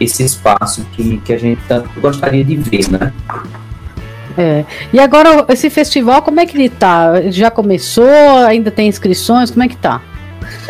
esse 0.00 0.24
espaço 0.24 0.86
que, 0.92 1.18
que 1.18 1.32
a 1.32 1.38
gente 1.38 1.60
tanto 1.68 2.00
gostaria 2.00 2.42
de 2.42 2.56
ver, 2.56 2.90
né? 2.90 3.12
É. 4.38 4.64
E 4.92 4.98
agora, 4.98 5.44
esse 5.48 5.68
festival, 5.68 6.22
como 6.22 6.40
é 6.40 6.46
que 6.46 6.56
ele 6.56 6.70
tá? 6.70 7.30
Já 7.30 7.50
começou? 7.50 8.08
Ainda 8.46 8.70
tem 8.70 8.88
inscrições? 8.88 9.50
Como 9.50 9.62
é 9.62 9.68
que 9.68 9.76
tá? 9.76 10.00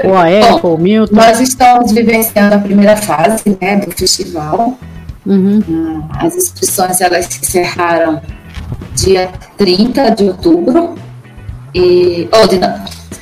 O 0.02 0.16
AECO, 0.16 0.74
o 0.74 0.78
Milton? 0.78 1.14
Nós 1.14 1.40
estamos 1.40 1.92
vivenciando 1.92 2.56
a 2.56 2.58
primeira 2.58 2.96
fase 2.96 3.56
né, 3.60 3.76
do 3.76 3.90
festival. 3.92 4.78
Uhum. 5.24 6.02
As 6.18 6.34
inscrições 6.34 7.00
elas 7.00 7.26
se 7.26 7.40
encerraram 7.40 8.20
dia 8.94 9.30
30 9.56 10.10
de 10.10 10.24
outubro. 10.24 10.94
E, 11.74 12.28
oh, 12.32 12.46
de 12.46 12.60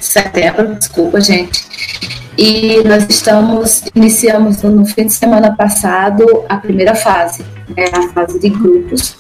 setembro, 0.01 0.75
desculpa, 0.75 1.21
gente. 1.21 1.67
E 2.37 2.83
nós 2.85 3.05
estamos, 3.09 3.85
iniciamos 3.95 4.63
no 4.63 4.87
fim 4.87 5.07
de 5.07 5.13
semana 5.13 5.57
passado 5.57 6.25
a 6.49 6.57
primeira 6.57 6.95
fase, 6.95 7.45
né, 7.77 7.87
a 7.93 8.09
fase 8.13 8.39
de 8.39 8.49
grupos 8.49 9.17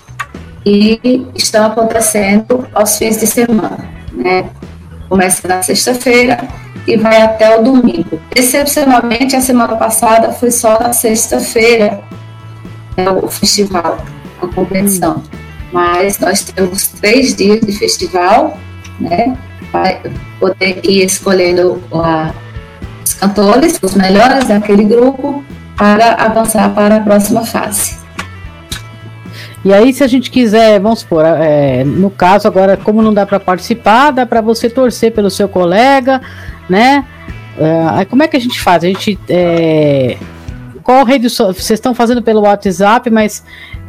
e 0.64 1.26
estão 1.34 1.66
acontecendo 1.66 2.66
aos 2.74 2.96
fins 2.96 3.18
de 3.18 3.26
semana. 3.26 3.88
Né? 4.12 4.48
Começa 5.08 5.48
na 5.48 5.62
sexta-feira 5.62 6.46
e 6.86 6.96
vai 6.96 7.22
até 7.22 7.58
o 7.58 7.62
domingo. 7.62 8.20
Excepcionalmente, 8.34 9.34
a 9.34 9.40
semana 9.40 9.76
passada 9.76 10.32
foi 10.32 10.50
só 10.50 10.78
na 10.78 10.92
sexta-feira 10.92 12.00
né, 12.96 13.10
o 13.10 13.28
festival, 13.28 13.98
a 14.42 14.46
competição. 14.46 15.22
Mas 15.72 16.18
nós 16.18 16.42
temos 16.44 16.88
três 16.88 17.34
dias 17.34 17.60
de 17.60 17.72
festival, 17.72 18.58
né? 18.98 19.36
Vai 19.72 20.00
poder 20.40 20.80
ir 20.84 21.04
escolhendo 21.04 21.82
uh, 21.92 22.32
os 23.04 23.14
cantores, 23.14 23.78
os 23.82 23.94
melhores 23.94 24.48
daquele 24.48 24.84
grupo, 24.84 25.44
para 25.76 26.14
avançar 26.14 26.74
para 26.74 26.96
a 26.96 27.00
próxima 27.00 27.44
fase. 27.44 27.96
E 29.64 29.72
aí, 29.72 29.92
se 29.92 30.04
a 30.04 30.06
gente 30.06 30.30
quiser, 30.30 30.80
vamos 30.80 31.00
supor, 31.00 31.24
é, 31.24 31.84
no 31.84 32.10
caso 32.10 32.46
agora, 32.46 32.76
como 32.76 33.02
não 33.02 33.12
dá 33.12 33.26
para 33.26 33.40
participar, 33.40 34.12
dá 34.12 34.24
para 34.24 34.40
você 34.40 34.70
torcer 34.70 35.12
pelo 35.12 35.30
seu 35.30 35.48
colega, 35.48 36.20
né? 36.68 37.04
É, 37.58 38.04
como 38.04 38.22
é 38.22 38.28
que 38.28 38.36
a 38.36 38.40
gente 38.40 38.60
faz? 38.60 38.84
A 38.84 38.86
gente. 38.86 39.18
É, 39.28 40.16
qual 40.82 41.04
rede 41.04 41.28
so 41.28 41.46
vocês 41.46 41.72
estão 41.72 41.92
fazendo 41.92 42.22
pelo 42.22 42.42
WhatsApp, 42.42 43.10
mas 43.10 43.44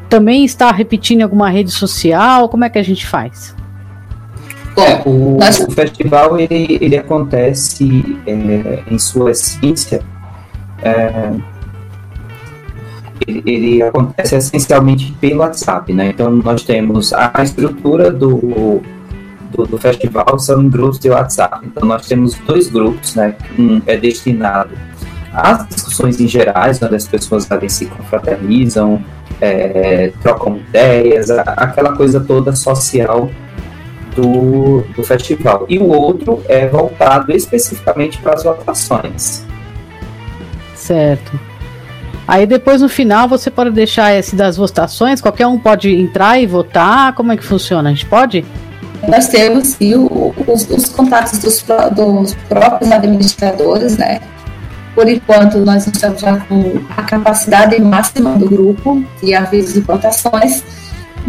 também 0.09 0.43
está 0.43 0.71
repetindo 0.71 1.21
alguma 1.21 1.49
rede 1.49 1.71
social? 1.71 2.49
Como 2.49 2.65
é 2.65 2.69
que 2.69 2.79
a 2.79 2.83
gente 2.83 3.05
faz? 3.05 3.55
É, 4.77 5.01
o, 5.05 5.37
o, 5.37 5.71
festival 5.71 6.39
ele, 6.39 6.77
ele 6.79 6.97
acontece 6.97 8.17
é, 8.25 8.83
em 8.89 8.97
sua 8.97 9.31
essência 9.31 10.01
é, 10.81 11.33
ele, 13.27 13.43
ele, 13.45 13.83
acontece 13.83 14.35
essencialmente 14.35 15.11
pelo 15.19 15.39
WhatsApp, 15.39 15.91
né? 15.93 16.09
Então 16.09 16.31
nós 16.31 16.63
temos 16.63 17.13
a 17.13 17.33
estrutura 17.43 18.11
do, 18.11 18.81
do, 19.51 19.65
do, 19.65 19.77
festival 19.77 20.39
são 20.39 20.67
grupos 20.69 20.99
de 20.99 21.09
WhatsApp. 21.09 21.65
Então 21.65 21.87
nós 21.87 22.07
temos 22.07 22.35
dois 22.35 22.69
grupos, 22.69 23.15
né? 23.15 23.35
Um 23.57 23.81
é 23.85 23.97
destinado 23.97 24.71
às 25.33 25.67
discussões 25.67 26.19
em 26.19 26.27
gerais, 26.27 26.81
onde 26.81 26.95
as 26.95 27.07
pessoas 27.07 27.51
ali 27.51 27.69
se 27.69 27.85
confraternizam, 27.85 29.03
é, 29.41 30.11
trocam 30.21 30.57
ideias, 30.57 31.29
aquela 31.29 31.95
coisa 31.95 32.19
toda 32.19 32.55
social 32.55 33.29
do, 34.19 34.81
do 34.95 35.03
festival. 35.03 35.65
E 35.69 35.77
o 35.77 35.87
outro 35.87 36.43
é 36.47 36.67
voltado 36.67 37.31
especificamente 37.31 38.17
para 38.19 38.33
as 38.33 38.43
votações. 38.43 39.43
Certo. 40.75 41.39
Aí 42.27 42.45
depois 42.45 42.81
no 42.81 42.89
final 42.89 43.27
você 43.27 43.49
pode 43.49 43.71
deixar 43.71 44.13
esse 44.13 44.35
das 44.35 44.57
votações, 44.57 45.19
qualquer 45.19 45.47
um 45.47 45.57
pode 45.57 45.93
entrar 45.95 46.39
e 46.39 46.45
votar. 46.45 47.13
Como 47.13 47.31
é 47.31 47.37
que 47.37 47.43
funciona? 47.43 47.89
A 47.89 47.93
gente 47.93 48.05
pode? 48.05 48.45
Nós 49.07 49.29
temos 49.29 49.69
sim 49.69 49.95
os, 49.95 50.69
os 50.69 50.89
contatos 50.89 51.39
dos, 51.39 51.63
dos 51.95 52.33
próprios 52.47 52.91
administradores, 52.91 53.97
né? 53.97 54.19
Por 54.93 55.07
enquanto, 55.07 55.59
nós 55.59 55.87
estamos 55.87 56.19
já 56.19 56.37
com 56.41 56.81
a 56.97 57.03
capacidade 57.03 57.79
máxima 57.81 58.31
do 58.37 58.49
grupo 58.49 59.03
de 59.23 59.33
avisos 59.33 59.77
e 59.77 59.79
votações, 59.79 60.63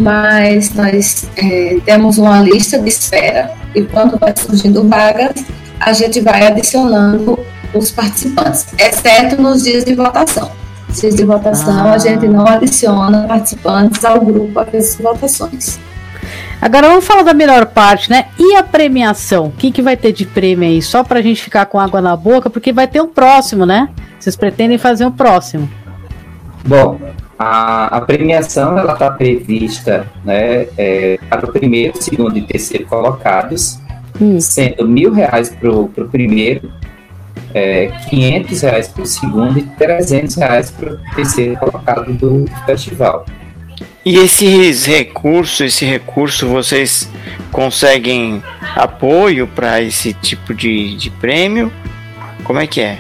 mas 0.01 0.75
nós 0.75 1.29
é, 1.37 1.79
temos 1.85 2.19
uma 2.19 2.41
lista 2.41 2.79
de 2.79 2.89
espera 2.89 3.53
e 3.75 3.83
quando 3.83 4.19
vai 4.19 4.35
surgindo 4.37 4.89
vagas, 4.89 5.45
a 5.79 5.93
gente 5.93 6.21
vai 6.21 6.47
adicionando 6.47 7.39
os 7.73 7.91
participantes, 7.93 8.67
exceto 8.79 9.41
nos 9.41 9.63
dias 9.63 9.85
de 9.85 9.95
votação 9.95 10.51
dias 10.91 11.15
de 11.15 11.25
votação, 11.25 11.89
ah. 11.89 11.93
a 11.93 11.99
gente 11.99 12.27
não 12.27 12.47
adiciona 12.47 13.27
participantes 13.27 14.05
ao 14.05 14.21
grupo 14.21 14.59
a 14.59 14.67
essas 14.73 14.97
votações. 14.97 15.79
Agora 16.61 16.89
vamos 16.89 17.07
falar 17.07 17.23
da 17.23 17.33
melhor 17.33 17.67
parte, 17.67 18.11
né? 18.11 18.27
E 18.39 18.55
a 18.55 18.63
premiação? 18.63 19.47
O 19.47 19.53
que, 19.53 19.71
que 19.71 19.81
vai 19.81 19.97
ter 19.97 20.13
de 20.13 20.27
prêmio 20.27 20.69
aí? 20.69 20.83
Só 20.83 21.03
pra 21.03 21.23
gente 21.23 21.43
ficar 21.43 21.65
com 21.67 21.81
água 21.81 22.03
na 22.03 22.15
boca, 22.15 22.51
porque 22.51 22.73
vai 22.73 22.87
ter 22.87 23.01
um 23.01 23.09
próximo, 23.09 23.65
né? 23.65 23.89
Vocês 24.19 24.37
pretendem 24.37 24.77
fazer 24.77 25.07
um 25.07 25.13
próximo? 25.13 25.71
Bom, 26.67 27.01
a, 27.43 27.97
a 27.97 28.01
premiação 28.03 28.79
ela 28.79 28.93
está 28.93 29.11
prevista 29.11 30.07
né, 30.23 30.67
é, 30.77 31.19
para 31.31 31.49
o 31.49 31.51
primeiro, 31.51 32.01
segundo 32.01 32.37
e 32.37 32.43
terceiro 32.43 32.85
colocados, 32.85 33.79
hum. 34.21 34.39
sendo 34.39 34.87
mil 34.87 35.11
reais 35.11 35.49
para 35.49 35.71
o 35.73 35.89
primeiro 35.89 36.71
é, 37.55 37.87
500 38.11 38.61
reais 38.61 38.89
para 38.89 39.03
o 39.03 39.07
segundo 39.07 39.59
e 39.59 39.63
300 39.63 40.37
reais 40.37 40.71
para 40.71 40.93
o 40.93 40.99
terceiro 41.15 41.57
colocado 41.57 42.13
do 42.13 42.45
festival. 42.67 43.25
E 44.05 44.19
esses 44.19 44.85
recursos, 44.85 45.61
esse 45.63 45.87
recurso, 45.87 46.47
vocês 46.47 47.09
conseguem 47.51 48.43
apoio 48.77 49.47
para 49.47 49.81
esse 49.81 50.13
tipo 50.13 50.53
de, 50.53 50.95
de 50.95 51.09
prêmio? 51.09 51.73
Como 52.45 52.59
é 52.59 52.67
que 52.67 52.83
é? 52.83 52.99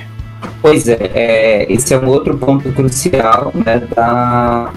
Pois 0.62 0.88
é, 0.88 1.10
é, 1.14 1.72
esse 1.72 1.94
é 1.94 1.98
um 1.98 2.06
outro 2.06 2.36
ponto 2.36 2.70
crucial 2.72 3.52
né, 3.54 3.78
da, 3.94 4.72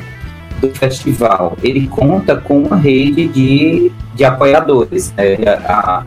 do 0.61 0.69
festival. 0.73 1.57
Ele 1.61 1.87
conta 1.87 2.37
com 2.37 2.63
uma 2.63 2.77
rede 2.77 3.27
de, 3.27 3.91
de 4.15 4.23
apoiadores. 4.23 5.13
Né? 5.13 5.35
A, 5.65 6.03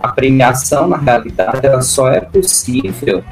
a 0.00 0.08
premiação, 0.08 0.88
na 0.88 0.96
realidade, 0.96 1.66
ela 1.66 1.82
só 1.82 2.08
é 2.08 2.20
possível 2.20 3.22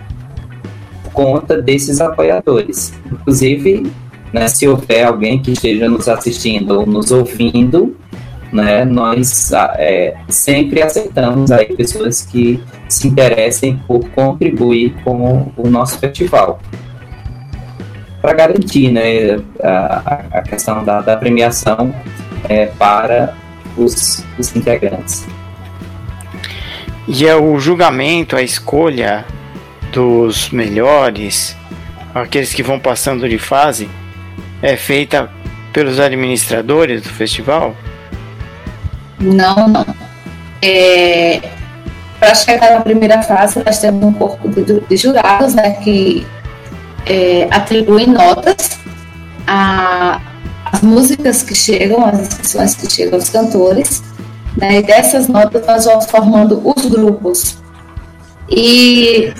por 1.05 1.13
conta 1.13 1.61
desses 1.63 2.01
apoiadores. 2.01 2.93
Inclusive, 3.11 3.91
né, 4.33 4.49
se 4.49 4.69
houver 4.69 5.05
alguém 5.05 5.41
que 5.41 5.53
esteja 5.53 5.89
nos 5.89 6.09
assistindo 6.09 6.81
ou 6.81 6.87
nos 6.87 7.11
ouvindo, 7.11 7.97
né, 8.53 8.85
nós 8.85 9.53
ah, 9.53 9.75
é, 9.79 10.15
sempre 10.29 10.83
aceitamos 10.83 11.51
aí 11.51 11.67
pessoas 11.77 12.23
que 12.23 12.63
se 12.89 13.09
interessem 13.09 13.81
por 13.87 14.09
contribuir 14.11 14.95
com 15.05 15.53
o 15.57 15.69
nosso 15.69 15.99
festival. 15.99 16.61
Para 18.21 18.33
garantir 18.33 18.91
né, 18.91 19.39
a, 19.63 20.25
a 20.33 20.43
questão 20.43 20.85
da, 20.85 21.01
da 21.01 21.17
premiação 21.17 21.95
é, 22.49 22.67
para 22.67 23.35
os, 23.77 24.25
os 24.39 24.55
integrantes. 24.57 25.27
E 27.07 27.27
é 27.27 27.35
o 27.35 27.59
julgamento, 27.59 28.37
a 28.37 28.43
escolha 28.43 29.25
dos 29.93 30.51
melhores, 30.51 31.57
aqueles 32.15 32.53
que 32.53 32.63
vão 32.63 32.79
passando 32.79 33.29
de 33.29 33.39
fase, 33.39 33.89
é 34.61 34.77
feita 34.77 35.31
pelos 35.73 36.01
administradores 36.01 37.03
do 37.03 37.09
festival? 37.09 37.75
Não, 39.21 39.69
não. 39.69 39.87
É, 40.62 41.41
para 42.19 42.35
chegar 42.35 42.73
na 42.75 42.81
primeira 42.81 43.23
fase, 43.23 43.62
nós 43.64 43.79
temos 43.79 44.03
um 44.05 44.12
corpo 44.12 44.49
de, 44.49 44.81
de 44.81 44.97
jurados 44.97 45.55
né, 45.55 45.73
que 45.83 46.27
é, 47.07 47.49
atribuem 47.51 48.09
notas 48.09 48.79
às 49.47 50.83
músicas 50.83 51.43
que 51.43 51.55
chegam, 51.55 52.05
às 52.05 52.21
inscrições 52.21 52.75
que 52.75 52.93
chegam 52.93 53.14
aos 53.14 53.29
cantores. 53.29 54.03
Né, 54.57 54.79
e 54.79 54.83
dessas 54.83 55.29
notas 55.29 55.64
nós 55.66 55.85
vamos 55.85 56.07
formando 56.07 56.61
os 56.64 56.87
grupos. 56.87 57.59
E 58.49 59.33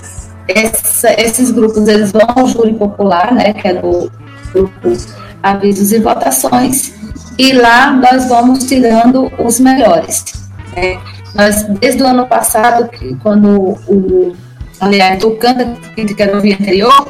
essa, 0.47 1.13
esses 1.19 1.51
grupos 1.51 1.87
eles 1.87 2.11
vão 2.11 2.27
ao 2.35 2.47
júri 2.47 2.73
popular, 2.73 3.33
né, 3.33 3.53
que 3.53 3.67
é 3.67 3.73
do 3.73 4.11
grupo 4.53 4.97
Avisos 5.43 5.91
e 5.91 5.99
Votações, 5.99 6.93
e 7.39 7.53
lá 7.53 7.91
nós 7.91 8.25
vamos 8.25 8.65
tirando 8.65 9.31
os 9.39 9.61
melhores. 9.61 10.25
Né. 10.75 10.99
Nós, 11.33 11.63
desde 11.79 12.03
o 12.03 12.07
ano 12.07 12.27
passado, 12.27 12.89
que, 12.89 13.15
quando 13.15 13.77
o, 13.87 14.35
aliás, 14.81 15.19
do 15.21 15.31
Canta 15.37 15.65
que 15.95 16.13
quero 16.13 16.35
ouvir 16.35 16.55
anterior, 16.55 17.07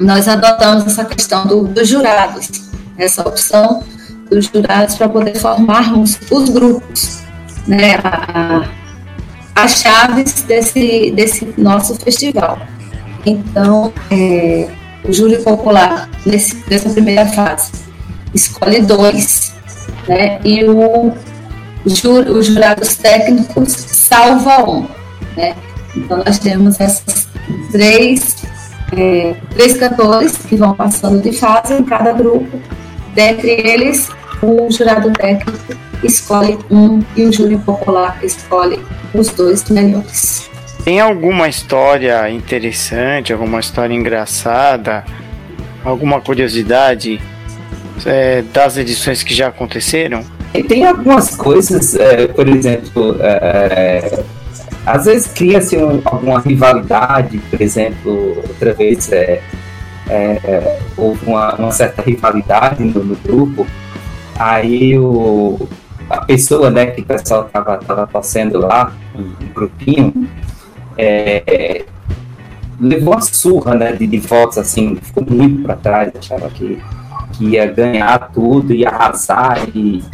nós 0.00 0.26
adotamos 0.26 0.86
essa 0.86 1.04
questão 1.04 1.46
do, 1.46 1.64
dos 1.64 1.86
jurados, 1.86 2.48
essa 2.96 3.20
opção 3.20 3.84
dos 4.30 4.46
jurados 4.46 4.94
para 4.94 5.10
poder 5.10 5.36
formarmos 5.36 6.18
os 6.30 6.48
grupos, 6.48 7.20
né, 7.66 7.96
a, 8.02 8.66
as 9.54 9.82
chaves 9.82 10.42
desse, 10.44 11.10
desse 11.10 11.52
nosso 11.58 11.96
festival. 11.96 12.58
Então, 13.26 13.92
é, 14.10 14.68
o 15.04 15.12
júri 15.12 15.36
popular, 15.42 16.08
nesse, 16.24 16.64
nessa 16.70 16.88
primeira 16.88 17.26
fase, 17.26 17.89
escolhe 18.34 18.80
dois, 18.80 19.54
né, 20.08 20.40
e 20.44 20.64
o 20.64 21.12
os 21.84 22.46
jurados 22.46 22.96
técnicos 22.96 23.72
salva 23.72 24.70
um. 24.70 24.86
Né? 25.36 25.54
Então 25.96 26.22
nós 26.24 26.38
temos 26.38 26.78
esses 26.80 27.28
três, 27.70 28.36
é, 28.96 29.34
três 29.50 29.76
cantores 29.76 30.36
que 30.36 30.56
vão 30.56 30.74
passando 30.74 31.22
de 31.22 31.32
fase 31.32 31.74
em 31.74 31.84
cada 31.84 32.12
grupo. 32.12 32.60
Dentre 33.14 33.50
eles, 33.50 34.08
o 34.42 34.70
jurado 34.70 35.10
técnico 35.12 35.58
escolhe 36.02 36.58
um 36.70 37.00
e 37.16 37.24
o 37.24 37.32
júri 37.32 37.58
popular 37.58 38.18
escolhe 38.22 38.80
os 39.12 39.28
dois 39.30 39.68
melhores. 39.68 40.48
Tem 40.84 40.98
alguma 40.98 41.48
história 41.48 42.30
interessante, 42.30 43.32
alguma 43.32 43.60
história 43.60 43.92
engraçada, 43.92 45.04
alguma 45.84 46.20
curiosidade 46.20 47.20
é, 48.06 48.42
das 48.42 48.76
edições 48.76 49.22
que 49.22 49.34
já 49.34 49.48
aconteceram? 49.48 50.24
E 50.54 50.62
tem 50.62 50.84
algumas 50.84 51.36
coisas, 51.36 51.94
é, 51.94 52.26
por 52.26 52.48
exemplo, 52.48 53.16
é, 53.20 54.10
é 54.16 54.24
às 54.86 55.04
vezes 55.04 55.28
cria-se 55.28 55.76
um, 55.76 56.00
alguma 56.04 56.40
rivalidade, 56.40 57.38
por 57.50 57.60
exemplo, 57.60 58.36
outra 58.36 58.72
vez 58.72 59.12
é, 59.12 59.40
é, 60.08 60.80
houve 60.96 61.26
uma, 61.26 61.54
uma, 61.54 61.70
certa 61.70 62.02
rivalidade 62.02 62.82
no, 62.82 63.04
no, 63.04 63.16
grupo, 63.16 63.66
aí 64.36 64.98
o, 64.98 65.68
a 66.08 66.24
pessoa 66.24 66.70
né, 66.70 66.86
que 66.86 67.02
o 67.02 67.04
pessoal 67.04 67.46
estava 67.46 67.78
tava 67.78 68.06
torcendo 68.06 68.58
lá, 68.58 68.92
um 69.14 69.52
grupinho, 69.54 70.28
é, 70.96 71.84
levou 72.80 73.14
uma 73.14 73.20
surra 73.20 73.74
né, 73.74 73.92
de, 73.92 74.06
de 74.06 74.18
votos, 74.18 74.58
assim, 74.58 74.96
ficou 74.96 75.24
muito 75.28 75.62
para 75.62 75.76
trás, 75.76 76.12
achava 76.18 76.48
que, 76.48 76.82
que 77.40 77.46
ia 77.46 77.66
ganhar 77.66 78.30
tudo, 78.34 78.74
ia 78.74 78.90
arrasar 78.90 79.66
e 79.74 80.04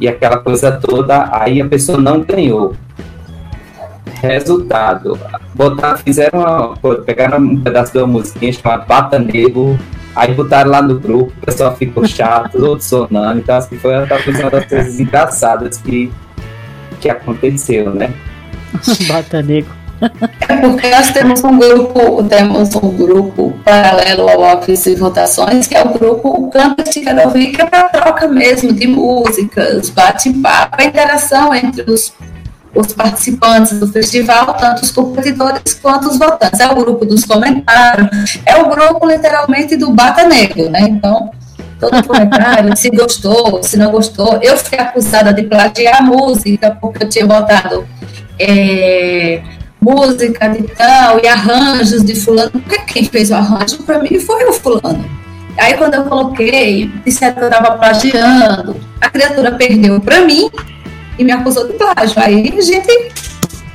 e 0.00 0.08
aquela 0.08 0.38
coisa 0.38 0.72
toda, 0.72 1.28
aí 1.30 1.60
a 1.60 1.68
pessoa 1.68 1.98
não 1.98 2.22
ganhou. 2.22 2.74
Resultado, 4.22 5.18
botar, 5.54 5.98
fizeram 5.98 6.40
uma, 6.40 6.76
pegaram 7.04 7.38
um 7.38 7.60
pedaço 7.60 7.92
de 7.92 7.98
uma 7.98 8.06
musiquinha 8.06 8.52
chamada 8.52 8.84
Bata 8.86 9.18
Negro, 9.18 9.78
aí 10.16 10.32
botaram 10.34 10.70
lá 10.70 10.82
no 10.82 10.98
grupo, 10.98 11.32
o 11.36 11.46
pessoal 11.46 11.76
ficou 11.76 12.06
chato, 12.06 12.58
todo 12.58 12.80
sonando, 12.80 13.40
então 13.40 13.56
assim, 13.56 13.76
foi 13.76 13.94
uma 13.94 14.06
das 14.06 14.22
coisas 14.66 14.98
engraçadas 14.98 15.78
que, 15.78 16.10
que 16.98 17.10
aconteceu, 17.10 17.94
né? 17.94 18.12
Bata 19.06 19.42
Negro. 19.42 19.79
É 20.48 20.56
porque 20.56 20.88
nós 20.88 21.10
temos 21.10 21.44
um 21.44 21.58
grupo, 21.58 22.22
temos 22.24 22.74
um 22.74 22.90
grupo 22.90 23.52
paralelo 23.64 24.28
ao 24.28 24.58
Office 24.58 24.98
Votações, 24.98 25.66
que 25.66 25.76
é 25.76 25.82
o 25.82 25.92
grupo 25.92 26.50
Canta 26.50 26.82
de 26.84 27.00
Ouvir, 27.24 27.52
que 27.52 27.62
é 27.62 27.66
para 27.66 27.88
troca 27.88 28.26
mesmo 28.26 28.72
de 28.72 28.86
músicas, 28.86 29.90
bate-papo, 29.90 30.76
a 30.78 30.84
interação 30.84 31.54
entre 31.54 31.90
os, 31.90 32.12
os 32.74 32.92
participantes 32.94 33.78
do 33.78 33.86
festival, 33.88 34.54
tanto 34.54 34.82
os 34.82 34.90
competidores 34.90 35.74
quanto 35.80 36.08
os 36.08 36.18
votantes. 36.18 36.60
É 36.60 36.68
o 36.68 36.74
grupo 36.74 37.04
dos 37.04 37.24
comentários, 37.24 38.40
é 38.46 38.56
o 38.56 38.70
grupo 38.70 39.06
literalmente 39.06 39.76
do 39.76 39.90
Bata 39.90 40.26
Negro, 40.26 40.70
né? 40.70 40.80
Então, 40.80 41.30
todo 41.78 42.02
comentário, 42.06 42.74
se 42.76 42.90
gostou, 42.90 43.62
se 43.62 43.76
não 43.76 43.90
gostou. 43.90 44.38
Eu 44.42 44.56
fui 44.56 44.78
acusada 44.78 45.32
de 45.32 45.42
plagiar 45.42 45.98
a 45.98 46.02
música, 46.02 46.76
porque 46.80 47.04
eu 47.04 47.08
tinha 47.08 47.26
botado. 47.26 47.86
É, 48.38 49.42
música 49.80 50.48
de 50.48 50.62
tal 50.74 51.18
e 51.22 51.26
arranjos 51.26 52.04
de 52.04 52.14
fulano, 52.14 52.50
porque 52.50 52.78
quem 52.80 53.04
fez 53.04 53.30
o 53.30 53.34
arranjo 53.34 53.82
para 53.82 53.98
mim 54.02 54.18
foi 54.20 54.44
o 54.44 54.52
fulano. 54.52 55.04
Aí 55.58 55.74
quando 55.74 55.94
eu 55.94 56.04
coloquei, 56.04 56.90
disseram 57.04 57.34
que 57.34 57.40
eu 57.40 57.48
estava 57.48 57.78
plagiando, 57.78 58.76
a 59.00 59.08
criatura 59.08 59.52
perdeu 59.52 60.00
para 60.00 60.20
mim 60.22 60.50
e 61.18 61.24
me 61.24 61.32
acusou 61.32 61.66
de 61.66 61.74
plágio. 61.74 62.20
Aí 62.22 62.54
a 62.56 62.60
gente 62.60 63.12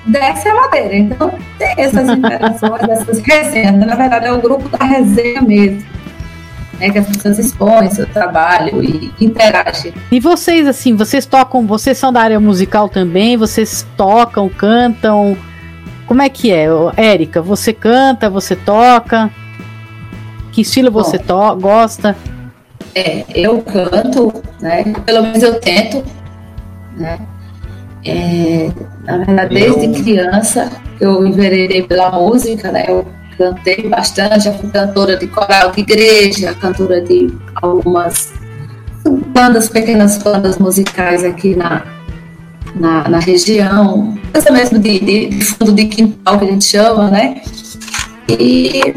desce 0.05 0.47
a 0.47 0.55
madeira. 0.55 0.95
Então 0.95 1.33
tem 1.57 1.73
essas 1.77 2.07
interações, 2.09 2.89
essas 2.89 3.19
resenhas. 3.19 3.75
Na 3.75 3.95
verdade 3.95 4.27
é 4.27 4.31
o 4.31 4.41
grupo 4.41 4.67
da 4.69 4.83
resenha 4.83 5.41
mesmo. 5.41 5.83
Né, 6.79 6.89
que 6.89 6.99
as 6.99 7.07
pessoas 7.07 7.39
expõem 7.39 7.89
seu 7.89 8.05
trabalho 8.05 8.83
e 8.83 9.09
interagem. 9.21 9.93
E 10.11 10.19
vocês, 10.19 10.67
assim, 10.67 10.93
vocês 10.93 11.25
tocam, 11.25 11.65
vocês 11.65 11.97
são 11.97 12.11
da 12.11 12.19
área 12.19 12.37
musical 12.37 12.89
também, 12.89 13.37
vocês 13.37 13.87
tocam, 13.95 14.49
cantam, 14.49 15.37
como 16.07 16.21
é 16.21 16.29
que 16.29 16.51
é? 16.51 16.67
Érica, 16.97 17.41
você 17.41 17.73
canta, 17.73 18.29
você 18.29 18.55
toca? 18.55 19.29
Que 20.51 20.61
estilo 20.61 20.91
Bom, 20.91 21.03
você 21.03 21.19
gosta? 21.59 22.15
É, 22.93 23.25
eu 23.33 23.61
canto, 23.61 24.31
né? 24.61 24.83
Pelo 25.05 25.23
menos 25.23 25.43
eu 25.43 25.59
tento, 25.59 26.03
né? 26.95 27.19
É, 28.05 28.69
na 29.03 29.17
verdade, 29.17 29.55
desde 29.55 29.85
eu... 29.85 29.93
criança 29.93 30.71
eu 31.01 31.25
enveredei 31.25 31.83
pela 31.83 32.11
música, 32.11 32.71
né? 32.71 32.85
Eu 32.87 33.05
cantei 33.37 33.89
bastante, 33.89 34.45
já 34.45 34.53
fui 34.53 34.69
cantora 34.69 35.17
de 35.17 35.27
coral 35.27 35.71
de 35.71 35.81
igreja, 35.81 36.53
cantora 36.53 37.01
de 37.01 37.35
algumas 37.55 38.31
bandas, 39.33 39.67
pequenas 39.67 40.17
bandas 40.19 40.57
musicais 40.57 41.23
aqui 41.23 41.55
na, 41.55 41.83
na, 42.75 43.07
na 43.07 43.19
região, 43.19 44.17
essa 44.33 44.51
mesmo 44.51 44.77
de, 44.77 44.99
de, 44.99 45.27
de, 45.29 45.45
fundo 45.45 45.73
de 45.73 45.85
quintal 45.85 46.37
que 46.37 46.45
a 46.45 46.51
gente 46.51 46.65
chama, 46.65 47.09
né? 47.09 47.41
E, 48.29 48.95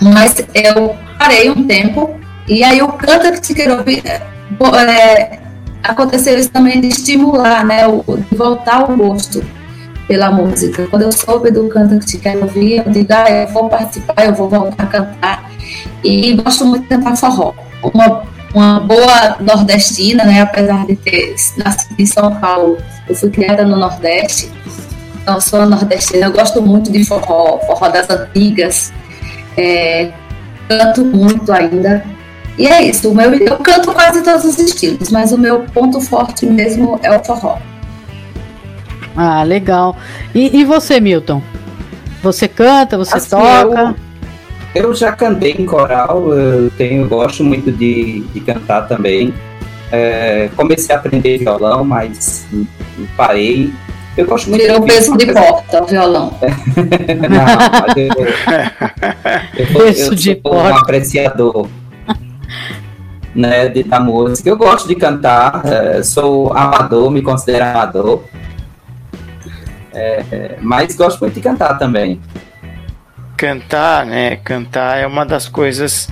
mas 0.00 0.44
eu 0.54 0.94
parei 1.18 1.50
um 1.50 1.66
tempo 1.66 2.14
e 2.46 2.62
aí 2.62 2.82
o 2.82 2.88
Canta 2.88 3.32
que 3.32 3.46
se 3.46 3.54
quer 3.54 3.70
ouvir, 3.70 4.02
é, 4.04 5.38
aconteceu 5.82 6.38
isso 6.38 6.50
também 6.50 6.80
de 6.80 6.88
estimular, 6.88 7.64
né? 7.64 7.86
O, 7.86 8.02
de 8.18 8.36
voltar 8.36 8.90
o 8.90 8.96
gosto 8.96 9.42
pela 10.06 10.30
música. 10.30 10.86
Quando 10.88 11.02
eu 11.02 11.12
soube 11.12 11.50
do 11.50 11.68
Canta 11.68 11.98
que 11.98 12.06
te 12.06 12.18
quero 12.18 12.42
ouvir, 12.42 12.82
eu 12.84 12.92
digo, 12.92 13.12
ah, 13.12 13.30
eu 13.30 13.48
vou 13.48 13.68
participar, 13.68 14.26
eu 14.26 14.34
vou 14.34 14.48
voltar 14.48 14.82
a 14.82 14.86
cantar. 14.86 15.50
E 16.04 16.34
gosto 16.34 16.66
muito 16.66 16.82
de 16.82 16.88
cantar 16.88 17.16
forró. 17.16 17.54
Uma 17.82 18.24
uma 18.54 18.80
boa 18.80 19.36
nordestina, 19.40 20.24
né? 20.24 20.42
Apesar 20.42 20.86
de 20.86 20.96
ter 20.96 21.34
nascido 21.56 21.94
em 21.98 22.06
São 22.06 22.34
Paulo, 22.36 22.78
eu 23.08 23.14
fui 23.14 23.30
criada 23.30 23.64
no 23.64 23.76
Nordeste. 23.76 24.50
Então, 25.22 25.36
eu 25.36 25.40
sou 25.40 25.64
nordestina. 25.66 26.26
Eu 26.26 26.32
gosto 26.32 26.60
muito 26.60 26.90
de 26.90 27.04
forró, 27.04 27.58
forró 27.66 27.88
das 27.88 28.10
antigas. 28.10 28.92
É, 29.56 30.10
canto 30.68 31.04
muito 31.04 31.52
ainda. 31.52 32.04
E 32.58 32.66
é 32.66 32.82
isso. 32.82 33.10
O 33.10 33.14
meu, 33.14 33.32
eu 33.32 33.56
canto 33.58 33.92
quase 33.92 34.22
todos 34.22 34.44
os 34.44 34.58
estilos, 34.58 35.10
mas 35.10 35.32
o 35.32 35.38
meu 35.38 35.60
ponto 35.72 36.00
forte 36.00 36.44
mesmo 36.44 36.98
é 37.02 37.16
o 37.16 37.24
forró. 37.24 37.58
Ah, 39.16 39.42
legal. 39.42 39.96
E, 40.34 40.60
e 40.60 40.64
você, 40.64 41.00
Milton? 41.00 41.42
Você 42.22 42.48
canta, 42.48 42.96
você 42.96 43.16
assim, 43.16 43.30
toca? 43.30 43.80
Eu 43.80 44.11
eu 44.74 44.94
já 44.94 45.12
cantei 45.12 45.52
em 45.52 45.66
coral, 45.66 46.32
eu 46.32 46.70
tenho, 46.70 47.08
gosto 47.08 47.44
muito 47.44 47.70
de, 47.70 48.20
de 48.20 48.40
cantar 48.40 48.88
também. 48.88 49.34
É, 49.90 50.48
comecei 50.56 50.94
a 50.94 50.98
aprender 50.98 51.38
violão, 51.38 51.84
mas 51.84 52.46
parei. 53.16 53.72
Eu 54.16 54.26
gosto 54.26 54.50
muito 54.50 54.62
Tirou 54.62 54.80
de 54.80 54.86
peso 54.86 55.16
de 55.16 55.26
porta 55.32 55.82
o 55.82 55.86
violão. 55.86 56.34
Não, 56.40 57.44
mas 57.80 57.96
eu, 57.96 58.08
eu, 59.58 59.80
eu, 59.80 59.88
eu 59.88 59.94
sou 59.94 60.36
porta. 60.36 60.74
um 60.74 60.76
apreciador 60.76 61.68
né, 63.34 63.68
de, 63.68 63.82
da 63.82 64.00
música. 64.00 64.48
Eu 64.48 64.56
gosto 64.56 64.88
de 64.88 64.94
cantar, 64.94 65.62
é, 65.64 66.02
sou 66.02 66.52
amador, 66.52 67.10
me 67.10 67.22
considero 67.22 67.64
amador. 67.64 68.22
É, 69.94 70.56
mas 70.60 70.94
gosto 70.96 71.20
muito 71.20 71.34
de 71.34 71.40
cantar 71.40 71.78
também. 71.78 72.20
Cantar, 73.42 74.06
né? 74.06 74.36
Cantar 74.36 74.98
é 74.98 75.04
uma 75.04 75.26
das 75.26 75.48
coisas 75.48 76.06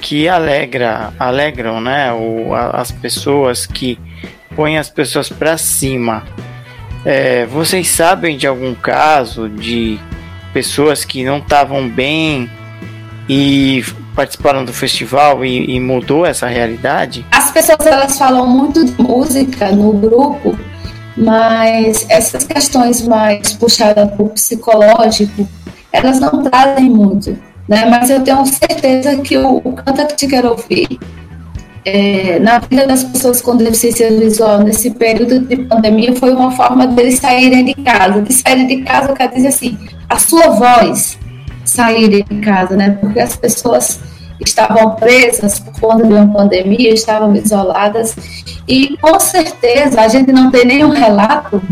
que 0.00 0.26
alegra, 0.26 1.12
alegram, 1.18 1.82
né? 1.82 2.10
O, 2.14 2.54
as 2.54 2.90
pessoas 2.90 3.66
que 3.66 3.98
põem 4.56 4.78
as 4.78 4.88
pessoas 4.88 5.28
para 5.28 5.58
cima. 5.58 6.22
É, 7.04 7.44
vocês 7.44 7.88
sabem 7.88 8.38
de 8.38 8.46
algum 8.46 8.74
caso 8.74 9.50
de 9.50 10.00
pessoas 10.54 11.04
que 11.04 11.22
não 11.22 11.40
estavam 11.40 11.86
bem 11.86 12.50
e 13.28 13.84
participaram 14.16 14.64
do 14.64 14.72
festival 14.72 15.44
e, 15.44 15.76
e, 15.76 15.78
mudou 15.78 16.24
essa 16.24 16.46
realidade? 16.46 17.26
As 17.32 17.50
pessoas 17.50 17.84
elas 17.84 18.16
falam 18.16 18.46
muito 18.46 18.82
de 18.82 18.94
música 18.98 19.70
no 19.72 19.92
grupo, 19.92 20.58
mas 21.18 22.06
essas 22.08 22.44
questões 22.44 23.06
mais 23.06 23.52
puxadas 23.52 24.10
para 24.10 24.22
o 24.22 24.30
psicológico, 24.30 25.46
elas 25.92 26.18
não 26.18 26.42
trazem 26.42 26.88
muito, 26.88 27.36
né? 27.68 27.84
Mas 27.86 28.10
eu 28.10 28.22
tenho 28.22 28.44
certeza 28.46 29.16
que 29.18 29.36
o, 29.36 29.56
o 29.56 29.72
Canta 29.72 30.06
Que 30.06 30.16
Te 30.16 30.26
Quero 30.26 30.50
Ouvir, 30.50 30.98
é, 31.84 32.38
na 32.38 32.60
vida 32.60 32.86
das 32.86 33.02
pessoas 33.02 33.40
com 33.40 33.56
deficiência 33.56 34.08
visual 34.10 34.60
nesse 34.60 34.90
período 34.90 35.40
de 35.40 35.56
pandemia 35.56 36.14
foi 36.14 36.32
uma 36.32 36.52
forma 36.52 36.86
deles 36.86 37.18
saírem 37.18 37.64
de 37.64 37.74
casa. 37.74 38.22
De 38.22 38.32
saírem 38.32 38.66
de 38.66 38.82
casa 38.82 39.12
quer 39.12 39.28
dizer 39.28 39.48
assim, 39.48 39.76
a 40.08 40.18
sua 40.18 40.50
voz 40.50 41.18
saírem 41.64 42.24
de 42.28 42.40
casa, 42.40 42.76
né? 42.76 42.96
Porque 43.00 43.18
as 43.20 43.36
pessoas 43.36 44.00
estavam 44.44 44.94
presas 44.96 45.58
por 45.58 45.80
conta 45.80 46.06
de 46.06 46.12
uma 46.12 46.32
pandemia, 46.32 46.92
estavam 46.92 47.34
isoladas 47.34 48.16
e 48.66 48.96
com 48.98 49.18
certeza 49.18 50.00
a 50.00 50.08
gente 50.08 50.32
não 50.32 50.50
tem 50.50 50.64
nenhum 50.64 50.90
relato. 50.90 51.62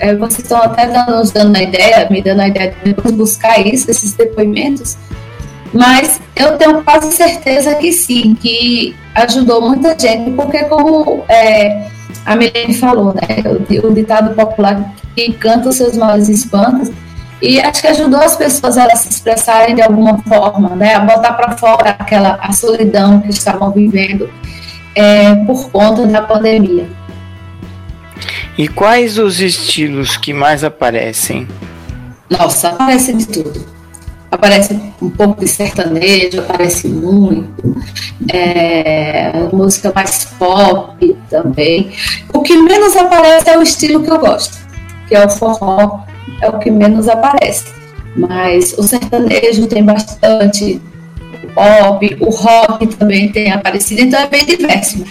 É, 0.00 0.14
vocês 0.14 0.40
estão 0.40 0.58
até 0.58 0.86
dando, 0.86 1.16
nos 1.16 1.30
dando 1.30 1.56
a 1.56 1.62
ideia, 1.62 2.08
me 2.08 2.22
dando 2.22 2.40
a 2.40 2.48
ideia 2.48 2.70
de 2.70 2.92
depois 2.94 3.14
buscar 3.14 3.58
isso, 3.66 3.90
esses 3.90 4.12
depoimentos. 4.12 4.96
Mas 5.72 6.20
eu 6.36 6.56
tenho 6.56 6.82
quase 6.82 7.12
certeza 7.12 7.74
que 7.74 7.92
sim, 7.92 8.34
que 8.34 8.94
ajudou 9.14 9.60
muita 9.60 9.98
gente, 9.98 10.30
porque 10.30 10.64
como 10.64 11.24
é, 11.28 11.88
a 12.24 12.36
Milene 12.36 12.74
falou, 12.74 13.14
né, 13.14 13.42
o, 13.44 13.86
o 13.88 13.94
ditado 13.94 14.34
popular 14.34 14.94
que 15.14 15.32
canta 15.32 15.68
os 15.68 15.76
seus 15.76 15.96
males 15.96 16.28
espantos, 16.28 16.90
e 17.40 17.60
acho 17.60 17.80
que 17.80 17.88
ajudou 17.88 18.20
as 18.20 18.36
pessoas 18.36 18.76
a 18.76 18.94
se 18.96 19.08
expressarem 19.08 19.74
de 19.74 19.82
alguma 19.82 20.18
forma, 20.22 20.74
né, 20.74 20.94
a 20.94 21.00
botar 21.00 21.34
para 21.34 21.56
fora 21.56 21.90
aquela 21.98 22.38
a 22.40 22.52
solidão 22.52 23.20
que 23.20 23.30
estavam 23.30 23.70
vivendo 23.70 24.28
é, 24.94 25.34
por 25.44 25.70
conta 25.70 26.06
da 26.06 26.22
pandemia. 26.22 26.88
E 28.56 28.66
quais 28.66 29.18
os 29.18 29.40
estilos 29.40 30.16
que 30.16 30.32
mais 30.32 30.64
aparecem? 30.64 31.46
Nossa, 32.28 32.70
aparece 32.70 33.12
de 33.12 33.26
tudo 33.26 33.78
aparece 34.30 34.78
um 35.00 35.10
pouco 35.10 35.40
de 35.40 35.48
sertanejo, 35.48 36.40
aparece 36.40 36.88
muito, 36.88 37.76
é, 38.32 39.48
música 39.52 39.92
mais 39.94 40.26
pop 40.38 41.16
também. 41.30 41.90
O 42.32 42.40
que 42.42 42.56
menos 42.56 42.96
aparece 42.96 43.50
é 43.50 43.58
o 43.58 43.62
estilo 43.62 44.02
que 44.02 44.10
eu 44.10 44.18
gosto, 44.18 44.58
que 45.08 45.14
é 45.14 45.24
o 45.24 45.30
forró, 45.30 46.00
é 46.40 46.48
o 46.48 46.58
que 46.58 46.70
menos 46.70 47.08
aparece. 47.08 47.66
Mas 48.16 48.74
o 48.76 48.82
sertanejo 48.82 49.66
tem 49.66 49.84
bastante, 49.84 50.80
o 51.44 51.48
pop, 51.48 52.16
o 52.20 52.30
rock 52.30 52.86
também 52.96 53.30
tem 53.30 53.52
aparecido, 53.52 54.00
então 54.02 54.20
é 54.20 54.26
bem 54.26 54.44
diverso, 54.44 55.04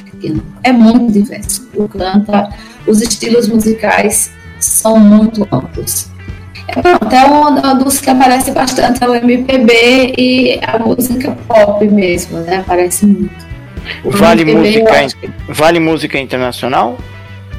é 0.64 0.72
muito 0.72 1.12
diverso. 1.12 1.70
O 1.76 1.88
canta, 1.88 2.50
os 2.86 3.02
estilos 3.02 3.48
musicais 3.48 4.32
são 4.60 5.00
muito 5.00 5.48
amplos. 5.52 6.10
Pronto, 6.74 7.16
é 7.16 7.24
uma 7.26 7.76
dos 7.76 8.00
que 8.00 8.10
aparece 8.10 8.52
bastante 8.52 9.02
é 9.02 9.08
o 9.08 9.16
MPB 9.16 10.14
e 10.18 10.60
a 10.62 10.78
música 10.78 11.32
pop 11.48 11.88
mesmo, 11.88 12.40
né? 12.40 12.58
Aparece 12.58 13.06
muito. 13.06 13.48
O 14.04 14.12
vale 14.12 14.44
música, 14.44 15.08
vale 15.48 15.80
música 15.80 16.20
internacional? 16.20 16.98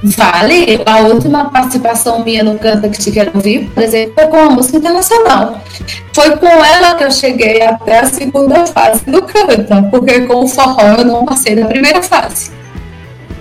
Vale. 0.02 0.80
A 0.86 0.98
última 1.00 1.50
participação 1.50 2.24
minha 2.24 2.44
no 2.44 2.58
Canta 2.58 2.88
que 2.88 2.98
te 2.98 3.10
quero 3.10 3.32
ouvir, 3.34 3.68
por 3.70 3.82
exemplo, 3.82 4.14
foi 4.14 4.26
com 4.28 4.36
a 4.36 4.50
música 4.50 4.78
internacional. 4.78 5.60
Foi 6.12 6.36
com 6.36 6.46
ela 6.46 6.94
que 6.94 7.04
eu 7.04 7.10
cheguei 7.10 7.62
até 7.62 8.00
a 8.00 8.06
segunda 8.06 8.64
fase 8.66 9.04
do 9.06 9.22
Canta, 9.22 9.82
porque 9.90 10.20
com 10.20 10.44
o 10.44 10.48
forró 10.48 10.96
eu 10.98 11.04
não 11.04 11.24
passei 11.24 11.56
da 11.56 11.66
primeira 11.66 12.02
fase. 12.02 12.52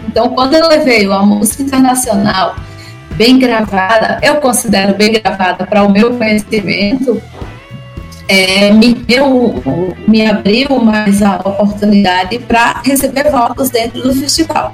Então, 0.08 0.30
quando 0.30 0.56
eu 0.56 0.68
levei 0.68 1.06
a 1.06 1.20
música 1.20 1.62
internacional 1.62 2.56
bem 3.12 3.38
gravada, 3.38 4.20
eu 4.24 4.36
considero 4.38 4.96
bem 4.96 5.14
gravada 5.14 5.66
para 5.66 5.84
o 5.84 5.92
meu 5.92 6.16
conhecimento, 6.16 7.22
é, 8.28 8.72
me, 8.72 8.94
deu, 8.94 9.94
me 10.08 10.26
abriu 10.26 10.80
mais 10.80 11.22
a 11.22 11.36
oportunidade 11.38 12.40
para 12.40 12.82
receber 12.84 13.30
votos 13.30 13.70
dentro 13.70 14.02
do 14.02 14.14
festival. 14.14 14.74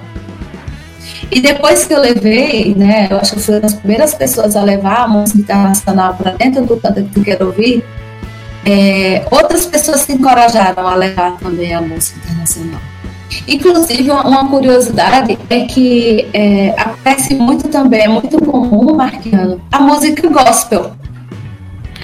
E 1.34 1.42
depois 1.42 1.86
que 1.86 1.94
eu 1.94 2.00
levei, 2.00 2.76
né, 2.76 3.08
eu 3.10 3.18
acho 3.18 3.34
que 3.34 3.40
fui 3.40 3.56
uma 3.56 3.62
das 3.62 3.74
primeiras 3.74 4.14
pessoas 4.14 4.56
a 4.56 4.62
levar 4.62 5.06
a 5.06 5.08
música 5.08 5.40
internacional 5.40 6.14
para 6.14 6.32
dentro 6.32 6.64
do 6.64 6.78
canto 6.78 7.04
que 7.04 7.20
eu 7.20 7.24
quero 7.24 7.48
ouvir, 7.48 7.84
é, 8.64 9.26
outras 9.32 9.66
pessoas 9.66 10.02
se 10.02 10.14
encorajaram 10.14 10.88
a 10.88 10.94
levar 10.94 11.36
também 11.38 11.74
a 11.74 11.82
música 11.82 12.20
internacional. 12.20 12.80
Inclusive, 13.48 14.12
uma 14.12 14.48
curiosidade 14.48 15.40
é 15.50 15.62
que 15.62 16.30
é, 16.34 16.70
aparece 16.80 17.34
muito 17.34 17.68
também, 17.68 18.02
é 18.02 18.08
muito 18.08 18.38
comum, 18.46 18.94
Marquiano, 18.96 19.60
a 19.72 19.80
música 19.80 20.30
gospel. 20.30 20.92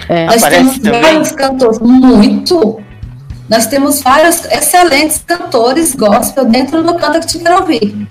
É, 0.10 0.26
Nós 0.26 0.42
temos 0.42 0.80
também. 0.80 1.02
vários 1.04 1.32
cantores, 1.34 1.80
muito. 1.80 2.80
Nós 3.48 3.68
temos 3.68 4.02
vários 4.02 4.44
excelentes 4.46 5.24
cantores 5.24 5.94
gospel 5.94 6.46
dentro 6.46 6.82
do 6.82 6.96
Canta 6.96 7.20
que 7.20 7.28
te 7.28 7.38
quero 7.38 7.62
ouvir. 7.62 8.08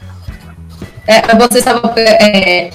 É, 1.08 1.34
você 1.36 1.58
estava 1.58 1.92
é, 1.98 2.70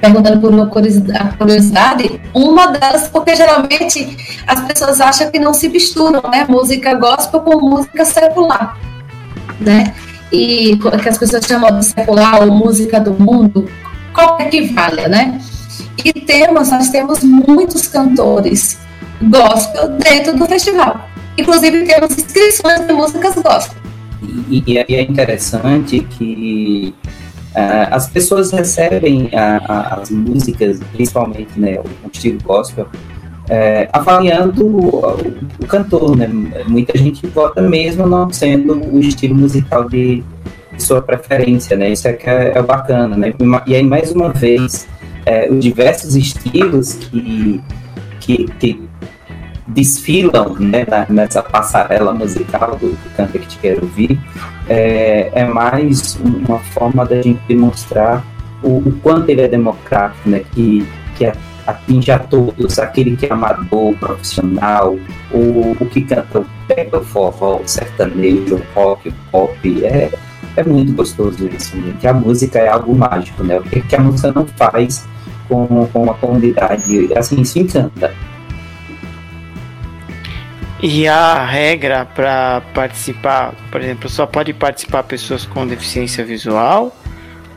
perguntando 0.00 0.40
por 0.40 0.50
uma 0.50 0.66
curiosidade, 0.66 2.20
uma 2.32 2.68
delas, 2.68 3.08
porque 3.08 3.36
geralmente 3.36 4.16
as 4.46 4.60
pessoas 4.62 5.00
acham 5.00 5.30
que 5.30 5.38
não 5.38 5.52
se 5.52 5.68
misturam, 5.68 6.22
né? 6.30 6.46
Música 6.48 6.94
gospel 6.94 7.40
com 7.40 7.60
música 7.60 8.04
secular 8.04 8.76
né? 9.60 9.94
E 10.32 10.76
que 10.76 11.08
as 11.08 11.18
pessoas 11.18 11.44
chamam 11.44 11.78
de 11.78 11.84
secular 11.84 12.42
ou 12.42 12.50
música 12.50 13.00
do 13.00 13.12
mundo, 13.12 13.68
qualquer 14.12 14.50
que 14.50 14.62
valha, 14.72 15.08
né? 15.08 15.40
E 16.04 16.12
temos, 16.12 16.70
nós 16.70 16.88
temos 16.88 17.22
muitos 17.22 17.86
cantores 17.86 18.78
gospel 19.22 19.90
dentro 19.98 20.36
do 20.36 20.46
festival. 20.46 21.08
Inclusive 21.38 21.84
temos 21.84 22.16
inscrições 22.16 22.86
de 22.86 22.92
músicas 22.92 23.34
gospel. 23.34 23.82
E, 24.48 24.62
e 24.66 24.78
é 24.78 25.02
interessante 25.02 26.00
que 26.00 26.94
uh, 27.54 27.88
as 27.90 28.08
pessoas 28.08 28.50
recebem 28.50 29.26
uh, 29.26 30.00
as 30.00 30.10
músicas, 30.10 30.80
principalmente 30.92 31.58
né, 31.58 31.78
o 31.78 32.10
estilo 32.12 32.38
gospel, 32.42 32.86
é, 33.48 33.90
avaliando 33.92 34.66
o, 34.66 35.00
o, 35.62 35.66
cantor, 35.66 36.16
né? 36.16 36.26
Muita 36.66 36.96
gente 36.96 37.26
vota 37.26 37.60
mesmo 37.60 38.06
não 38.06 38.32
sendo 38.32 38.74
o 38.74 38.98
estilo 38.98 39.34
musical 39.34 39.86
de, 39.86 40.24
sua 40.78 41.02
preferência, 41.02 41.76
né? 41.76 41.90
Isso 41.92 42.08
é 42.08 42.12
que 42.12 42.28
é, 42.28 42.52
é 42.56 42.62
bacana, 42.62 43.16
né? 43.16 43.34
E 43.66 43.74
aí, 43.74 43.82
mais 43.82 44.12
uma 44.12 44.30
vez, 44.30 44.86
é, 45.26 45.50
os 45.50 45.62
diversos 45.62 46.16
estilos 46.16 46.94
que, 46.94 47.60
que, 48.20 48.44
que 48.58 48.83
desfilam 49.74 50.54
né, 50.58 50.86
nessa 51.08 51.42
passarela 51.42 52.14
musical 52.14 52.76
do, 52.76 52.96
Canta 53.16 53.38
Que 53.38 53.46
Te 53.46 53.58
Quero 53.58 53.82
Ouvir, 53.82 54.18
é, 54.68 55.30
é 55.34 55.44
mais 55.44 56.18
uma 56.46 56.58
forma 56.58 57.04
da 57.04 57.20
gente 57.20 57.40
demonstrar 57.48 58.24
o, 58.62 58.78
o 58.78 58.92
quanto 59.02 59.28
ele 59.28 59.42
é 59.42 59.48
democrático, 59.48 60.28
né? 60.28 60.42
Que, 60.52 60.86
que 61.16 61.30
atinge 61.66 62.10
a 62.10 62.18
todos, 62.18 62.78
aquele 62.78 63.16
que 63.16 63.26
é 63.26 63.32
amador, 63.32 63.94
profissional, 63.96 64.96
o, 65.32 65.76
o 65.80 65.86
que 65.86 66.02
canta 66.02 66.44
pega 66.68 66.98
o 66.98 67.04
forró, 67.04 67.60
o 67.62 67.68
sertanejo, 67.68 68.56
o 68.56 68.62
rock, 68.74 69.08
o 69.08 69.12
pop, 69.30 69.84
é, 69.84 70.10
é 70.56 70.64
muito 70.64 70.92
gostoso 70.92 71.48
isso, 71.48 71.76
gente. 71.80 72.06
A 72.06 72.12
música 72.12 72.58
é 72.58 72.68
algo 72.68 72.94
mágico, 72.94 73.42
né? 73.42 73.58
O 73.58 73.62
que, 73.62 73.80
que 73.80 73.96
a 73.96 74.00
música 74.00 74.32
não 74.32 74.46
faz 74.46 75.06
com, 75.48 75.86
com 75.92 76.10
a 76.10 76.14
comunidade, 76.14 77.12
assim, 77.16 77.42
se 77.44 77.60
encanta. 77.60 78.14
E 80.86 81.08
a 81.08 81.42
regra 81.46 82.04
para 82.04 82.60
participar, 82.74 83.54
por 83.72 83.80
exemplo, 83.80 84.06
só 84.06 84.26
pode 84.26 84.52
participar 84.52 85.02
pessoas 85.04 85.46
com 85.46 85.66
deficiência 85.66 86.22
visual 86.22 86.94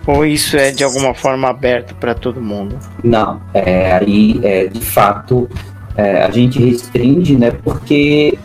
ou 0.06 0.26
isso 0.26 0.56
é 0.56 0.72
de 0.72 0.82
alguma 0.82 1.14
forma 1.14 1.50
aberto 1.50 1.94
para 1.96 2.16
todo 2.16 2.42
mundo? 2.42 2.80
Não, 3.04 3.42
é, 3.54 3.92
aí 3.92 4.40
é, 4.42 4.68
de 4.68 4.80
fato 4.80 5.50
é, 5.98 6.24
a 6.24 6.32
gente 6.32 6.58
restringe, 6.58 7.36
né? 7.36 7.52
Porque 7.52 8.40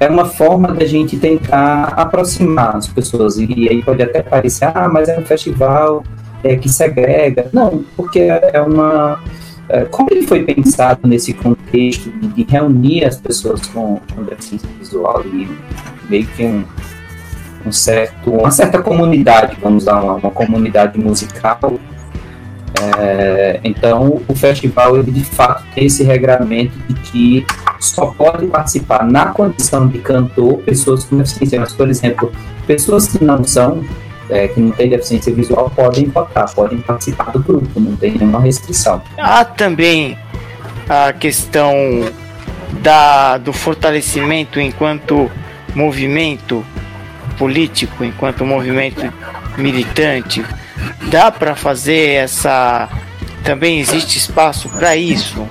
é 0.00 0.08
uma 0.08 0.24
forma 0.24 0.72
da 0.72 0.86
gente 0.86 1.18
tentar 1.18 1.88
aproximar 1.88 2.76
as 2.76 2.88
pessoas. 2.88 3.36
E 3.36 3.68
aí 3.68 3.82
pode 3.82 4.02
até 4.02 4.22
parecer, 4.22 4.64
ah, 4.74 4.88
mas 4.88 5.10
é 5.10 5.18
um 5.18 5.26
festival 5.26 6.02
é, 6.42 6.56
que 6.56 6.70
segrega. 6.70 7.50
Não, 7.52 7.84
porque 7.94 8.20
é 8.20 8.62
uma, 8.62 9.14
uh, 9.14 9.18
como 9.90 10.08
ele 10.10 10.26
foi 10.26 10.42
pensado 10.44 11.08
nesse 11.08 11.32
contexto 11.32 12.10
de, 12.10 12.28
de 12.28 12.42
reunir 12.42 13.04
as 13.04 13.16
pessoas 13.16 13.66
com, 13.66 14.00
com 14.14 14.22
deficiência 14.22 14.68
visual 14.78 15.22
e 15.24 15.48
meio 16.08 16.26
que 16.26 16.44
um, 16.44 16.64
um 17.66 17.72
certo, 17.72 18.30
uma 18.30 18.50
certa 18.50 18.82
comunidade, 18.82 19.56
vamos 19.60 19.84
dar 19.84 20.02
uma, 20.02 20.14
uma 20.14 20.30
comunidade 20.30 20.98
musical. 20.98 21.78
É, 22.98 23.60
então, 23.62 24.20
o 24.26 24.34
festival 24.34 24.96
ele 24.96 25.10
de 25.10 25.24
fato 25.24 25.64
tem 25.74 25.86
esse 25.86 26.02
regramento 26.02 26.76
de 26.88 26.94
que 26.94 27.46
só 27.78 28.06
pode 28.06 28.46
participar 28.46 29.04
na 29.04 29.26
condição 29.26 29.86
de 29.88 29.98
cantor 29.98 30.58
pessoas 30.58 31.04
com 31.04 31.18
deficiência. 31.18 31.60
Mas, 31.60 31.72
por 31.72 31.88
exemplo, 31.88 32.32
pessoas 32.66 33.08
que 33.08 33.22
não 33.22 33.44
são, 33.44 33.84
é, 34.32 34.48
que 34.48 34.58
não 34.58 34.70
têm 34.72 34.88
deficiência 34.88 35.32
visual, 35.34 35.70
podem 35.70 36.06
votar, 36.06 36.52
podem 36.54 36.78
participar 36.78 37.30
do 37.30 37.40
grupo, 37.40 37.78
não 37.78 37.94
tem 37.96 38.12
nenhuma 38.12 38.40
restrição. 38.40 39.02
Há 39.18 39.44
também 39.44 40.18
a 40.88 41.12
questão 41.12 41.74
da, 42.80 43.36
do 43.38 43.52
fortalecimento 43.52 44.58
enquanto 44.58 45.30
movimento 45.74 46.64
político, 47.38 48.04
enquanto 48.04 48.44
movimento 48.44 49.12
militante, 49.56 50.44
dá 51.10 51.30
para 51.30 51.54
fazer 51.54 52.14
essa. 52.14 52.88
Também 53.44 53.80
existe 53.80 54.18
espaço 54.18 54.68
para 54.68 54.96
isso? 54.96 55.46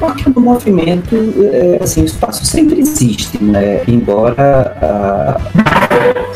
Porque 0.00 0.30
no 0.34 0.40
movimento, 0.40 1.14
é, 1.52 1.78
assim, 1.82 2.02
o 2.02 2.06
espaço 2.06 2.44
sempre 2.44 2.80
existe, 2.80 3.42
né? 3.42 3.82
Embora, 3.86 4.76
ah, 4.82 5.40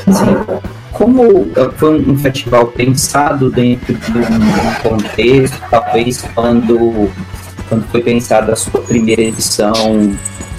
assim, 0.07 0.61
como 0.93 1.49
foi 1.77 2.01
um 2.07 2.17
festival 2.17 2.67
pensado 2.67 3.51
dentro 3.51 3.95
de 3.95 4.19
um 4.19 4.89
contexto, 4.89 5.59
talvez 5.71 6.23
quando, 6.35 7.11
quando 7.69 7.85
foi 7.87 8.03
pensada 8.03 8.53
a 8.53 8.57
sua 8.57 8.81
primeira 8.83 9.23
edição, 9.23 10.15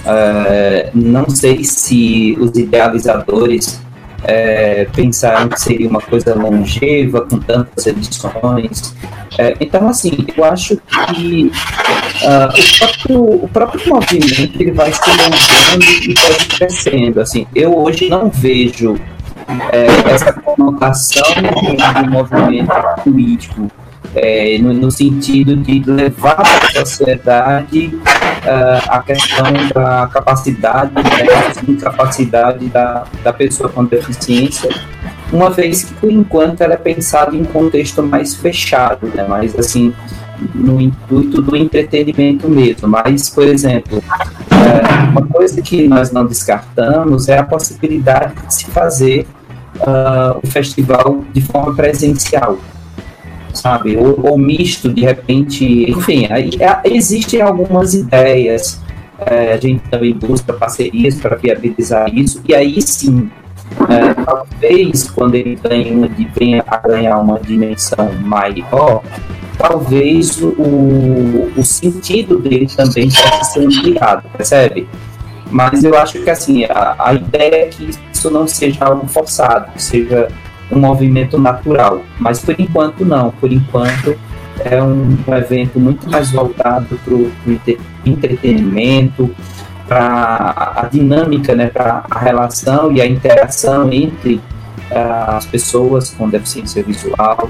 Uh, 0.06 0.92
não 0.94 1.28
sei 1.28 1.64
se 1.64 2.38
os 2.40 2.56
idealizadores 2.56 3.82
uh, 4.26 4.92
pensaram 4.92 5.48
que 5.50 5.60
seria 5.60 5.88
uma 5.88 6.02
coisa 6.02 6.36
longeva, 6.36 7.22
com 7.22 7.40
tantas 7.40 7.86
edições. 7.88 8.96
Uh, 9.34 9.56
então, 9.60 9.88
assim, 9.88 10.26
eu 10.36 10.44
acho 10.44 10.78
que 11.14 11.52
o, 12.24 12.78
próprio, 12.78 13.44
o 13.44 13.48
próprio 13.48 13.90
movimento 13.90 14.62
ele 14.62 14.72
vai 14.72 14.92
se 14.92 15.02
alongando 15.10 15.86
e 15.86 16.14
pode 16.14 16.48
crescendo. 16.48 17.22
Assim, 17.22 17.46
eu 17.54 17.78
hoje 17.78 18.10
não 18.10 18.30
vejo 18.30 18.96
essa 20.06 20.34
conotação 20.34 21.22
de 21.34 22.08
um 22.08 22.12
movimento 22.12 22.72
político 23.04 23.72
é, 24.16 24.58
no, 24.60 24.74
no, 24.74 24.90
sentido 24.90 25.56
de 25.58 25.84
levar 25.90 26.36
para 26.36 26.68
a 26.68 26.86
sociedade 26.86 28.00
uh, 28.46 28.90
a 28.90 29.02
questão 29.02 29.46
da 29.74 30.08
capacidade, 30.08 30.92
da 30.94 31.02
né, 31.02 31.54
incapacidade 31.68 32.66
da, 32.68 33.06
da 33.24 33.34
pessoa 33.34 33.70
com 33.70 33.84
deficiência, 33.84 34.70
uma 35.32 35.50
vez 35.50 35.84
que, 35.84 35.94
por 35.96 36.12
enquanto, 36.12 36.62
ela 36.62 36.76
é 36.76 36.78
pensada 36.78 37.36
em 37.36 37.44
contexto 37.44 38.02
mais 38.04 38.36
fechado, 38.36 39.08
né, 39.08 39.28
mais 39.28 39.58
assim, 39.58 39.94
no 40.54 40.80
intuito 40.80 41.42
do 41.42 41.56
entretenimento 41.56 42.48
mesmo. 42.48 42.88
Mas, 42.88 43.30
por 43.30 43.46
exemplo, 43.48 43.98
uh, 43.98 45.10
uma 45.12 45.26
coisa 45.28 45.62
que 45.62 45.88
nós 45.88 46.12
não 46.12 46.26
descartamos 46.26 47.28
é 47.28 47.38
a 47.38 47.44
possibilidade 47.44 48.34
de 48.46 48.54
se 48.54 48.66
fazer 48.66 49.28
uh, 49.78 50.40
o 50.42 50.48
festival 50.48 51.24
de 51.34 51.42
forma 51.42 51.74
presencial 51.76 52.58
sabe? 53.56 53.98
Ou, 53.98 54.20
ou 54.24 54.38
misto, 54.38 54.94
de 54.94 55.02
repente, 55.02 55.90
enfim, 55.90 56.28
aí, 56.30 56.52
é, 56.60 56.82
existem 56.86 57.42
algumas 57.42 57.94
ideias. 57.94 58.82
É, 59.26 59.54
a 59.54 59.58
gente 59.58 59.82
também 59.90 60.14
busca 60.14 60.52
parcerias 60.52 61.16
para 61.16 61.38
viabilizar 61.38 62.14
isso, 62.14 62.42
e 62.46 62.54
aí 62.54 62.82
sim, 62.82 63.30
é, 63.90 64.14
talvez 64.14 65.10
quando 65.10 65.36
ele 65.36 65.56
ganha, 65.56 66.12
venha 66.38 66.64
a 66.68 66.78
ganhar 66.78 67.18
uma 67.20 67.40
dimensão 67.40 68.12
maior, 68.22 69.02
talvez 69.58 70.42
o, 70.42 71.50
o 71.56 71.64
sentido 71.64 72.40
dele 72.40 72.68
também 72.68 73.10
possa 73.10 73.44
ser 73.46 73.66
ampliado, 73.66 74.24
percebe? 74.36 74.88
Mas 75.50 75.84
eu 75.84 75.98
acho 75.98 76.22
que 76.22 76.30
assim, 76.30 76.66
a, 76.66 76.96
a 77.00 77.14
ideia 77.14 77.56
é 77.56 77.66
que 77.68 77.90
isso 78.14 78.30
não 78.30 78.48
seja 78.48 78.86
algo 78.86 79.08
forçado, 79.08 79.72
que 79.72 79.82
seja 79.82 80.28
um 80.72 80.80
movimento 80.80 81.38
natural. 81.38 82.02
Mas 82.20 82.40
por 82.40 82.60
enquanto 82.60 83.06
não, 83.06 83.32
por 83.32 83.52
enquanto 83.52 84.16
é 84.60 84.82
um, 84.82 85.18
um 85.28 85.36
evento 85.36 85.80
muito 85.80 86.10
mais 86.10 86.32
voltado 86.32 86.98
para 87.04 87.14
o 87.14 87.32
entretenimento, 88.06 89.30
para 89.88 90.74
a 90.76 90.88
dinâmica, 90.88 91.56
né, 91.56 91.68
para 91.68 92.04
a 92.10 92.20
relação 92.20 92.92
e 92.92 93.02
a 93.02 93.06
interação 93.06 93.92
entre 93.92 94.36
uh, 94.36 95.36
as 95.36 95.46
pessoas 95.46 96.12
com 96.12 96.30
deficiência 96.30 96.84
visual. 96.84 97.50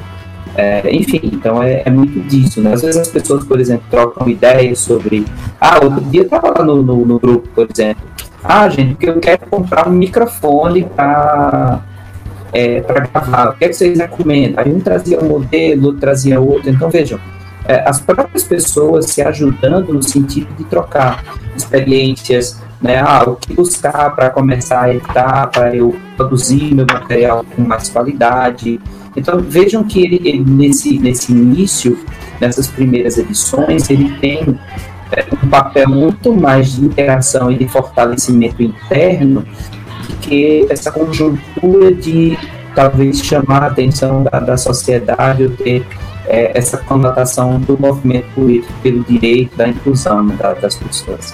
É, 0.58 0.90
enfim, 0.96 1.20
então 1.24 1.62
é, 1.62 1.84
é, 1.86 1.90
muito 1.90 2.18
disso, 2.30 2.62
né? 2.62 2.74
Às 2.74 2.82
vezes 2.82 2.96
as 2.96 3.10
pessoas, 3.10 3.44
por 3.44 3.60
exemplo, 3.60 3.84
trocam 3.92 4.30
ideias 4.30 4.80
sobre. 4.80 5.26
Ah, 5.60 5.80
outro 5.84 6.00
dia 6.06 6.22
eu 6.22 6.26
estava 6.26 6.58
lá 6.58 6.64
no, 6.64 6.82
no, 6.82 7.06
no 7.06 7.20
grupo, 7.20 7.46
por 7.54 7.68
exemplo. 7.70 8.02
Ah, 8.42 8.70
gente, 8.70 8.92
porque 8.92 9.10
eu 9.10 9.20
quero 9.20 9.46
comprar 9.48 9.86
um 9.86 9.92
microfone 9.92 10.84
para 10.84 11.82
é, 12.56 12.80
para 12.80 13.02
gravar, 13.02 13.50
o 13.50 13.58
que, 13.58 13.66
é 13.66 13.68
que 13.68 13.74
vocês 13.74 14.00
recomendam? 14.00 14.64
Aí 14.64 14.72
um 14.72 14.80
trazia 14.80 15.20
um 15.20 15.28
modelo, 15.28 15.92
trazia 15.96 16.40
outro. 16.40 16.70
Então, 16.70 16.90
vejam, 16.90 17.20
é, 17.68 17.84
as 17.86 18.00
próprias 18.00 18.46
pessoas 18.46 19.08
se 19.08 19.22
ajudando 19.22 19.92
no 19.92 20.02
sentido 20.02 20.48
de 20.56 20.64
trocar 20.64 21.22
experiências, 21.54 22.62
né? 22.82 23.00
Ah, 23.00 23.24
o 23.28 23.36
que 23.36 23.54
buscar 23.54 24.16
para 24.16 24.30
começar 24.30 24.84
a 24.84 24.94
editar, 24.94 25.48
para 25.48 25.76
eu 25.76 25.94
produzir 26.16 26.74
meu 26.74 26.86
material 26.90 27.46
com 27.56 27.62
mais 27.62 27.90
qualidade. 27.90 28.80
Então, 29.18 29.40
vejam 29.40 29.84
que 29.84 30.02
ele, 30.02 30.22
ele 30.24 30.40
nesse, 30.40 30.98
nesse 30.98 31.34
início, 31.34 32.00
nessas 32.40 32.68
primeiras 32.68 33.18
edições, 33.18 33.90
ele 33.90 34.18
tem 34.20 34.58
é, 35.12 35.26
um 35.44 35.50
papel 35.50 35.90
muito 35.90 36.34
mais 36.34 36.74
de 36.74 36.86
interação 36.86 37.52
e 37.52 37.58
de 37.58 37.68
fortalecimento 37.68 38.64
interno 38.64 39.46
que 40.22 40.66
essa 40.70 40.92
conjuntura 40.92 41.94
de 41.94 42.38
talvez 42.74 43.22
chamar 43.24 43.64
a 43.64 43.68
atenção 43.68 44.24
da, 44.24 44.40
da 44.40 44.58
sociedade 44.58 45.44
ou 45.44 45.50
ter 45.52 45.86
é, 46.28 46.58
essa 46.58 46.78
conotação 46.78 47.60
do 47.60 47.80
movimento 47.80 48.28
político 48.34 48.74
pelo 48.82 49.04
direito 49.04 49.56
da 49.56 49.68
inclusão 49.68 50.28
da, 50.28 50.54
das 50.54 50.76
pessoas. 50.76 51.34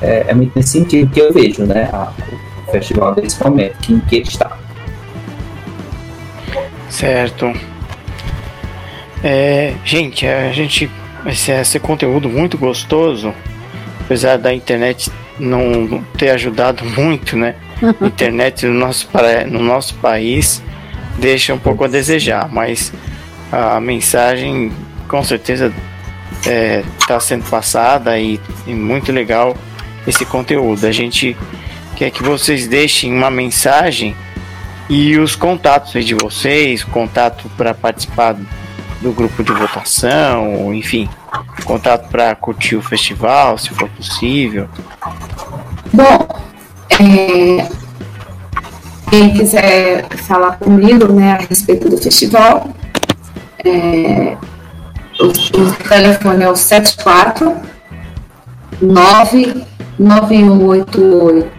É, 0.00 0.26
é, 0.28 0.34
muito 0.34 0.52
nesse 0.56 0.70
sentido 0.70 1.10
que 1.12 1.20
eu 1.20 1.32
vejo 1.32 1.64
né, 1.64 1.88
a, 1.92 2.12
o 2.66 2.70
festival 2.72 3.14
nesse 3.16 3.42
momento, 3.42 3.78
que, 3.78 3.94
em 3.94 4.00
que 4.00 4.16
ele 4.16 4.28
está. 4.28 4.58
Certo. 6.88 7.52
É, 9.22 9.74
gente, 9.84 10.26
a 10.26 10.52
gente 10.52 10.90
esse, 11.26 11.52
esse 11.52 11.78
conteúdo 11.78 12.28
muito 12.28 12.58
gostoso, 12.58 13.32
apesar 14.00 14.36
da 14.38 14.52
internet 14.52 15.10
não 15.38 16.02
ter 16.18 16.30
ajudado 16.30 16.84
muito, 16.98 17.36
né? 17.36 17.54
internet 18.02 18.66
no 18.66 18.74
nosso, 18.74 19.08
no 19.48 19.60
nosso 19.60 19.94
país 19.96 20.62
deixa 21.18 21.52
um 21.52 21.58
pouco 21.58 21.84
a 21.84 21.88
desejar, 21.88 22.48
mas 22.50 22.92
a 23.50 23.80
mensagem 23.80 24.72
com 25.08 25.22
certeza 25.22 25.72
está 26.38 26.50
é, 26.50 26.84
tá 27.06 27.20
sendo 27.20 27.44
passada 27.48 28.18
e, 28.18 28.40
e, 28.66 28.74
muito 28.74 29.12
legal 29.12 29.56
esse 30.06 30.24
conteúdo. 30.24 30.86
A 30.86 30.92
gente 30.92 31.36
quer 31.96 32.10
que 32.10 32.22
vocês 32.22 32.66
deixem 32.66 33.12
uma 33.12 33.30
mensagem 33.30 34.16
e 34.88 35.16
os 35.18 35.36
contatos 35.36 36.04
de 36.04 36.14
vocês, 36.14 36.82
contato 36.82 37.48
para 37.56 37.74
participar 37.74 38.36
do 39.00 39.12
grupo 39.12 39.42
de 39.42 39.52
votação, 39.52 40.72
enfim, 40.74 41.08
contato 41.64 42.08
para 42.08 42.34
curtir 42.34 42.76
o 42.76 42.82
festival, 42.82 43.58
se 43.58 43.70
for 43.70 43.88
possível. 43.90 44.68
Bom, 45.92 46.51
é, 47.00 47.68
quem 49.10 49.34
quiser 49.34 50.06
falar 50.18 50.58
comigo 50.58 51.12
né, 51.12 51.32
a 51.32 51.38
respeito 51.38 51.88
do 51.88 51.98
festival, 51.98 52.68
é, 53.64 54.36
o, 55.20 55.26
o, 55.26 55.72
telefone 55.88 56.44
é 56.44 56.48
o 56.48 56.56
74 56.56 57.56
99188 58.80 61.50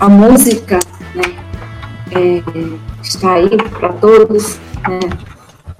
a 0.00 0.08
música 0.08 0.80
né, 1.14 1.22
é, 2.12 2.42
está 3.02 3.34
aí 3.34 3.50
para 3.78 3.92
todos, 3.92 4.58
né, 4.88 4.98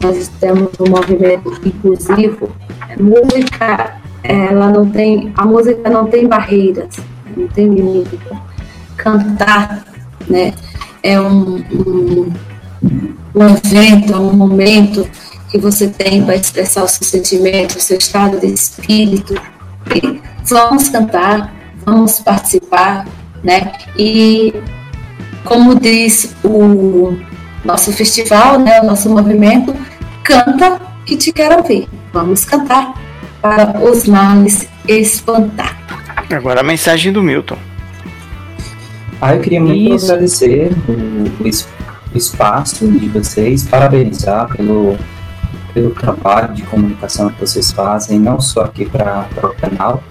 nós 0.03 0.29
temos 0.39 0.68
um 0.79 0.91
movimento 0.91 1.51
inclusivo, 1.64 2.51
música, 2.99 3.97
ela 4.23 4.68
não 4.68 4.89
tem, 4.91 5.33
a 5.37 5.47
música 5.47 5.89
não 5.89 6.07
tem 6.07 6.29
barreiras, 6.29 6.97
não 7.35 7.49
tem 7.49 7.66
limite. 7.68 8.18
Cantar, 8.97 9.85
né, 10.29 10.53
é 11.03 11.18
um, 11.18 11.57
um, 11.57 12.33
um 13.35 13.47
evento, 13.47 14.12
é 14.12 14.16
um 14.16 14.35
momento 14.35 15.09
que 15.49 15.59
você 15.59 15.89
tem 15.89 16.23
para 16.25 16.37
expressar 16.37 16.85
o 16.85 16.89
seu 16.89 17.07
sentimento, 17.07 17.77
o 17.77 17.81
seu 17.81 17.97
estado 17.97 18.39
de 18.39 18.47
espírito. 18.47 19.35
E 19.95 20.21
vamos 20.45 20.89
cantar, 20.91 21.53
vamos 21.85 22.21
participar, 22.21 23.07
né? 23.43 23.72
E 23.97 24.55
como 25.45 25.78
diz 25.78 26.34
o 26.45 27.16
nosso 27.64 27.93
festival, 27.93 28.59
né, 28.59 28.80
o 28.80 28.86
nosso 28.86 29.09
movimento, 29.09 29.74
canta 30.22 30.80
que 31.05 31.16
te 31.16 31.32
quero 31.32 31.57
ouvir. 31.57 31.88
Vamos 32.12 32.45
cantar 32.45 32.95
para 33.41 33.80
os 33.82 34.07
males 34.07 34.68
espantar. 34.86 35.78
Agora 36.30 36.61
a 36.61 36.62
mensagem 36.62 37.12
do 37.12 37.22
Milton. 37.22 37.57
Ah, 39.20 39.34
eu 39.34 39.41
queria 39.41 39.61
muito 39.61 39.95
Isso. 39.95 40.07
agradecer 40.07 40.72
o, 40.88 41.45
o, 41.45 42.16
espaço 42.16 42.88
de 42.88 43.09
vocês, 43.09 43.64
parabenizar 43.64 44.49
pelo, 44.57 44.97
pelo 45.74 45.91
trabalho 45.91 46.55
de 46.55 46.62
comunicação 46.62 47.28
que 47.28 47.41
vocês 47.41 47.70
fazem, 47.70 48.18
não 48.18 48.41
só 48.41 48.62
aqui 48.62 48.86
para 48.86 49.26
o 49.43 49.55
canal, 49.55 50.03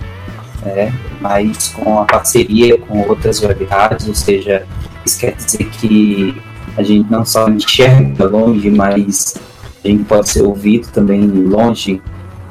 é, 0.69 0.91
mas 1.19 1.69
com 1.69 1.99
a 1.99 2.05
parceria 2.05 2.77
com 2.77 3.01
outras 3.07 3.41
web 3.41 3.65
rádios, 3.65 4.07
ou 4.07 4.15
seja, 4.15 4.65
isso 5.05 5.19
quer 5.19 5.33
dizer 5.33 5.65
que 5.65 6.39
a 6.77 6.83
gente 6.83 7.09
não 7.11 7.25
só 7.25 7.49
enxerga 7.49 8.25
longe, 8.25 8.69
mas 8.69 9.35
a 9.83 9.87
gente 9.87 10.03
pode 10.03 10.29
ser 10.29 10.43
ouvido 10.43 10.87
também 10.91 11.25
longe, 11.25 12.01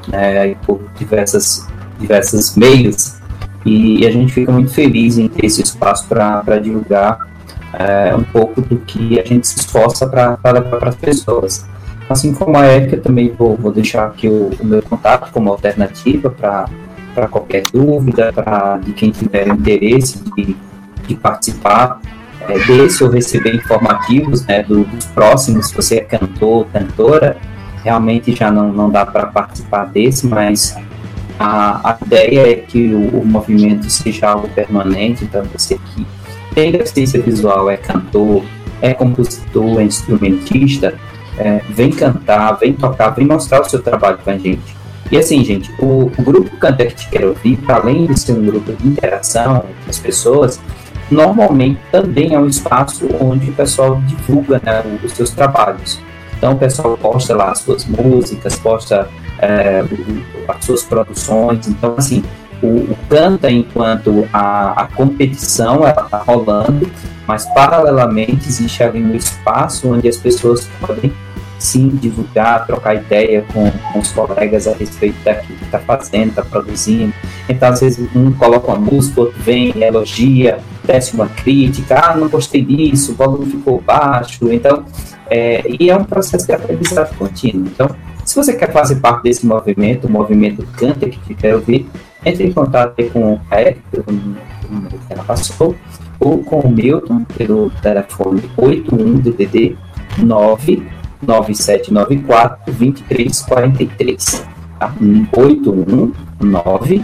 né, 0.07 0.55
por 0.65 0.81
diversas, 0.97 1.67
diversos 1.99 2.55
meios, 2.55 3.19
e, 3.65 4.05
a 4.05 4.11
gente 4.11 4.31
fica 4.33 4.51
muito 4.51 4.71
feliz 4.73 5.17
em 5.17 5.27
ter 5.27 5.45
esse 5.45 5.61
espaço 5.61 6.07
para 6.07 6.59
divulgar 6.59 7.27
é, 7.73 8.15
um 8.15 8.23
pouco 8.23 8.61
do 8.61 8.77
que 8.77 9.19
a 9.19 9.25
gente 9.25 9.47
se 9.47 9.59
esforça 9.59 10.07
para 10.07 10.37
levar 10.45 10.79
para 10.79 10.89
as 10.89 10.95
pessoas. 10.95 11.65
Assim 12.09 12.33
como 12.33 12.57
a 12.57 12.65
Érica, 12.65 12.97
também 12.97 13.31
vou, 13.37 13.55
vou 13.55 13.71
deixar 13.71 14.07
aqui 14.07 14.27
o, 14.27 14.49
o 14.59 14.65
meu 14.65 14.81
contato 14.81 15.31
como 15.31 15.51
alternativa 15.51 16.29
para 16.29 16.67
qualquer 17.27 17.63
dúvida, 17.71 18.31
para 18.33 18.77
de 18.77 18.93
quem 18.93 19.11
tiver 19.11 19.47
interesse 19.47 20.23
de, 20.35 20.55
de 21.07 21.15
participar 21.15 21.99
é, 22.41 22.57
desse 22.59 23.03
ou 23.03 23.09
receber 23.09 23.55
informativos 23.55 24.45
né, 24.45 24.63
do, 24.63 24.83
dos 24.83 25.05
próximos, 25.05 25.67
se 25.67 25.75
você 25.75 25.97
é 25.97 26.01
cantor, 26.01 26.67
cantora, 26.71 27.37
realmente 27.83 28.35
já 28.35 28.51
não, 28.51 28.71
não 28.71 28.89
dá 28.89 29.05
para 29.05 29.25
participar 29.27 29.85
desse, 29.85 30.27
mas 30.27 30.75
a, 31.37 31.91
a 31.91 31.97
ideia 32.05 32.51
é 32.51 32.55
que 32.55 32.93
o, 32.93 33.19
o, 33.19 33.25
movimento 33.25 33.89
seja 33.89 34.29
algo 34.29 34.49
permanente, 34.49 35.23
então 35.23 35.43
você 35.45 35.77
que 35.77 36.05
tem 36.53 36.71
deficiência 36.71 37.21
visual, 37.21 37.69
é 37.69 37.77
cantor, 37.77 38.43
é 38.81 38.93
compositor, 38.93 39.79
é 39.79 39.83
instrumentista, 39.83 40.95
é, 41.37 41.61
vem 41.69 41.91
cantar, 41.91 42.53
vem 42.53 42.73
tocar, 42.73 43.11
vem 43.11 43.25
mostrar 43.25 43.61
o 43.61 43.69
seu 43.69 43.81
trabalho 43.81 44.17
com 44.17 44.29
a 44.29 44.37
gente. 44.37 44.78
E 45.11 45.17
assim, 45.17 45.43
gente, 45.43 45.71
o, 45.79 46.11
o 46.17 46.21
grupo 46.21 46.55
Canta 46.57 46.85
que 46.85 46.95
te 46.95 47.09
quero 47.09 47.29
ouvir, 47.29 47.57
para 47.57 47.77
além 47.77 48.05
de 48.05 48.19
ser 48.19 48.33
um 48.33 48.45
grupo 48.45 48.71
de 48.73 48.87
interação 48.87 49.61
com 49.83 49.89
as 49.89 49.97
pessoas, 49.97 50.59
normalmente 51.09 51.79
também 51.91 52.35
é 52.35 52.39
um 52.39 52.47
espaço 52.47 53.07
onde 53.19 53.49
o 53.49 53.53
pessoal 53.53 53.99
divulga 54.05 54.61
né, 54.63 54.83
os 55.03 55.11
seus 55.13 55.31
trabalhos. 55.31 55.99
Então 56.37 56.53
o 56.53 56.57
pessoal 56.57 56.97
posta 56.97 57.35
lá 57.35 57.51
as 57.51 57.59
suas 57.59 57.85
músicas, 57.85 58.55
posta 58.57 59.09
é, 59.39 59.83
as 60.47 60.65
suas 60.65 60.83
produções. 60.83 61.67
Então, 61.67 61.95
assim, 61.97 62.23
o, 62.61 62.67
o 62.67 62.97
Canta, 63.09 63.49
enquanto 63.49 64.27
a, 64.31 64.83
a 64.83 64.87
competição 64.87 65.87
está 65.87 66.17
rolando, 66.17 66.89
mas 67.27 67.45
paralelamente 67.53 68.47
existe 68.47 68.83
ali 68.83 69.03
um 69.03 69.15
espaço 69.15 69.91
onde 69.91 70.07
as 70.07 70.17
pessoas 70.17 70.67
podem 70.79 71.11
sim 71.59 71.89
divulgar, 71.89 72.65
trocar 72.65 72.95
ideia 72.95 73.45
com, 73.53 73.69
com 73.69 73.99
os 73.99 74.11
colegas 74.11 74.67
a 74.67 74.73
respeito 74.73 75.21
daquilo 75.23 75.57
que 75.59 75.65
está 75.65 75.79
fazendo, 75.79 76.29
está 76.29 76.41
produzindo. 76.41 77.13
Então, 77.47 77.69
às 77.69 77.81
vezes, 77.81 78.07
um 78.15 78.31
coloca 78.31 78.67
uma 78.71 78.79
música, 78.79 79.21
outro 79.21 79.39
vem, 79.41 79.73
elogia, 79.81 80.59
tece 80.85 81.13
uma 81.13 81.27
crítica, 81.27 81.99
ah, 81.99 82.15
não 82.15 82.29
gostei 82.29 82.63
disso, 82.63 83.11
o 83.11 83.15
volume 83.15 83.45
ficou 83.45 83.81
baixo. 83.81 84.51
Então, 84.51 84.85
é, 85.29 85.63
e 85.79 85.89
é 85.89 85.95
um 85.95 86.03
processo 86.03 86.47
de 86.47 86.53
aprendizado 86.53 87.15
contínuo. 87.17 87.67
Então, 87.67 87.95
se 88.25 88.35
você 88.35 88.53
quer 88.55 88.71
fazer 88.71 88.95
parte 88.95 89.23
desse 89.23 89.45
movimento, 89.45 90.07
o 90.07 90.11
movimento 90.11 90.65
Canta, 90.77 91.09
que 91.09 91.35
quer 91.35 91.55
ouvir, 91.55 91.87
entre 92.25 92.47
em 92.47 92.51
contato 92.51 92.95
com 93.11 93.39
a 93.49 93.61
Eric, 93.61 93.81
pelo 93.91 94.05
número 94.69 94.97
que 94.97 95.13
ela 95.13 95.23
passou, 95.23 95.75
ou 96.19 96.43
com 96.43 96.59
o 96.59 96.71
Milton, 96.71 97.23
pelo 97.37 97.69
telefone 97.81 98.41
81DDD 98.57 99.75
99794 101.21 102.59
2343. 102.67 104.45
Tá? 104.79 104.93
819 105.35 107.03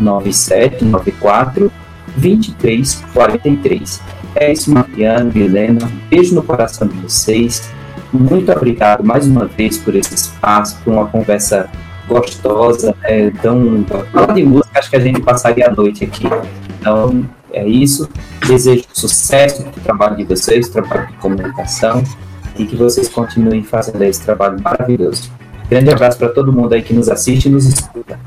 9794 0.00 1.72
2343. 2.16 4.00
É 4.36 4.52
isso, 4.52 4.72
Mariana, 4.72 5.30
Helena. 5.34 5.90
Beijo 6.10 6.34
no 6.34 6.42
coração 6.42 6.88
de 6.88 6.96
vocês. 6.98 7.70
Muito 8.12 8.50
obrigado 8.52 9.04
mais 9.04 9.26
uma 9.26 9.46
vez 9.46 9.78
por 9.78 9.94
esse 9.94 10.14
espaço, 10.14 10.76
por 10.84 10.92
uma 10.92 11.06
conversa 11.06 11.68
gostosa. 12.08 12.94
É, 13.02 13.30
tão, 13.42 13.84
falar 14.12 14.34
de 14.34 14.44
música, 14.44 14.78
acho 14.78 14.90
que 14.90 14.96
a 14.96 15.00
gente 15.00 15.20
passaria 15.20 15.68
a 15.68 15.72
noite 15.72 16.04
aqui. 16.04 16.24
Então, 16.80 17.24
é 17.52 17.66
isso. 17.66 18.08
Desejo 18.46 18.84
sucesso 18.92 19.62
para 19.62 19.80
o 19.80 19.82
trabalho 19.82 20.16
de 20.16 20.24
vocês, 20.24 20.68
trabalho 20.68 21.06
de 21.06 21.14
comunicação, 21.14 22.02
e 22.58 22.64
que 22.64 22.76
vocês 22.76 23.08
continuem 23.08 23.62
fazendo 23.62 24.02
esse 24.02 24.22
trabalho 24.22 24.60
maravilhoso. 24.60 25.30
Grande 25.68 25.90
abraço 25.90 26.18
para 26.18 26.28
todo 26.28 26.52
mundo 26.52 26.74
aí 26.74 26.82
que 26.82 26.92
nos 26.92 27.08
assiste 27.08 27.46
e 27.46 27.50
nos 27.50 27.66
escuta. 27.66 28.18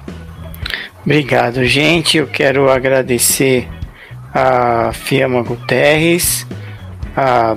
Obrigado, 1.05 1.63
gente. 1.63 2.17
Eu 2.17 2.27
quero 2.27 2.69
agradecer 2.69 3.67
a 4.33 4.91
Fiamma 4.93 5.41
Guterres, 5.41 6.45
a 7.15 7.55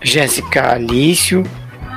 Jéssica 0.00 0.72
Alício 0.72 1.42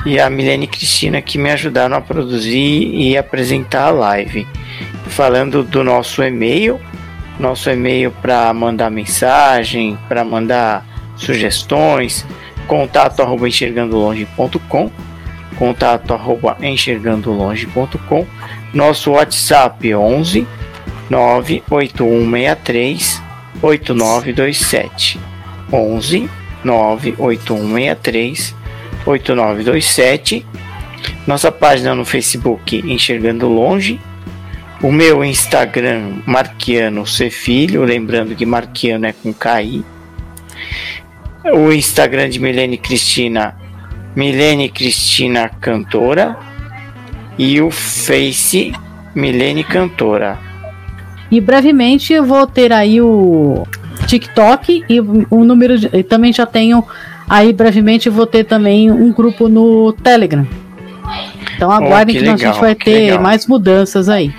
e 0.05 0.19
a 0.19 0.29
Milene 0.29 0.67
Cristina 0.67 1.21
que 1.21 1.37
me 1.37 1.51
ajudaram 1.51 1.95
a 1.95 2.01
produzir 2.01 2.93
e 2.95 3.17
apresentar 3.17 3.87
a 3.87 3.91
live. 3.91 4.47
Falando 5.07 5.63
do 5.63 5.83
nosso 5.83 6.23
e-mail, 6.23 6.79
nosso 7.39 7.69
e-mail 7.69 8.11
para 8.21 8.53
mandar 8.53 8.89
mensagem, 8.89 9.97
para 10.07 10.23
mandar 10.23 10.85
sugestões, 11.15 12.25
contato 12.67 13.21
arroba 13.21 13.47
enxergandolonge.com, 13.47 14.91
contato 15.57 16.13
arroba 16.13 16.57
enxergandolonge.com, 16.61 18.25
nosso 18.73 19.11
WhatsApp 19.11 19.93
11 19.93 20.47
98163 21.09 23.21
8927 23.61 25.19
11 25.71 26.29
98163 26.63 28.55
8927. 29.05 30.45
Nossa 31.25 31.51
página 31.51 31.95
no 31.95 32.05
Facebook 32.05 32.81
Enxergando 32.85 33.47
Longe. 33.47 33.99
O 34.81 34.91
meu 34.91 35.23
Instagram 35.23 36.21
Marquiano 36.25 37.05
C 37.05 37.29
Filho, 37.29 37.83
lembrando 37.83 38.35
que 38.35 38.45
Marquiano 38.45 39.05
é 39.05 39.13
com 39.13 39.31
KI. 39.31 39.85
O 41.43 41.71
Instagram 41.71 42.29
de 42.29 42.39
Milene 42.39 42.77
Cristina, 42.77 43.55
Milene 44.15 44.69
Cristina 44.69 45.49
Cantora. 45.49 46.37
E 47.37 47.59
o 47.61 47.71
Face 47.71 48.71
Milene 49.15 49.63
Cantora. 49.63 50.37
E 51.31 51.39
brevemente 51.39 52.13
eu 52.13 52.25
vou 52.25 52.45
ter 52.45 52.71
aí 52.71 53.01
o 53.01 53.65
TikTok 54.05 54.83
e 54.87 54.99
o 54.99 55.43
número 55.43 55.79
de, 55.79 55.89
e 55.93 56.03
também 56.03 56.33
já 56.33 56.45
tenho 56.45 56.85
aí 57.29 57.53
brevemente 57.53 58.09
vou 58.09 58.27
ter 58.27 58.43
também 58.43 58.91
um 58.91 59.11
grupo 59.13 59.47
no 59.47 59.93
Telegram. 59.93 60.45
Então 61.55 61.71
aguardem 61.71 62.17
oh, 62.17 62.19
que, 62.19 62.25
que 62.25 62.31
legal, 62.31 62.49
a 62.49 62.53
gente 62.53 62.61
vai 62.61 62.75
ter 62.75 62.99
legal. 62.99 63.21
mais 63.21 63.47
mudanças 63.47 64.09
aí. 64.09 64.33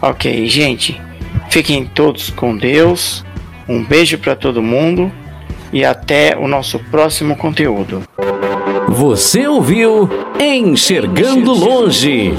Ok, 0.00 0.46
gente. 0.46 1.00
Fiquem 1.48 1.86
todos 1.86 2.30
com 2.30 2.56
Deus. 2.56 3.24
Um 3.68 3.82
beijo 3.82 4.18
para 4.18 4.36
todo 4.36 4.62
mundo 4.62 5.10
e 5.76 5.84
até 5.84 6.34
o 6.38 6.48
nosso 6.48 6.78
próximo 6.78 7.36
conteúdo. 7.36 8.02
Você 8.88 9.46
ouviu 9.46 10.08
Enxergando 10.40 11.52
Longe. 11.52 12.32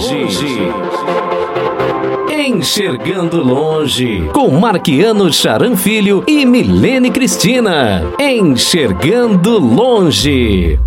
Enxergando 2.31 3.43
Longe, 3.43 4.27
com 4.33 4.49
Marquiano 4.49 5.31
Charan 5.31 5.75
Filho 5.75 6.23
e 6.25 6.47
Milene 6.47 7.11
Cristina. 7.11 8.03
Enxergando 8.19 9.59
Longe. 9.59 10.79